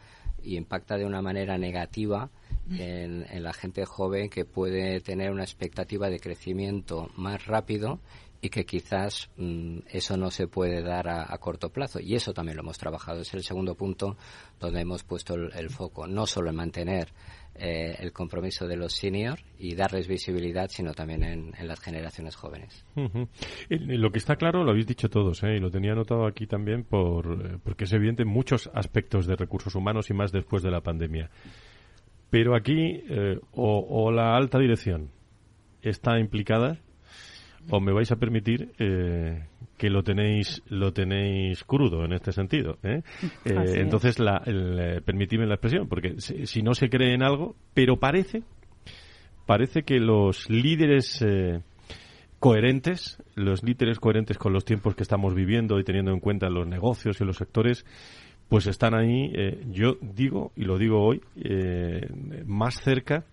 y 0.45 0.57
impacta 0.57 0.97
de 0.97 1.05
una 1.05 1.21
manera 1.21 1.59
negativa 1.59 2.31
en, 2.71 3.27
en, 3.29 3.43
la 3.43 3.53
gente 3.53 3.85
joven 3.85 4.31
que 4.31 4.45
puede 4.45 5.01
tener 5.01 5.33
una 5.33 5.43
expectativa 5.43 6.09
de 6.09 6.21
crecimiento 6.21 7.11
más 7.17 7.47
rápido 7.47 7.99
y 8.43 8.49
que 8.49 8.65
quizás 8.65 9.31
mm, 9.37 9.81
eso 9.91 10.17
no 10.17 10.31
se 10.31 10.47
puede 10.49 10.83
dar 10.83 11.09
a, 11.09 11.37
corto 11.39 11.71
plazo. 11.71 12.01
Y 12.01 12.15
eso 12.15 12.33
también 12.33 12.57
lo 12.57 12.63
hemos 12.63 12.79
trabajado. 12.79 13.21
Es 13.21 13.35
el 13.35 13.43
segundo 13.43 13.75
punto 13.75 14.17
donde 14.59 14.81
hemos 14.81 15.05
puesto 15.05 15.35
el, 15.35 15.71
foco, 15.71 16.07
no 16.07 16.27
solo 16.27 16.51
en 16.51 16.57
mantener 16.57 17.09
eh, 17.55 17.97
el 17.99 18.13
compromiso 18.13 18.67
de 18.67 18.77
los 18.77 18.95
seniors 18.95 19.45
y 19.59 19.75
darles 19.75 20.09
visibilidad, 20.09 20.69
sino 20.71 20.95
también 20.95 21.23
en, 21.23 21.53
las 21.69 21.81
generaciones 21.81 22.35
jóvenes. 22.35 22.85
Lo 23.69 24.11
que 24.11 24.19
está 24.19 24.37
claro, 24.37 24.65
lo 24.65 24.71
habéis 24.71 24.87
dicho 24.87 25.11
todos, 25.11 25.43
¿eh? 25.43 25.57
y 25.57 25.61
lo 25.61 25.71
tenía 25.71 25.93
anotado 25.93 26.27
aquí 26.27 26.47
también 26.47 26.85
por, 26.85 27.27
eh, 27.27 27.59
porque 27.63 27.85
es 27.85 27.93
evidente 27.93 28.23
en 28.23 28.29
muchos 28.29 28.71
aspectos 28.75 29.27
de 29.27 29.37
recursos 29.37 29.75
humanos 29.75 30.09
y 30.09 30.15
más 30.15 30.33
después 30.33 30.63
de 30.63 30.71
la 30.71 30.81
pandemia. 30.81 31.31
Pero 32.31 32.55
aquí, 32.55 33.03
o 33.51 34.13
la 34.13 34.37
alta 34.37 34.61
dirección 34.61 35.11
está 35.83 36.21
implicada, 36.21 36.79
o 37.69 37.81
me 37.81 37.93
vais 37.93 38.11
a 38.11 38.17
permitir 38.17 38.73
eh, 38.79 39.45
que 39.77 39.91
lo 39.91 40.03
tenéis 40.03 40.63
lo 40.69 40.93
tenéis 40.93 41.65
crudo 41.65 42.05
en 42.05 42.13
este 42.13 42.33
sentido 42.33 42.79
¿eh? 42.83 43.03
Eh, 43.45 43.81
entonces 43.81 44.19
la, 44.19 44.43
permitidme 45.05 45.47
la 45.47 45.55
expresión 45.55 45.89
porque 45.89 46.15
si, 46.19 46.63
no 46.63 46.75
se 46.75 46.89
cree 46.89 47.15
en 47.15 47.23
algo 47.23 47.57
pero 47.75 47.99
parece 47.99 48.43
parece 49.47 49.83
que 49.83 49.99
los 49.99 50.49
líderes 50.49 51.25
coherentes 52.39 53.23
los 53.35 53.63
líderes 53.63 53.99
coherentes 53.99 54.39
con 54.39 54.53
los 54.53 54.65
tiempos 54.65 54.95
que 54.95 55.03
estamos 55.03 55.35
viviendo 55.35 55.79
y 55.79 55.85
teniendo 55.85 56.13
en 56.13 56.21
cuenta 56.21 56.49
los 56.49 56.67
negocios 56.67 57.21
y 57.21 57.25
los 57.25 57.37
sectores 57.37 57.85
pues 58.49 58.67
están 58.67 58.95
ahí 58.95 59.33
yo 59.71 59.97
digo 60.01 60.53
y 60.57 60.65
lo 60.65 60.79
digo 60.79 61.03
hoy 61.03 61.23
más 62.47 62.83
cerca 62.83 63.25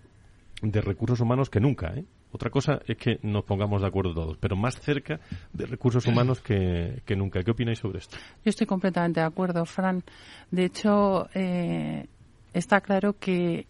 de 0.61 0.81
recursos 0.81 1.19
humanos 1.19 1.49
que 1.49 1.59
nunca 1.59 1.93
¿eh? 1.95 2.03
Otra 2.31 2.49
cosa 2.49 2.79
es 2.85 2.97
que 2.97 3.19
nos 3.23 3.45
pongamos 3.45 3.81
de 3.81 3.87
acuerdo 3.87 4.13
todos, 4.13 4.37
pero 4.37 4.55
más 4.55 4.79
cerca 4.79 5.19
de 5.53 5.65
recursos 5.65 6.05
humanos 6.07 6.41
que, 6.41 7.01
nunca. 7.15 7.41
¿Qué 7.43 7.51
opináis 7.51 7.79
sobre 7.79 7.99
esto? 7.99 8.17
Yo 8.43 8.49
estoy 8.49 8.67
completamente 8.67 9.21
de 9.21 9.25
acuerdo, 9.25 9.65
Fran. 9.65 10.03
De 10.51 10.65
hecho, 10.65 11.29
eh, 11.33 12.05
está 12.53 12.81
claro 12.81 13.17
que 13.17 13.65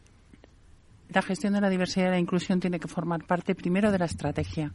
la 1.10 1.22
gestión 1.22 1.54
de 1.54 1.62
la 1.62 1.70
diversidad 1.70 2.08
y 2.08 2.12
la 2.12 2.20
inclusión 2.20 2.60
tiene 2.60 2.80
que 2.80 2.88
formar 2.88 3.26
parte 3.26 3.54
primero 3.56 3.92
de 3.92 4.00
la 4.00 4.06
estrategia 4.06 4.74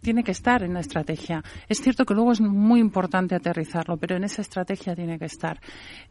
tiene 0.00 0.24
que 0.24 0.32
estar 0.32 0.62
en 0.62 0.72
la 0.72 0.80
estrategia. 0.80 1.44
Es 1.68 1.82
cierto 1.82 2.06
que 2.06 2.14
luego 2.14 2.32
es 2.32 2.40
muy 2.40 2.80
importante 2.80 3.34
aterrizarlo, 3.34 3.98
pero 3.98 4.16
en 4.16 4.24
esa 4.24 4.40
estrategia 4.40 4.96
tiene 4.96 5.18
que 5.18 5.26
estar. 5.26 5.60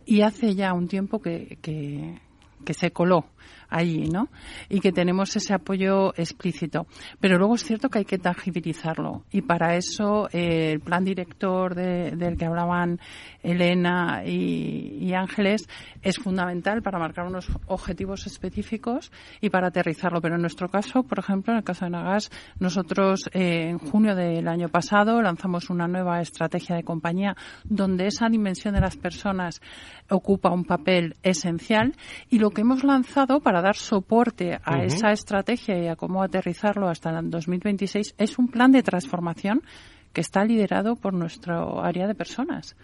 Y 0.06 0.22
hace 0.22 0.54
ya 0.54 0.74
un 0.74 0.88
tiempo 0.88 1.20
que, 1.20 1.58
que 1.62 2.74
se 2.76 2.92
coló 2.92 3.26
allí, 3.70 4.10
¿no? 4.10 4.30
Y 4.68 4.80
que 4.80 4.92
tenemos 4.92 5.36
ese 5.36 5.54
apoyo 5.54 6.14
explícito. 6.16 6.88
Pero 7.20 7.38
luego 7.38 7.56
es 7.56 7.64
cierto 7.64 7.90
que 7.90 8.00
hay 8.00 8.06
que 8.06 8.18
tangibilizarlo 8.18 9.24
y 9.32 9.42
para 9.42 9.76
eso 9.76 10.28
eh, 10.32 10.72
el 10.72 10.80
plan 10.80 11.04
director 11.04 11.76
del 11.76 12.38
que 12.38 12.46
hablaban 12.46 13.00
Elena 13.42 14.24
y, 14.26 15.14
Ángeles 15.14 15.68
es 16.02 16.18
fundamental 16.18 16.82
para 16.82 17.00
marcar 17.00 17.26
unos 17.26 17.50
objetivos 17.68 18.26
específicos 18.28 19.12
y 19.42 19.50
para 19.50 19.68
aterrizarlo. 19.68 20.22
Pero 20.22 20.36
en 20.36 20.42
nuestro 20.42 20.70
caso, 20.70 21.04
por 21.04 21.20
ejemplo, 21.20 21.52
en 21.52 21.58
el 21.58 21.64
caso 21.64 21.86
de 21.86 21.92
Nagas, 21.92 22.30
nosotros 22.60 23.30
eh, 23.34 23.70
en 23.70 23.80
junio 23.80 24.16
del 24.16 24.48
año 24.48 24.70
pasado 24.70 25.22
lanzamos 25.22 25.70
una 25.70 25.88
nueva 25.88 26.22
estrategia 26.22 26.76
de 26.76 26.84
compañía 26.84 27.36
donde 27.64 28.08
esa 28.08 28.30
dimensión 28.30 28.76
de 28.76 28.82
las 28.82 28.98
personas 28.98 29.62
ocupa 30.10 30.52
un 30.52 30.64
papel 30.64 31.16
esencial 31.24 31.96
y 32.30 32.40
lo 32.40 32.52
que 32.52 32.62
hemos 32.62 32.84
lanzado 32.84 33.39
para 33.40 33.62
dar 33.62 33.76
soporte 33.76 34.60
a 34.64 34.84
esa 34.84 35.12
estrategia 35.12 35.78
y 35.78 35.88
a 35.88 35.96
cómo 35.96 36.24
aterrizarlo 36.24 36.90
hasta 36.90 37.10
el 37.18 37.30
2026 37.30 38.16
es 38.18 38.38
un 38.38 38.48
plan 38.48 38.72
de 38.72 38.84
transformación 38.84 39.62
que 40.14 40.22
está 40.22 40.44
liderado 40.44 40.96
por 40.96 41.14
nuestro 41.14 41.84
área 41.84 42.08
de 42.08 42.16
personas 42.16 42.76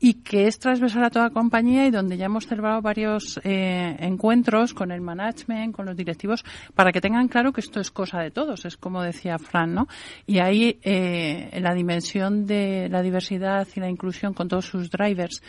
y 0.00 0.14
que 0.14 0.46
es 0.46 0.58
transversal 0.58 1.04
a 1.04 1.10
toda 1.10 1.30
compañía 1.30 1.86
y 1.86 1.90
donde 1.90 2.16
ya 2.16 2.26
hemos 2.26 2.46
celebrado 2.46 2.82
varios 2.82 3.40
eh, 3.44 3.96
encuentros 4.00 4.74
con 4.74 4.90
el 4.90 5.00
management, 5.00 5.74
con 5.74 5.86
los 5.86 5.96
directivos, 5.96 6.44
para 6.74 6.92
que 6.92 7.00
tengan 7.00 7.28
claro 7.28 7.52
que 7.52 7.60
esto 7.60 7.80
es 7.80 7.90
cosa 7.90 8.20
de 8.20 8.30
todos, 8.30 8.64
es 8.64 8.76
como 8.76 9.02
decía 9.02 9.38
Fran, 9.38 9.74
¿no? 9.74 9.88
Y 10.26 10.40
ahí 10.40 10.78
eh, 10.82 11.58
la 11.60 11.74
dimensión 11.74 12.46
de 12.46 12.88
la 12.90 13.02
diversidad 13.02 13.66
y 13.74 13.80
la 13.80 13.88
inclusión 13.88 14.34
con 14.34 14.48
todos 14.48 14.66
sus 14.66 14.90
drivers 14.90 15.42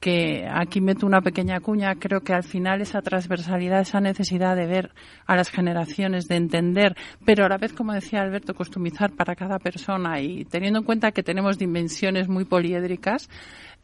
que 0.00 0.46
aquí 0.48 0.80
meto 0.80 1.06
una 1.06 1.20
pequeña 1.20 1.60
cuña, 1.60 1.94
creo 1.96 2.20
que 2.20 2.32
al 2.32 2.44
final 2.44 2.80
esa 2.80 3.02
transversalidad, 3.02 3.80
esa 3.80 4.00
necesidad 4.00 4.56
de 4.56 4.66
ver 4.66 4.92
a 5.26 5.36
las 5.36 5.50
generaciones, 5.50 6.28
de 6.28 6.36
entender, 6.36 6.96
pero 7.24 7.44
a 7.44 7.48
la 7.48 7.58
vez, 7.58 7.72
como 7.72 7.92
decía 7.92 8.20
Alberto, 8.20 8.54
customizar 8.54 9.12
para 9.12 9.34
cada 9.34 9.58
persona 9.58 10.20
y 10.20 10.44
teniendo 10.44 10.80
en 10.80 10.84
cuenta 10.84 11.12
que 11.12 11.22
tenemos 11.22 11.58
dimensiones 11.58 12.28
muy 12.28 12.44
poliédricas, 12.44 13.28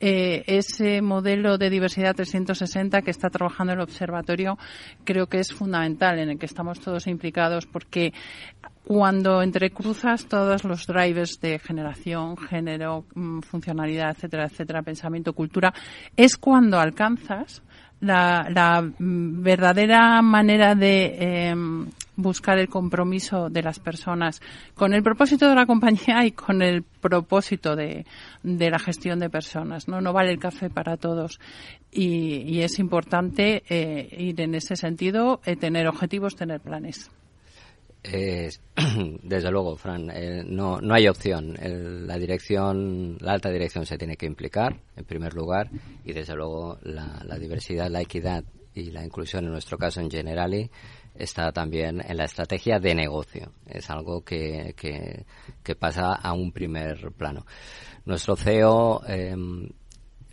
eh, 0.04 0.42
ese 0.46 1.00
modelo 1.00 1.58
de 1.58 1.70
diversidad 1.70 2.16
360 2.16 3.02
que 3.02 3.12
está 3.12 3.30
trabajando 3.30 3.72
el 3.72 3.80
observatorio 3.80 4.58
creo 5.04 5.28
que 5.28 5.38
es 5.38 5.52
fundamental 5.52 6.18
en 6.18 6.30
el 6.30 6.38
que 6.40 6.46
estamos 6.46 6.80
todos 6.80 7.06
implicados 7.06 7.66
porque 7.66 8.12
cuando 8.84 9.42
entrecruzas 9.42 10.26
todos 10.26 10.64
los 10.64 10.86
drivers 10.86 11.40
de 11.40 11.58
generación, 11.58 12.36
género, 12.36 13.04
mm, 13.14 13.40
funcionalidad, 13.40 14.10
etcétera, 14.10 14.46
etcétera, 14.46 14.82
pensamiento, 14.82 15.32
cultura, 15.32 15.72
es 16.16 16.36
cuando 16.36 16.78
alcanzas 16.78 17.62
la, 18.00 18.82
mm, 18.82 19.42
verdadera 19.42 20.20
manera 20.22 20.74
de 20.74 21.16
em, 21.18 21.86
buscar 22.16 22.58
el 22.58 22.68
compromiso 22.68 23.48
de 23.48 23.62
las 23.62 23.78
personas 23.78 24.42
con 24.74 24.92
el 24.92 25.02
propósito 25.02 25.48
de 25.48 25.54
la 25.54 25.66
compañía 25.66 26.26
y 26.26 26.32
con 26.32 26.62
el 26.62 26.82
propósito 26.82 27.76
de, 27.76 28.04
la 28.42 28.78
gestión 28.78 29.20
de 29.20 29.30
personas. 29.30 29.88
No, 29.88 30.00
no 30.00 30.12
vale 30.12 30.32
el 30.32 30.38
café 30.38 30.68
para 30.68 30.96
todos 30.96 31.38
y, 31.90 32.60
es 32.60 32.78
importante 32.78 33.62
eh, 33.68 34.08
ir 34.18 34.40
en 34.40 34.54
ese 34.54 34.76
sentido, 34.76 35.40
eh, 35.44 35.56
tener 35.56 35.86
objetivos, 35.86 36.36
tener 36.36 36.60
planes. 36.60 37.10
desde 39.22 39.50
luego, 39.50 39.76
Fran, 39.76 40.11
eh, 40.11 40.42
no, 40.44 40.80
no 40.80 40.94
hay 40.94 41.07
opción. 41.07 41.55
la 42.07 42.18
dirección, 42.18 43.16
la 43.20 43.32
alta 43.32 43.50
dirección 43.50 43.86
se 43.86 43.96
tiene 43.96 44.16
que 44.16 44.26
implicar, 44.26 44.80
en 44.96 45.05
primer 45.05 45.34
lugar, 45.34 45.70
y 46.05 46.12
desde 46.12 46.34
luego 46.34 46.78
la, 46.82 47.38
diversidad, 47.38 47.88
la 47.90 48.00
equidad 48.00 48.44
y 48.74 48.90
la 48.90 49.05
inclusión, 49.05 49.44
en 49.44 49.53
nuestro 49.53 49.78
caso 49.78 50.00
en 50.00 50.11
Generali, 50.11 50.70
está 51.14 51.53
también 51.53 52.00
en 52.05 52.16
la 52.16 52.24
estrategia 52.24 52.78
de 52.80 52.94
negocio. 52.94 53.53
Es 53.66 53.88
algo 53.90 54.22
que, 54.22 54.74
que, 54.76 55.74
pasa 55.76 56.14
a 56.14 56.32
un 56.32 56.53
primer 56.53 57.12
plano. 57.12 57.44
Nuestro 58.05 58.34
CEO 58.34 59.03
em, 59.07 59.68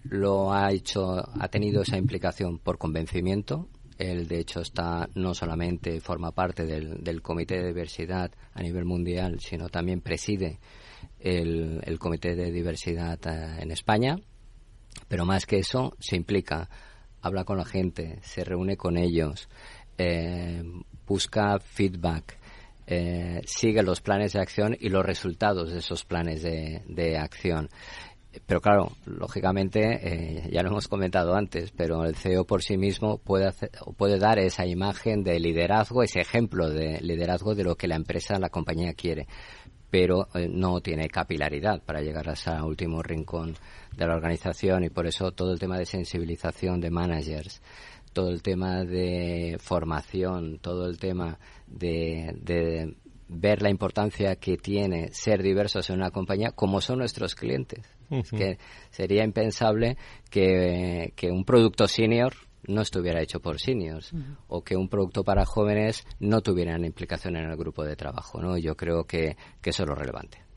lo 0.03 0.53
ha 0.53 0.71
hecho, 0.71 1.17
ha 1.39 1.47
tenido 1.49 1.81
esa 1.81 1.97
implicación 1.97 2.59
por 2.59 2.77
convencimiento, 2.77 3.67
él, 3.99 4.29
de 4.29 4.39
hecho, 4.39 4.61
está 4.61 5.09
no 5.15 5.33
solamente 5.33 5.99
forma 5.99 6.31
parte 6.31 6.65
del, 6.65 7.21
Comité 7.21 7.59
de 7.59 7.67
Diversidad 7.67 8.31
a 8.53 8.61
nivel 8.61 8.85
mundial, 8.85 9.41
sino 9.41 9.67
también 9.67 9.99
preside 9.99 10.57
el, 11.19 11.99
Comité 11.99 12.33
de 12.33 12.49
Diversidad 12.49 13.19
eh, 13.27 13.61
en 13.61 13.71
España. 13.71 14.15
Pero 15.09 15.25
más 15.25 15.45
que 15.45 15.57
eso, 15.57 15.97
se 15.99 16.15
implica, 16.15 16.69
habla 17.21 17.43
con 17.43 17.57
la 17.57 17.65
gente, 17.65 18.19
se 18.21 18.45
reúne 18.45 18.77
con 18.77 18.95
ellos, 18.95 19.49
eh, 19.97 20.63
busca 21.05 21.59
feedback, 21.59 22.37
eh, 22.87 23.41
sigue 23.45 23.83
los 23.83 23.99
planes 23.99 24.31
de 24.31 24.39
acción 24.39 24.77
y 24.79 24.87
los 24.87 25.05
resultados 25.05 25.73
de 25.73 25.79
esos 25.79 26.05
planes 26.05 26.41
de 26.41 27.17
acción. 27.17 27.69
Pero 28.45 28.61
claro, 28.61 28.91
lógicamente, 29.05 29.79
eh, 30.03 30.49
ya 30.51 30.61
lo 30.61 30.69
hemos 30.69 30.87
comentado 30.87 31.33
antes, 31.33 31.71
pero 31.71 32.05
el 32.05 32.15
CEO 32.15 32.45
por 32.45 32.61
sí 32.61 32.77
mismo 32.77 33.17
puede, 33.17 33.51
puede 33.97 34.19
dar 34.19 34.37
esa 34.37 34.67
imagen 34.67 35.23
de 35.23 35.39
liderazgo, 35.39 36.03
ese 36.03 36.19
ejemplo 36.21 36.69
de 36.69 37.01
liderazgo 37.01 37.55
de 37.55 37.63
lo 37.63 37.75
que 37.75 37.87
la 37.87 37.95
empresa, 37.95 38.37
la 38.37 38.49
compañía 38.49 38.93
quiere, 38.93 39.27
pero 39.89 40.27
eh, 40.35 40.47
no 40.47 40.79
tiene 40.79 41.09
capilaridad 41.09 41.81
para 41.83 42.01
llegar 42.01 42.29
a 42.29 42.33
ese 42.33 42.51
último 42.61 43.01
rincón 43.01 43.55
de 43.97 44.05
la 44.05 44.15
organización 44.15 44.83
y 44.83 44.89
por 44.89 45.07
eso 45.07 45.31
todo 45.31 45.51
el 45.51 45.59
tema 45.59 45.79
de 45.79 45.87
sensibilización 45.87 46.79
de 46.81 46.91
managers, 46.91 47.63
todo 48.13 48.29
el 48.29 48.43
tema 48.43 48.83
de 48.83 49.57
formación, 49.59 50.59
todo 50.59 50.85
el 50.85 50.99
tema 50.99 51.39
de 51.65 52.95
ver 53.29 53.61
la 53.61 53.69
importancia 53.69 54.35
que 54.35 54.57
tiene 54.57 55.13
ser 55.13 55.41
diversos 55.41 55.89
en 55.89 55.97
una 55.97 56.11
compañía, 56.11 56.51
como 56.51 56.81
son 56.81 56.99
nuestros 56.99 57.35
clientes. 57.35 57.85
Es 58.09 58.31
que 58.31 58.57
sería 58.89 59.23
impensable 59.23 59.97
que, 60.29 61.13
un 61.31 61.45
producto 61.45 61.87
senior 61.87 62.33
no 62.67 62.81
estuviera 62.81 63.21
hecho 63.21 63.39
por 63.39 63.59
seniors 63.59 64.11
o 64.47 64.63
que 64.63 64.75
un 64.75 64.89
producto 64.89 65.23
para 65.23 65.45
jóvenes 65.45 66.05
no 66.19 66.41
tuviera 66.41 66.75
implicación 66.77 67.37
en 67.37 67.49
el 67.49 67.55
grupo 67.55 67.83
de 67.85 67.95
trabajo. 67.95 68.41
¿no? 68.41 68.57
Yo 68.57 68.75
creo 68.75 69.05
que, 69.05 69.37
que 69.61 69.69
eso 69.69 69.83
es 69.83 69.89
lo 69.89 69.95
relevante. 69.95 70.48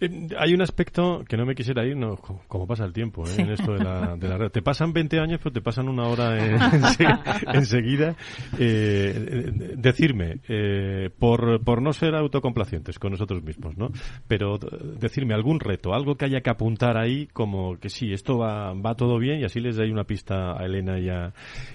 Eh, 0.00 0.28
hay 0.38 0.54
un 0.54 0.62
aspecto 0.62 1.24
que 1.28 1.36
no 1.36 1.46
me 1.46 1.54
quisiera 1.54 1.84
ir, 1.84 1.96
no, 1.96 2.16
como 2.16 2.66
pasa 2.66 2.84
el 2.84 2.92
tiempo 2.92 3.24
¿eh? 3.26 3.34
en 3.38 3.50
esto 3.50 3.72
de 3.72 3.84
la, 3.84 4.16
de 4.16 4.28
la 4.28 4.38
red. 4.38 4.50
Te 4.50 4.62
pasan 4.62 4.92
20 4.92 5.18
años, 5.18 5.40
pero 5.42 5.52
te 5.52 5.60
pasan 5.60 5.88
una 5.88 6.08
hora 6.08 6.36
enseguida. 7.52 8.16
Eh, 8.58 9.74
decirme, 9.76 10.38
eh, 10.48 11.10
por, 11.18 11.62
por 11.62 11.82
no 11.82 11.92
ser 11.92 12.14
autocomplacientes 12.14 12.98
con 12.98 13.12
nosotros 13.12 13.42
mismos, 13.42 13.76
¿no? 13.76 13.90
Pero 14.26 14.58
decirme 14.58 15.34
algún 15.34 15.60
reto, 15.60 15.94
algo 15.94 16.16
que 16.16 16.26
haya 16.26 16.40
que 16.40 16.50
apuntar 16.50 16.96
ahí 16.96 17.26
como 17.32 17.78
que 17.78 17.88
sí, 17.88 18.12
esto 18.12 18.38
va, 18.38 18.72
va 18.74 18.94
todo 18.94 19.18
bien 19.18 19.40
y 19.40 19.44
así 19.44 19.60
les 19.60 19.76
doy 19.76 19.90
una 19.90 20.04
pista 20.04 20.58
a 20.58 20.64
Elena 20.64 20.98
y 20.98 21.08
a, 21.08 21.32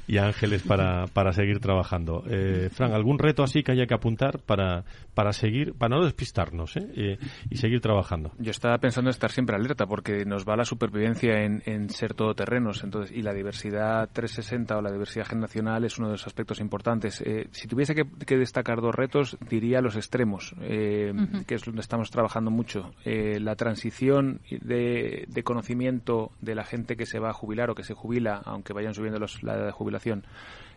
y 0.08 0.18
Ángeles 0.18 0.64
para, 0.64 1.08
para 1.08 1.32
seguir 1.34 1.60
trabajando. 1.60 2.24
Eh, 2.30 2.70
Fran, 2.72 2.94
¿algún 2.94 3.20
reto 3.20 3.44
así 3.44 3.64
que 3.64 3.72
haya 3.72 3.86
que 3.86 3.94
apuntar 3.94 4.40
para, 4.40 4.84
para 5.14 5.34
seguir, 5.34 5.74
para 5.74 5.98
no 5.98 6.04
despistarnos 6.04 6.76
¿eh? 6.78 6.88
eh 6.96 7.18
y 7.50 7.58
seguir 7.64 7.80
trabajando? 7.80 8.34
Yo 8.40 8.52
estaba 8.52 8.78
pensando 8.78 9.10
en 9.10 9.12
estar 9.12 9.32
siempre 9.32 9.56
alerta 9.56 9.86
porque 9.86 10.26
nos 10.26 10.46
va 10.46 10.58
la 10.58 10.66
supervivencia 10.66 11.44
en, 11.44 11.64
en 11.66 11.90
ser 11.90 12.14
todoterrenos 12.14 12.84
entonces, 12.84 13.16
y 13.16 13.22
la 13.22 13.34
diversidad 13.34 14.10
360 14.12 14.78
o 14.78 14.82
la 14.82 14.92
diversidad 14.92 15.26
generacional 15.26 15.86
es 15.86 15.98
uno 15.98 16.10
de 16.10 16.16
los 16.16 16.28
aspectos 16.28 16.60
importantes. 16.60 17.22
Eh, 17.22 17.48
si 17.52 17.70
tuviese 17.70 17.96
que, 17.96 18.38
destacar 18.38 18.82
dos 18.82 18.94
retos, 18.94 19.38
diría 19.50 19.80
los 19.80 19.96
extremos, 19.96 20.54
eh, 20.60 21.14
que 21.48 21.56
es 21.56 21.64
donde 21.64 21.82
estamos 21.82 22.12
trabajando 22.12 22.52
mucho. 22.52 22.92
la 23.06 23.56
transición 23.56 24.42
de, 24.50 25.26
de, 25.28 25.44
conocimiento 25.44 26.32
de 26.42 26.56
la 26.56 26.66
gente 26.66 26.98
que 26.98 27.06
se 27.06 27.20
va 27.20 27.30
a 27.30 27.34
jubilar 27.34 27.70
o 27.70 27.76
que 27.76 27.84
se 27.84 27.94
jubila, 27.94 28.42
aunque 28.44 28.74
vayan 28.74 28.94
subiendo 28.94 29.20
los, 29.20 29.42
la 29.42 29.56
edad 29.56 29.66
de 29.68 29.72
jubilación, 29.72 30.26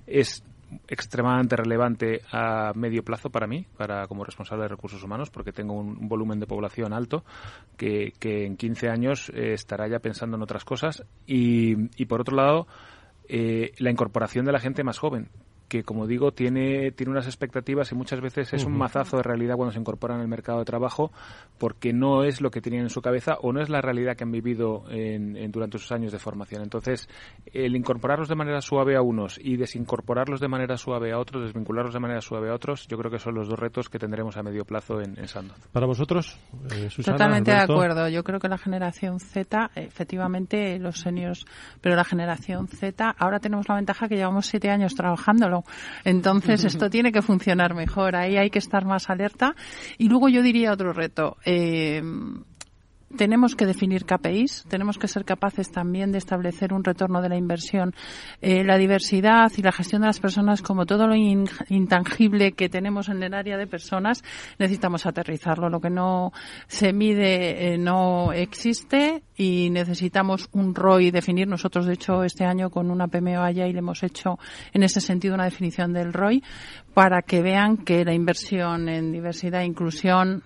es 0.07 0.45
extremadamente 0.88 1.56
relevante 1.56 2.22
a 2.32 2.72
medio 2.74 3.04
plazo 3.04 3.30
para 3.30 3.46
mí, 3.46 3.66
para 3.76 4.06
como 4.06 4.24
responsable 4.24 4.64
de 4.64 4.68
recursos 4.68 5.02
humanos, 5.02 5.30
porque 5.30 5.52
tengo 5.52 5.74
un, 5.74 6.08
volumen 6.08 6.40
de 6.40 6.46
población 6.46 6.92
alto 6.92 7.24
que, 7.76 8.12
en 8.20 8.56
15 8.56 8.88
años 8.88 9.30
eh, 9.30 9.52
estará 9.52 9.88
ya 9.88 9.98
pensando 9.98 10.36
en 10.36 10.42
otras 10.42 10.64
cosas. 10.64 11.04
Y, 11.26 11.90
y 12.00 12.06
por 12.06 12.20
otro 12.20 12.36
lado, 12.36 12.66
eh, 13.28 13.72
la 13.78 13.90
incorporación 13.90 14.44
de 14.44 14.52
la 14.52 14.60
gente 14.60 14.84
más 14.84 14.98
joven, 14.98 15.28
que 15.68 15.82
como 15.82 16.06
digo 16.06 16.32
tiene 16.32 16.92
tiene 16.92 17.12
unas 17.12 17.26
expectativas 17.26 17.90
y 17.92 17.94
muchas 17.94 18.20
veces 18.20 18.52
es 18.52 18.64
un 18.64 18.76
mazazo 18.76 19.16
de 19.16 19.22
realidad 19.22 19.56
cuando 19.56 19.72
se 19.72 19.80
incorporan 19.80 20.20
al 20.20 20.28
mercado 20.28 20.60
de 20.60 20.64
trabajo 20.64 21.10
porque 21.58 21.92
no 21.92 22.24
es 22.24 22.40
lo 22.40 22.50
que 22.50 22.60
tenían 22.60 22.84
en 22.84 22.90
su 22.90 23.00
cabeza 23.00 23.36
o 23.40 23.52
no 23.52 23.60
es 23.60 23.68
la 23.68 23.80
realidad 23.80 24.16
que 24.16 24.24
han 24.24 24.30
vivido 24.30 24.84
en, 24.90 25.50
durante 25.50 25.78
sus 25.78 25.90
años 25.92 26.12
de 26.12 26.18
formación. 26.18 26.62
Entonces 26.62 27.08
el 27.52 27.74
incorporarlos 27.74 28.28
de 28.28 28.36
manera 28.36 28.60
suave 28.60 28.96
a 28.96 29.02
unos 29.02 29.38
y 29.42 29.56
desincorporarlos 29.56 30.40
de 30.40 30.48
manera 30.48 30.76
suave 30.76 31.12
a 31.12 31.18
otros 31.18 31.44
desvincularlos 31.44 31.94
de 31.94 32.00
manera 32.00 32.20
suave 32.20 32.50
a 32.50 32.54
otros 32.54 32.86
yo 32.86 32.96
creo 32.96 33.10
que 33.10 33.18
son 33.18 33.34
los 33.34 33.48
dos 33.48 33.58
retos 33.58 33.88
que 33.88 33.98
tendremos 33.98 34.36
a 34.36 34.42
medio 34.42 34.64
plazo 34.64 35.00
en, 35.00 35.18
en 35.18 35.28
Sandoz. 35.28 35.58
Para 35.72 35.86
vosotros 35.86 36.38
eh, 36.70 36.88
totalmente 37.04 37.50
de 37.50 37.58
acuerdo. 37.58 38.08
Yo 38.08 38.22
creo 38.22 38.38
que 38.38 38.48
la 38.48 38.58
generación 38.58 39.18
Z 39.18 39.70
efectivamente 39.74 40.78
los 40.78 41.00
seniors 41.00 41.44
pero 41.80 41.96
la 41.96 42.04
generación 42.04 42.68
Z 42.68 43.14
ahora 43.18 43.40
tenemos 43.40 43.68
la 43.68 43.74
ventaja 43.74 44.08
que 44.08 44.16
llevamos 44.16 44.46
siete 44.46 44.70
años 44.70 44.94
entonces, 46.04 46.64
esto 46.64 46.90
tiene 46.90 47.12
que 47.12 47.22
funcionar 47.22 47.74
mejor. 47.74 48.16
Ahí 48.16 48.36
hay 48.36 48.50
que 48.50 48.59
estar 48.59 48.84
más 48.84 49.11
alerta. 49.11 49.54
Y 49.98 50.09
luego 50.09 50.28
yo 50.28 50.42
diría 50.42 50.72
otro 50.72 50.92
reto. 50.92 51.36
Eh, 51.44 52.02
tenemos 53.14 53.54
que 53.54 53.66
definir 53.66 54.04
KPIs, 54.04 54.64
tenemos 54.68 54.98
que 54.98 55.09
ser 55.09 55.24
capaces 55.24 55.70
también 55.70 56.12
de 56.12 56.18
establecer 56.18 56.72
un 56.72 56.82
retorno 56.82 57.22
de 57.22 57.28
la 57.28 57.36
inversión. 57.36 57.94
Eh, 58.40 58.64
la 58.64 58.78
diversidad 58.78 59.50
y 59.57 59.62
la 59.62 59.72
gestión 59.72 60.02
de 60.02 60.09
las 60.09 60.20
personas, 60.20 60.62
como 60.62 60.86
todo 60.86 61.07
lo 61.07 61.14
intangible 61.14 62.52
que 62.52 62.68
tenemos 62.68 63.09
en 63.09 63.22
el 63.22 63.34
área 63.34 63.57
de 63.57 63.66
personas, 63.66 64.24
necesitamos 64.59 65.07
aterrizarlo. 65.07 65.68
Lo 65.68 65.80
que 65.80 65.90
no 65.90 66.32
se 66.66 66.92
mide 66.92 67.74
eh, 67.74 67.78
no 67.78 68.32
existe 68.32 69.22
y 69.36 69.70
necesitamos 69.70 70.48
un 70.52 70.74
ROI 70.74 71.11
definir. 71.11 71.46
Nosotros, 71.46 71.86
de 71.86 71.94
hecho, 71.94 72.24
este 72.24 72.44
año 72.44 72.70
con 72.70 72.90
una 72.90 73.09
PMO 73.09 73.42
allá 73.42 73.66
y 73.66 73.72
le 73.72 73.78
hemos 73.78 74.02
hecho 74.02 74.38
en 74.72 74.82
ese 74.82 75.00
sentido 75.00 75.34
una 75.34 75.44
definición 75.44 75.92
del 75.92 76.12
ROI 76.12 76.42
para 76.94 77.22
que 77.22 77.42
vean 77.42 77.76
que 77.76 78.04
la 78.04 78.14
inversión 78.14 78.88
en 78.88 79.12
diversidad 79.12 79.62
e 79.62 79.66
inclusión 79.66 80.42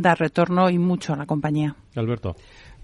da 0.00 0.14
retorno 0.14 0.70
y 0.70 0.78
mucho 0.78 1.12
a 1.12 1.16
la 1.16 1.26
compañía. 1.26 1.76
Alberto. 1.94 2.34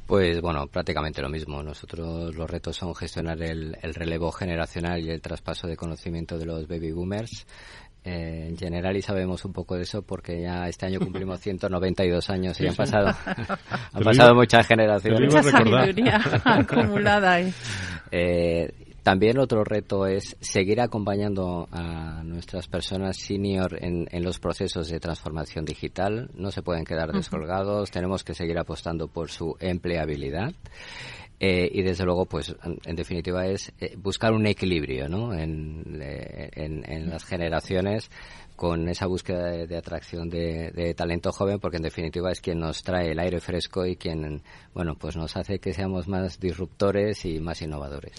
Pues 0.06 0.40
bueno, 0.40 0.66
prácticamente 0.68 1.20
lo 1.20 1.28
mismo. 1.28 1.62
Nosotros 1.62 2.34
los 2.34 2.48
retos 2.48 2.76
son 2.76 2.94
gestionar 2.94 3.42
el, 3.42 3.76
relevo 3.94 4.30
generacional 4.30 5.00
y 5.02 5.10
el 5.10 5.20
traspaso 5.20 5.66
de 5.66 5.76
conocimiento 5.76 6.38
de 6.38 6.46
los 6.46 6.68
baby 6.68 6.92
boomers. 6.92 7.46
Eh, 8.04 8.46
en 8.50 8.56
general 8.56 8.96
y 8.96 9.02
sabemos 9.02 9.44
un 9.44 9.52
poco 9.52 9.74
de 9.74 9.82
eso 9.82 10.02
porque 10.02 10.40
ya 10.40 10.68
este 10.68 10.86
año 10.86 11.00
cumplimos 11.00 11.40
192 11.42 12.30
años 12.30 12.60
y 12.60 12.68
han 12.68 12.76
pasado 12.76 13.08
han 13.92 14.04
pasado 14.04 14.34
muchas 14.36 14.64
generaciones. 14.64 15.34
Mucha 15.34 15.42
sabiduría 15.42 16.20
acumulada 16.44 17.32
ahí. 17.32 17.52
Eh, 18.12 18.85
también 19.06 19.38
otro 19.38 19.62
reto 19.62 20.08
es 20.08 20.36
seguir 20.40 20.80
acompañando 20.80 21.68
a 21.70 22.24
nuestras 22.24 22.66
personas 22.66 23.16
senior 23.16 23.78
en, 23.80 24.08
los 24.24 24.40
procesos 24.40 24.88
de 24.88 24.98
transformación 24.98 25.64
digital. 25.64 26.28
No 26.34 26.50
se 26.50 26.62
pueden 26.62 26.84
quedar 26.84 27.12
descolgados, 27.12 27.92
tenemos 27.92 28.24
que 28.24 28.34
seguir 28.34 28.58
apostando 28.58 29.06
por 29.06 29.30
su 29.30 29.54
empleabilidad. 29.60 30.54
Eh, 31.38 31.70
y 31.70 31.82
desde 31.82 32.04
luego, 32.04 32.26
pues 32.26 32.52
en, 32.84 32.96
definitiva 32.96 33.46
es 33.46 33.72
eh, 33.78 33.94
buscar 33.96 34.32
un 34.32 34.44
equilibrio 34.44 35.08
¿no? 35.08 35.32
en, 35.32 36.00
eh, 36.02 36.35
en, 36.56 37.10
las 37.10 37.24
generaciones 37.24 38.10
con 38.56 38.88
esa 38.88 39.06
búsqueda 39.06 39.66
de, 39.66 39.76
atracción 39.76 40.30
de, 40.30 40.94
talento 40.96 41.30
joven, 41.30 41.60
porque 41.60 41.76
en 41.76 41.82
definitiva 41.82 42.32
es 42.32 42.40
quien 42.40 42.58
nos 42.58 42.82
trae 42.82 43.12
el 43.12 43.18
aire 43.18 43.38
fresco 43.40 43.84
y 43.84 43.96
quien, 43.96 44.42
bueno, 44.72 44.94
pues 44.98 45.14
nos 45.16 45.36
hace 45.36 45.58
que 45.58 45.74
seamos 45.74 46.08
más 46.08 46.40
disruptores 46.40 47.24
y 47.26 47.38
más 47.38 47.60
innovadores. 47.60 48.14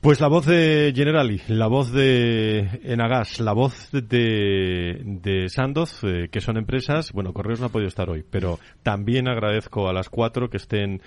Pues 0.00 0.20
la 0.20 0.28
voz 0.28 0.46
de 0.46 0.92
Generali, 0.94 1.40
la 1.46 1.68
voz 1.68 1.92
de 1.92 2.80
Enagas, 2.82 3.38
la 3.38 3.52
voz 3.52 3.90
de, 3.92 5.02
de 5.04 5.48
Sandoz, 5.48 6.00
que 6.30 6.40
son 6.40 6.56
empresas, 6.56 7.12
bueno, 7.12 7.32
Correos 7.32 7.60
no 7.60 7.66
ha 7.66 7.70
podido 7.70 7.88
estar 7.88 8.10
hoy, 8.10 8.24
pero 8.28 8.58
también 8.82 9.28
agradezco 9.28 9.88
a 9.88 9.92
las 9.92 10.08
cuatro 10.08 10.50
que 10.50 10.56
estén 10.56 11.00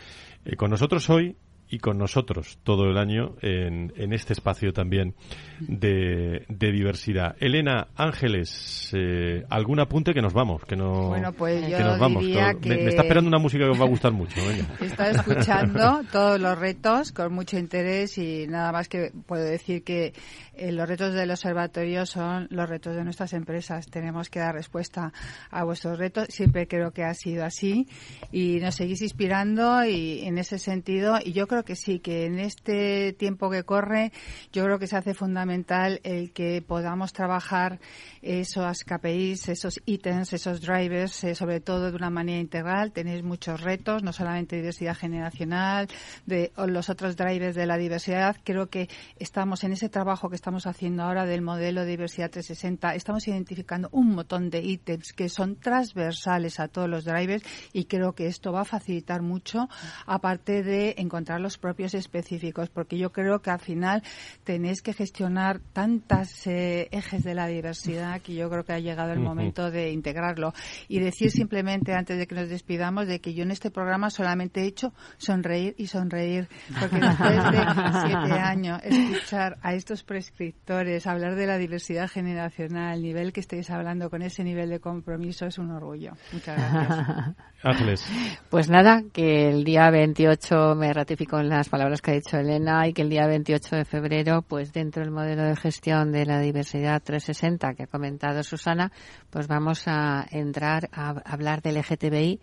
eh, 0.46 0.56
con 0.56 0.70
nosotros 0.70 1.10
hoy 1.10 1.36
y 1.74 1.80
con 1.80 1.98
nosotros 1.98 2.60
todo 2.62 2.86
el 2.92 3.00
año 3.00 3.34
en, 3.42 3.92
en 3.98 4.14
este 4.14 4.34
espacio 4.34 4.74
también 4.74 5.16
de, 5.60 6.46
de 6.48 6.72
diversidad. 6.72 7.36
Elena 7.40 7.88
Ángeles, 7.96 8.92
eh, 8.94 9.44
algún 9.50 9.80
apunte 9.80 10.14
que 10.14 10.22
nos 10.22 10.34
vamos, 10.34 10.64
que 10.66 10.76
no 10.76 11.08
bueno, 11.08 11.34
pues 11.34 11.68
yo 11.68 11.80
nos 11.80 11.98
vamos. 11.98 12.24
que 12.62 12.70
me, 12.70 12.86
está 12.86 13.02
esperando 13.02 13.28
una 13.28 13.40
música 13.40 13.64
que 13.64 13.72
os 13.72 13.80
va 13.80 13.86
a 13.86 13.88
gustar 13.88 14.12
mucho. 14.12 14.40
He 14.82 14.86
estado 14.86 15.16
escuchando 15.20 16.04
todos 16.12 16.40
los 16.40 16.60
retos 16.60 17.12
con 17.12 17.34
mucho 17.34 17.58
interés 17.58 18.20
y 18.20 18.46
nada 18.48 18.72
más 18.72 18.88
que 18.88 19.12
puedo 19.26 19.44
decir 19.44 19.84
que 19.84 20.14
eh, 20.56 20.72
los 20.72 20.88
retos 20.88 21.14
del 21.14 21.32
observatorio 21.32 22.06
son 22.06 22.48
los 22.52 22.70
retos 22.70 22.96
de 22.96 23.04
nuestras 23.04 23.34
empresas. 23.34 23.88
Tenemos 23.88 24.30
que 24.30 24.40
dar 24.40 24.54
respuesta 24.54 25.12
a 25.50 25.64
vuestros 25.64 25.98
retos. 25.98 26.28
Siempre 26.30 26.68
creo 26.68 26.92
que 26.92 27.04
ha 27.04 27.14
sido 27.14 27.44
así 27.44 27.88
y 28.32 28.60
nos 28.60 28.76
seguís 28.76 29.02
inspirando 29.02 29.84
y 29.84 30.22
en 30.26 30.38
ese 30.38 30.60
sentido 30.60 31.18
y 31.24 31.34
yo 31.34 31.48
creo 31.48 31.64
que 31.64 31.76
sí, 31.76 32.00
que 32.00 32.26
en 32.26 32.40
este 32.40 33.14
tiempo 33.14 33.50
que 33.50 33.64
corre 33.64 34.12
yo 34.52 34.64
creo 34.64 34.80
que 34.80 34.88
se 34.88 34.98
hace 34.98 35.14
fundamental 35.14 36.00
el 36.04 36.32
que 36.32 36.62
podamos 36.62 37.14
trabajar 37.14 37.80
esos 38.24 38.84
KPIs, 38.84 39.50
esos 39.50 39.82
ítems, 39.86 40.34
esos 40.34 40.62
drivers, 40.62 41.24
eh, 41.24 41.36
sobre 41.36 41.60
todo 41.60 41.92
de 41.92 41.96
una 41.96 42.10
manera 42.10 42.40
integral. 42.40 42.92
Tenéis 42.92 43.24
muchos 43.24 43.62
retos, 43.62 44.02
no 44.04 44.14
solamente 44.14 44.56
diversidad 44.56 44.96
generacional, 44.96 45.88
de 46.26 46.52
los 46.68 46.90
otros 46.90 47.16
drivers 47.16 47.56
de 47.56 47.66
la 47.66 47.78
diversidad. 47.78 48.38
Creo 48.44 48.70
que 48.70 48.90
estamos 49.18 49.64
en 49.64 49.74
ese 49.74 49.90
trabajo 49.90 50.30
que 50.30 50.36
estamos 50.36 50.66
haciendo 50.66 51.04
ahora 51.04 51.26
del 51.26 51.42
modelo 51.42 51.82
de 51.82 51.92
diversidad 51.92 52.32
360, 52.32 52.96
estamos 52.96 53.28
identificando 53.28 53.90
un 53.92 54.16
montón 54.16 54.50
de 54.50 54.62
ítems 54.62 55.14
que 55.14 55.30
son 55.30 55.58
transversales 55.58 56.60
a 56.60 56.68
todos 56.68 56.90
los 56.90 57.06
drivers 57.06 57.44
y 57.74 57.86
creo 57.86 58.14
que 58.14 58.28
esto 58.28 58.52
va 58.52 58.62
a 58.62 58.66
facilitar 58.66 59.22
mucho, 59.22 59.68
aparte 60.06 60.64
de 60.64 60.96
encontrar 60.98 61.42
los 61.42 61.58
propios 61.58 61.94
específicos, 61.94 62.70
porque 62.70 62.98
yo 62.98 63.12
creo 63.12 63.42
que 63.42 63.52
al 63.52 63.60
final 63.60 64.04
tenéis 64.44 64.82
que 64.82 64.94
gestionar 64.94 65.60
tantas 65.74 66.48
eh, 66.48 66.88
ejes 66.92 67.24
de 67.24 67.36
la 67.36 67.48
diversidad 67.48 68.13
que 68.20 68.34
yo 68.34 68.50
creo 68.50 68.64
que 68.64 68.74
ha 68.74 68.80
llegado 68.80 69.12
el 69.14 69.20
momento 69.20 69.72
de 69.72 69.92
integrarlo. 69.92 70.54
Y 70.88 71.00
decir 71.00 71.32
simplemente, 71.32 71.94
antes 71.94 72.18
de 72.18 72.28
que 72.28 72.36
nos 72.36 72.50
despidamos, 72.50 73.08
de 73.08 73.20
que 73.20 73.34
yo 73.34 73.44
en 73.44 73.52
este 73.52 73.72
programa 73.72 74.10
solamente 74.10 74.62
he 74.62 74.68
hecho 74.68 74.94
sonreír 75.18 75.76
y 75.78 75.88
sonreír, 75.88 76.48
porque 76.80 76.98
después 76.98 77.52
de 77.52 77.66
siete 78.02 78.32
años 78.40 78.80
escuchar 78.84 79.58
a 79.62 79.74
estos 79.74 80.04
prescriptores 80.04 81.08
hablar 81.08 81.36
de 81.36 81.48
la 81.48 81.58
diversidad 81.58 82.10
generacional, 82.10 82.98
el 82.98 83.04
nivel 83.04 83.34
que 83.34 83.40
estéis 83.40 83.70
hablando 83.70 84.10
con 84.10 84.22
ese 84.22 84.44
nivel 84.44 84.70
de 84.70 84.80
compromiso 84.80 85.46
es 85.46 85.58
un 85.58 85.72
orgullo. 85.72 86.14
Muchas 86.32 86.58
gracias. 86.58 87.36
Ángeles. 87.64 88.06
Pues 88.50 88.70
nada, 88.70 89.04
que 89.14 89.50
el 89.50 89.64
día 89.64 89.90
28 89.90 90.76
me 90.76 90.92
ratifico 90.92 91.40
en 91.40 91.48
las 91.48 91.70
palabras 91.70 92.02
que 92.02 92.12
ha 92.12 92.14
dicho 92.16 92.38
Elena 92.38 92.88
y 92.88 92.94
que 92.94 93.04
el 93.04 93.10
día 93.10 93.26
28 93.26 93.78
de 93.78 93.86
febrero, 93.86 94.42
pues 94.42 94.74
dentro 94.74 95.02
del 95.02 95.12
modelo 95.12 95.44
de 95.44 95.56
gestión 95.56 96.12
de 96.12 96.26
la 96.26 96.40
diversidad 96.40 97.02
360 97.02 97.74
que 97.74 97.84
ha 97.84 97.88
comentado 98.04 98.44
Susana, 98.44 98.92
pues 99.30 99.48
vamos 99.48 99.88
a 99.88 100.26
entrar 100.30 100.90
a 100.92 101.12
hablar 101.24 101.62
del 101.62 101.78
LGTBI 101.78 102.42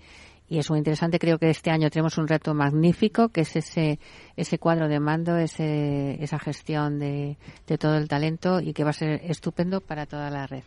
y 0.48 0.58
es 0.58 0.70
muy 0.70 0.78
interesante. 0.78 1.18
Creo 1.18 1.38
que 1.38 1.50
este 1.50 1.70
año 1.70 1.90
tenemos 1.90 2.16
un 2.16 2.26
reto 2.26 2.54
magnífico, 2.54 3.28
que 3.28 3.42
es 3.42 3.54
ese, 3.56 3.98
ese 4.36 4.58
cuadro 4.58 4.88
de 4.88 5.00
mando, 5.00 5.36
ese, 5.36 6.16
esa 6.24 6.38
gestión 6.38 6.98
de, 6.98 7.36
de 7.66 7.76
todo 7.76 7.98
el 7.98 8.08
talento 8.08 8.58
y 8.58 8.72
que 8.72 8.84
va 8.84 8.90
a 8.90 8.94
ser 8.94 9.20
estupendo 9.22 9.82
para 9.82 10.06
toda 10.06 10.30
la 10.30 10.46
red. 10.46 10.62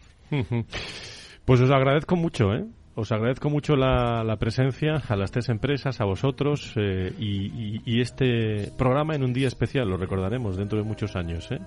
Pues 1.43 1.59
os 1.59 1.71
agradezco 1.71 2.15
mucho, 2.15 2.53
¿eh? 2.53 2.65
Os 2.95 3.11
agradezco 3.11 3.49
mucho 3.49 3.75
la, 3.75 4.23
la, 4.23 4.37
presencia 4.37 5.01
a 5.09 5.15
las 5.15 5.31
tres 5.31 5.49
empresas, 5.49 5.99
a 5.99 6.05
vosotros 6.05 6.71
eh, 6.77 7.11
y, 7.19 7.81
y, 7.83 7.99
este 7.99 8.71
programa 8.77 9.15
en 9.15 9.23
un 9.23 9.33
día 9.33 9.47
especial, 9.47 9.89
lo 9.89 9.97
recordaremos 9.97 10.55
dentro 10.55 10.77
de 10.77 10.85
muchos 10.85 11.15
años. 11.15 11.51
¿eh? 11.51 11.59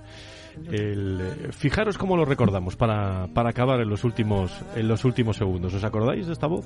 El, 0.71 1.51
fijaros 1.53 1.99
cómo 1.99 2.17
lo 2.17 2.25
recordamos 2.25 2.77
para, 2.77 3.29
para 3.29 3.51
acabar 3.51 3.81
en 3.81 3.89
los 3.89 4.05
últimos 4.05 4.51
en 4.75 4.89
los 4.89 5.05
últimos 5.05 5.37
segundos. 5.37 5.75
¿Os 5.75 5.85
acordáis 5.85 6.27
de 6.27 6.33
esta 6.33 6.47
voz? 6.47 6.65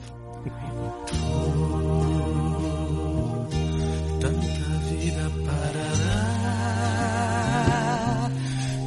Tanta 4.20 4.46
vida 4.90 5.28
parada, 5.46 6.20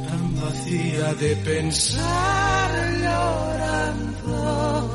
tan 0.08 0.40
vacía 0.40 1.14
de 1.14 1.36
pensar 1.36 2.70
llorando 3.02 4.90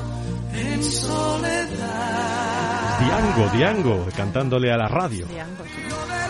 en 0.54 0.84
soledad. 0.84 2.20
Diango, 3.00 3.50
Diango, 3.56 4.06
cantándole 4.16 4.72
a 4.72 4.78
la 4.78 4.88
radio. 4.88 5.26
Diango, 5.28 5.64
sí. 5.64 6.29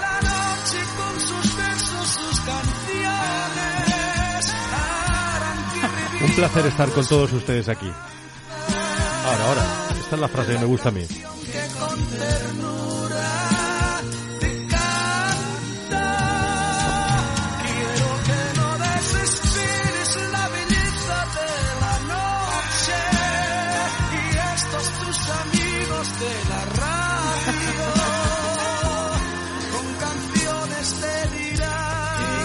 Un 6.30 6.36
placer 6.36 6.66
estar 6.68 6.90
con 6.92 7.06
todos 7.08 7.34
ustedes 7.34 7.68
aquí. 7.70 7.92
Ahora, 9.26 9.46
ahora, 9.48 9.64
esta 10.00 10.16
es 10.16 10.22
la 10.22 10.28
frase 10.28 10.54
que 10.54 10.60
me 10.60 10.66
gusta 10.66 10.90
a 10.90 10.92
mí. 10.92 11.06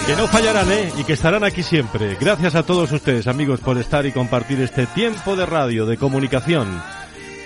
Que 0.07 0.17
no 0.17 0.29
fallarán, 0.29 0.71
¿eh? 0.71 0.93
Y 0.99 1.05
que 1.05 1.15
estarán 1.15 1.45
aquí 1.45 1.63
siempre. 1.63 2.17
Gracias 2.21 2.55
a 2.55 2.63
todos 2.63 2.93
ustedes, 2.93 3.27
amigos, 3.27 3.61
por 3.61 3.79
estar 3.79 4.05
y 4.05 4.13
compartir 4.13 4.61
este 4.61 4.87
tiempo 4.87 5.35
de 5.35 5.47
radio, 5.47 5.87
de 5.87 5.97
comunicación, 5.97 6.83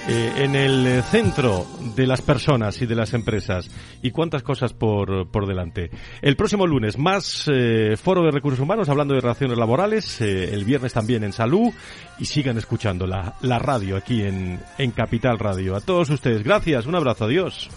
eh, 0.09 0.33
en 0.39 0.57
el 0.57 1.05
centro 1.05 1.65
de 1.95 2.05
las 2.05 2.21
personas 2.21 2.83
y 2.83 2.87
de 2.87 2.97
las 2.97 3.15
empresas. 3.15 3.71
Y 4.03 4.11
cuántas 4.11 4.43
cosas 4.43 4.73
por, 4.73 5.31
por 5.31 5.47
delante. 5.47 5.91
El 6.21 6.35
próximo 6.35 6.67
lunes, 6.67 6.99
más 6.99 7.49
eh, 7.49 7.97
foro 7.97 8.25
de 8.25 8.33
recursos 8.33 8.59
humanos 8.59 8.89
hablando 8.89 9.15
de 9.15 9.21
relaciones 9.21 9.57
laborales. 9.57 10.21
Eh, 10.21 10.53
el 10.53 10.65
viernes 10.65 10.93
también 10.93 11.23
en 11.23 11.33
salud. 11.33 11.73
Y 12.19 12.25
sigan 12.25 12.59
escuchando 12.59 13.07
la, 13.07 13.37
la 13.41 13.61
radio 13.61 13.97
aquí 13.97 14.23
en, 14.23 14.59
en 14.79 14.91
Capital 14.91 15.39
Radio. 15.39 15.77
A 15.77 15.81
todos 15.81 16.11
ustedes, 16.11 16.43
gracias. 16.43 16.87
Un 16.87 16.97
abrazo. 16.97 17.27
Adiós. 17.27 17.71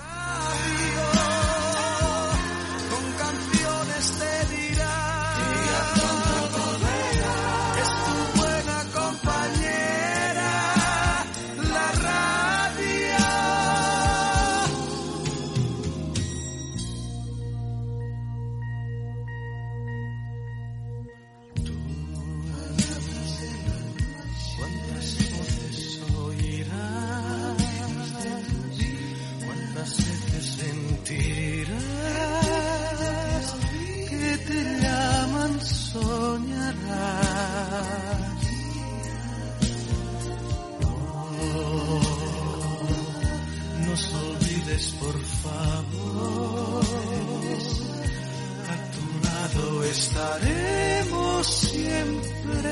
Estaremos 50.22 51.48
siempre 51.48 52.70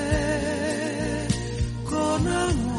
con 1.90 2.28
amor. 2.28 2.79